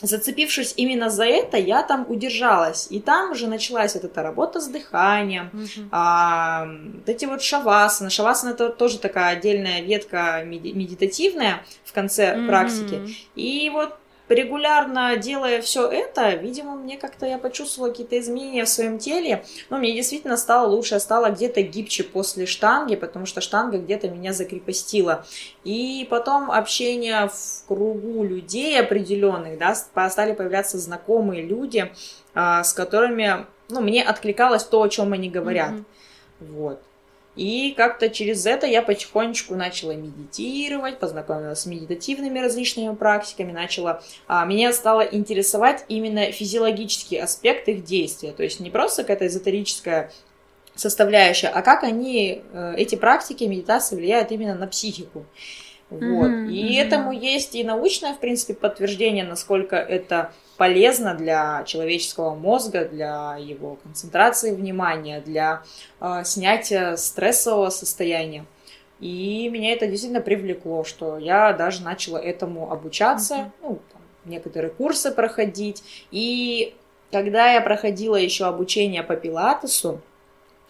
зацепившись 0.00 0.74
именно 0.76 1.10
за 1.10 1.24
это, 1.24 1.56
я 1.56 1.82
там 1.82 2.06
удержалась. 2.08 2.86
И 2.90 3.00
там 3.00 3.32
уже 3.32 3.46
началась 3.46 3.94
вот 3.94 4.04
эта 4.04 4.22
работа 4.22 4.60
с 4.60 4.68
дыханием, 4.68 5.50
mm-hmm. 5.52 5.88
а, 5.90 6.66
вот 6.94 7.08
эти 7.08 7.24
вот 7.24 7.42
шавасаны. 7.42 8.10
Шавасана 8.10 8.50
это 8.50 8.68
тоже 8.70 8.98
такая 8.98 9.36
отдельная 9.36 9.80
ветка 9.80 10.42
медитативная 10.44 11.62
в 11.84 11.92
конце 11.92 12.34
mm-hmm. 12.34 12.46
практики. 12.46 13.16
И 13.34 13.70
вот 13.70 13.94
регулярно 14.28 15.16
делая 15.16 15.60
все 15.62 15.88
это, 15.88 16.34
видимо, 16.34 16.74
мне 16.74 16.96
как-то 16.96 17.26
я 17.26 17.38
почувствовала 17.38 17.90
какие-то 17.90 18.18
изменения 18.18 18.64
в 18.64 18.68
своем 18.68 18.98
теле. 18.98 19.44
Но 19.70 19.78
мне 19.78 19.92
действительно 19.92 20.36
стало 20.36 20.68
лучше, 20.68 20.94
я 20.94 21.00
стала 21.00 21.30
где-то 21.30 21.62
гибче 21.62 22.04
после 22.04 22.46
штанги, 22.46 22.96
потому 22.96 23.26
что 23.26 23.40
штанга 23.40 23.78
где-то 23.78 24.08
меня 24.08 24.32
закрепостила. 24.32 25.26
И 25.64 26.06
потом 26.10 26.50
общение 26.50 27.28
в 27.28 27.66
кругу 27.66 28.24
людей 28.24 28.78
определенных, 28.78 29.58
да, 29.58 29.74
стали 29.74 30.32
появляться 30.32 30.78
знакомые 30.78 31.42
люди, 31.42 31.92
а, 32.34 32.64
с 32.64 32.72
которыми, 32.72 33.46
ну, 33.68 33.80
мне 33.80 34.02
откликалось 34.02 34.64
то, 34.64 34.82
о 34.82 34.88
чем 34.88 35.12
они 35.12 35.30
говорят. 35.30 35.72
Mm-hmm. 35.72 35.84
Вот. 36.40 36.82
И 37.38 37.72
как-то 37.76 38.10
через 38.10 38.44
это 38.46 38.66
я 38.66 38.82
потихонечку 38.82 39.54
начала 39.54 39.92
медитировать, 39.92 40.98
познакомилась 40.98 41.60
с 41.60 41.66
медитативными 41.66 42.40
различными 42.40 42.92
практиками, 42.96 43.52
начала... 43.52 44.02
А, 44.26 44.44
меня 44.44 44.72
стало 44.72 45.02
интересовать 45.02 45.84
именно 45.88 46.32
физиологический 46.32 47.20
аспект 47.20 47.68
их 47.68 47.84
действия. 47.84 48.32
То 48.32 48.42
есть 48.42 48.58
не 48.58 48.70
просто 48.70 49.04
какая-то 49.04 49.28
эзотерическая 49.28 50.10
составляющая, 50.74 51.46
а 51.46 51.62
как 51.62 51.84
они, 51.84 52.42
э, 52.52 52.74
эти 52.76 52.96
практики 52.96 53.44
медитации 53.44 53.94
влияют 53.94 54.32
именно 54.32 54.56
на 54.56 54.66
психику. 54.66 55.24
Вот. 55.90 56.00
Mm-hmm. 56.00 56.50
И 56.50 56.74
этому 56.74 57.12
есть 57.12 57.54
и 57.54 57.62
научное, 57.62 58.14
в 58.14 58.18
принципе, 58.18 58.54
подтверждение, 58.54 59.24
насколько 59.24 59.76
это 59.76 60.32
полезно 60.58 61.14
для 61.14 61.62
человеческого 61.64 62.34
мозга, 62.34 62.84
для 62.84 63.38
его 63.40 63.76
концентрации 63.76 64.54
внимания, 64.54 65.20
для 65.20 65.62
э, 66.00 66.22
снятия 66.24 66.96
стрессового 66.96 67.70
состояния. 67.70 68.44
И 69.00 69.48
меня 69.48 69.72
это 69.72 69.86
действительно 69.86 70.20
привлекло, 70.20 70.82
что 70.82 71.16
я 71.16 71.52
даже 71.52 71.82
начала 71.82 72.18
этому 72.18 72.72
обучаться, 72.72 73.34
mm-hmm. 73.34 73.50
ну, 73.62 73.78
там, 73.92 74.02
некоторые 74.24 74.70
курсы 74.70 75.12
проходить. 75.12 75.84
И 76.10 76.74
когда 77.12 77.52
я 77.52 77.60
проходила 77.60 78.16
еще 78.16 78.46
обучение 78.46 79.04
по 79.04 79.14
пилатесу, 79.14 80.00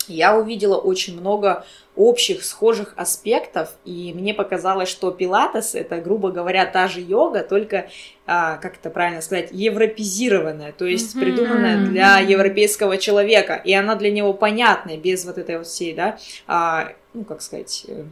я 0.09 0.37
увидела 0.37 0.77
очень 0.77 1.19
много 1.19 1.65
общих, 1.99 2.45
схожих 2.45 2.95
аспектов, 2.97 3.77
и 3.85 4.13
мне 4.15 4.33
показалось, 4.33 4.89
что 4.89 5.11
пилатес 5.11 5.75
это, 5.75 6.01
грубо 6.01 6.31
говоря, 6.31 6.65
та 6.65 6.87
же 6.87 7.01
йога, 7.01 7.43
только, 7.43 7.91
а, 8.25 8.57
как 8.59 8.77
это 8.77 8.89
правильно 8.89 9.21
сказать, 9.21 9.49
европезированная, 9.51 10.73
то 10.73 10.85
есть 10.85 11.17
mm-hmm. 11.17 11.21
придуманная 11.21 11.87
для 11.87 12.19
европейского 12.21 12.99
человека, 12.99 13.61
и 13.65 13.73
она 13.73 13.97
для 13.97 14.13
него 14.13 14.33
понятная, 14.33 14.97
без 14.97 15.25
вот 15.25 15.39
этой 15.39 15.59
вот 15.59 15.67
всей, 15.67 15.93
да, 15.93 16.19
а, 16.47 16.93
ну, 17.15 17.25
как 17.25 17.43
сказать, 17.43 17.85
э, 17.89 18.05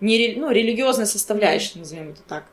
не, 0.00 0.34
ну, 0.36 0.50
религиозной 0.50 1.06
составляющей, 1.06 1.78
назовем 1.78 2.10
это 2.10 2.22
так. 2.26 2.44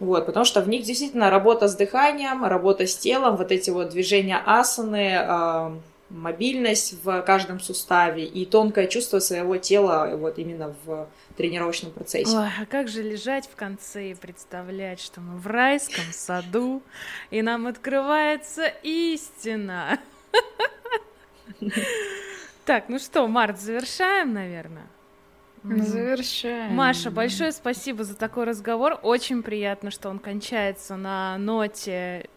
Вот, 0.00 0.26
потому 0.26 0.44
что 0.44 0.60
в 0.60 0.68
них 0.68 0.82
действительно 0.82 1.30
работа 1.30 1.68
с 1.68 1.76
дыханием, 1.76 2.44
работа 2.44 2.86
с 2.86 2.96
телом, 2.96 3.36
вот 3.36 3.52
эти 3.52 3.70
вот 3.70 3.90
движения 3.90 4.42
асаны, 4.44 5.18
э, 5.20 5.70
мобильность 6.14 7.04
в 7.04 7.22
каждом 7.22 7.60
суставе 7.60 8.24
и 8.24 8.46
тонкое 8.46 8.86
чувство 8.86 9.18
своего 9.18 9.56
тела 9.56 10.16
вот 10.16 10.38
именно 10.38 10.74
в 10.84 11.08
тренировочном 11.36 11.92
процессе. 11.92 12.36
Ой, 12.36 12.48
а 12.60 12.66
как 12.66 12.88
же 12.88 13.02
лежать 13.02 13.46
в 13.46 13.56
конце 13.56 14.12
и 14.12 14.14
представлять, 14.14 15.00
что 15.00 15.20
мы 15.20 15.36
в 15.36 15.46
райском 15.46 16.04
саду, 16.12 16.82
и 17.30 17.42
нам 17.42 17.66
открывается 17.66 18.72
истина. 18.82 19.98
Так, 22.64 22.88
ну 22.88 22.98
что, 22.98 23.26
Март, 23.28 23.60
завершаем, 23.60 24.32
наверное? 24.32 24.86
Завершаем. 25.62 26.74
Маша, 26.74 27.10
большое 27.10 27.50
спасибо 27.52 28.04
за 28.04 28.14
такой 28.14 28.44
разговор. 28.44 28.98
Очень 29.02 29.42
приятно, 29.42 29.90
что 29.90 30.10
он 30.10 30.18
кончается 30.18 30.96
на 30.96 31.38
ноте 31.38 32.28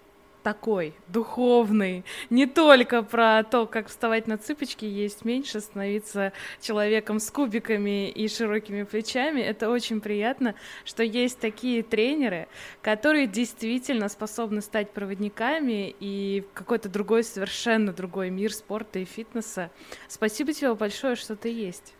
такой, 0.48 0.94
духовный, 1.10 2.06
не 2.30 2.46
только 2.46 3.04
про 3.04 3.44
то, 3.44 3.66
как 3.66 3.90
вставать 3.90 4.28
на 4.28 4.38
цыпочки, 4.38 4.86
есть 4.86 5.26
меньше, 5.26 5.60
становиться 5.60 6.32
человеком 6.62 7.20
с 7.20 7.30
кубиками 7.30 8.10
и 8.10 8.30
широкими 8.30 8.84
плечами. 8.84 9.42
Это 9.42 9.70
очень 9.70 10.00
приятно, 10.00 10.56
что 10.86 11.04
есть 11.04 11.42
такие 11.42 11.84
тренеры, 11.84 12.48
которые 12.82 13.28
действительно 13.28 14.08
способны 14.08 14.62
стать 14.62 14.92
проводниками 14.92 15.94
и 16.00 16.46
какой-то 16.54 16.88
другой, 16.88 17.26
совершенно 17.26 17.92
другой 17.92 18.30
мир 18.30 18.54
спорта 18.54 19.00
и 19.00 19.04
фитнеса. 19.04 19.70
Спасибо 20.08 20.54
тебе 20.54 20.74
большое, 20.76 21.18
что 21.18 21.36
ты 21.36 21.50
есть 21.50 21.94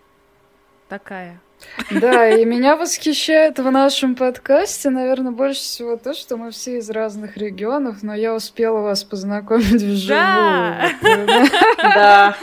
такая. 0.88 1.42
Да, 1.92 2.30
и 2.30 2.44
меня 2.44 2.76
восхищает 2.76 3.60
в 3.60 3.72
нашем 3.72 4.16
подкасте, 4.16 4.90
наверное, 4.90 5.32
больше 5.32 5.62
всего 5.62 5.96
то, 5.96 6.14
что 6.14 6.38
мы 6.38 6.52
все 6.52 6.78
из 6.80 6.90
разных 6.90 7.38
регионов, 7.38 8.04
но 8.04 8.14
я 8.16 8.34
успела 8.34 8.82
вас 8.82 9.04
познакомить 9.04 9.72
вживую. 9.82 10.08
Да! 10.08 10.90
Да. 11.82 12.38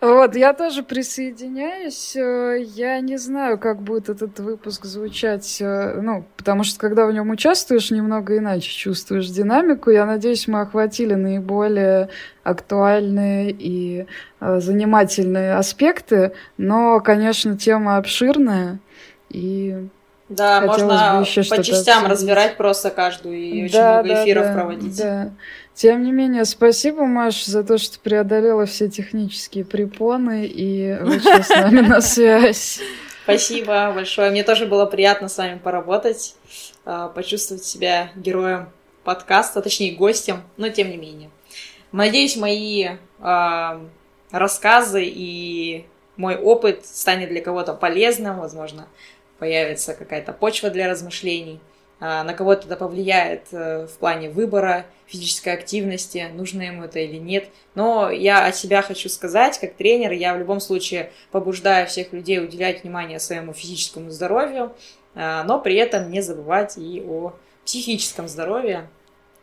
Вот, 0.00 0.34
я 0.34 0.54
тоже 0.54 0.82
присоединяюсь. 0.82 2.16
Э, 2.16 2.56
я 2.58 3.00
не 3.00 3.18
знаю, 3.18 3.58
как 3.58 3.82
будет 3.82 4.08
этот 4.08 4.38
выпуск 4.40 4.86
звучать, 4.86 5.58
э, 5.60 6.00
ну, 6.00 6.24
потому 6.38 6.64
что 6.64 6.78
когда 6.78 7.06
в 7.06 7.12
нем 7.12 7.28
участвуешь, 7.28 7.90
немного 7.90 8.38
иначе 8.38 8.70
чувствуешь 8.70 9.28
динамику. 9.28 9.90
Я 9.90 10.06
надеюсь, 10.06 10.48
мы 10.48 10.62
охватили 10.62 11.14
наиболее 11.14 12.08
актуальные 12.42 13.50
и 13.50 14.06
э, 14.40 14.60
занимательные 14.60 15.54
аспекты, 15.54 16.32
но, 16.56 17.00
конечно, 17.00 17.56
тема 17.56 17.96
обширная 17.96 18.78
и 19.28 19.88
да, 20.28 20.60
можно 20.60 21.20
еще 21.24 21.42
по 21.42 21.62
частям 21.62 21.98
обсудить. 21.98 22.10
разбирать 22.10 22.56
просто 22.56 22.90
каждую 22.90 23.36
и 23.36 23.64
очень 23.64 23.72
да, 23.72 24.02
много 24.02 24.22
эфиров 24.22 24.46
да, 24.46 24.54
проводить. 24.54 24.96
Да. 24.96 25.32
Тем 25.74 26.04
не 26.04 26.12
менее, 26.12 26.44
спасибо, 26.44 27.04
Маш, 27.04 27.44
за 27.44 27.64
то, 27.64 27.78
что 27.78 27.98
преодолела 27.98 28.66
все 28.66 28.88
технические 28.88 29.64
препоны 29.64 30.46
и 30.46 30.96
вышла 31.00 31.42
с 31.42 31.48
нами 31.48 31.80
на 31.80 32.00
связь. 32.00 32.80
Спасибо 33.24 33.92
большое. 33.92 34.30
Мне 34.30 34.44
тоже 34.44 34.66
было 34.66 34.86
приятно 34.86 35.28
с 35.28 35.38
вами 35.38 35.58
поработать, 35.58 36.36
а, 36.84 37.08
почувствовать 37.08 37.64
себя 37.64 38.10
героем 38.14 38.68
подкаста, 39.04 39.62
точнее 39.62 39.96
гостем, 39.96 40.42
но 40.56 40.68
тем 40.68 40.90
не 40.90 40.96
менее. 40.96 41.30
Надеюсь, 41.92 42.36
мои 42.36 42.88
а, 43.18 43.80
рассказы 44.30 45.04
и 45.04 45.86
мой 46.16 46.36
опыт 46.36 46.86
станет 46.86 47.30
для 47.30 47.40
кого-то 47.40 47.74
полезным, 47.74 48.38
возможно, 48.38 48.86
появится 49.38 49.94
какая-то 49.94 50.32
почва 50.32 50.70
для 50.70 50.88
размышлений. 50.88 51.60
А, 51.98 52.24
на 52.24 52.32
кого-то 52.32 52.66
это 52.66 52.76
повлияет 52.76 53.52
э, 53.52 53.86
в 53.86 53.98
плане 53.98 54.30
выбора 54.30 54.86
физической 55.06 55.52
активности, 55.52 56.30
нужно 56.32 56.62
ему 56.62 56.84
это 56.84 56.98
или 56.98 57.16
нет. 57.16 57.48
Но 57.74 58.10
я 58.10 58.46
от 58.46 58.56
себя 58.56 58.80
хочу 58.80 59.10
сказать, 59.10 59.58
как 59.58 59.74
тренер, 59.74 60.12
я 60.12 60.34
в 60.34 60.38
любом 60.38 60.60
случае 60.60 61.12
побуждаю 61.30 61.86
всех 61.86 62.14
людей 62.14 62.42
уделять 62.42 62.82
внимание 62.82 63.18
своему 63.18 63.52
физическому 63.52 64.10
здоровью, 64.10 64.74
а, 65.14 65.44
но 65.44 65.60
при 65.60 65.74
этом 65.74 66.10
не 66.10 66.22
забывать 66.22 66.78
и 66.78 67.02
о 67.06 67.34
психическом 67.66 68.28
здоровье, 68.28 68.88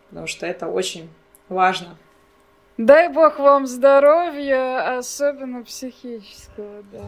потому 0.09 0.25
что 0.25 0.47
это 0.47 0.67
очень 0.67 1.09
важно. 1.49 1.97
Дай 2.78 3.09
бог 3.09 3.39
вам 3.39 3.65
здоровья, 3.65 4.97
особенно 4.99 5.63
психического, 5.63 6.84
да. 6.91 7.01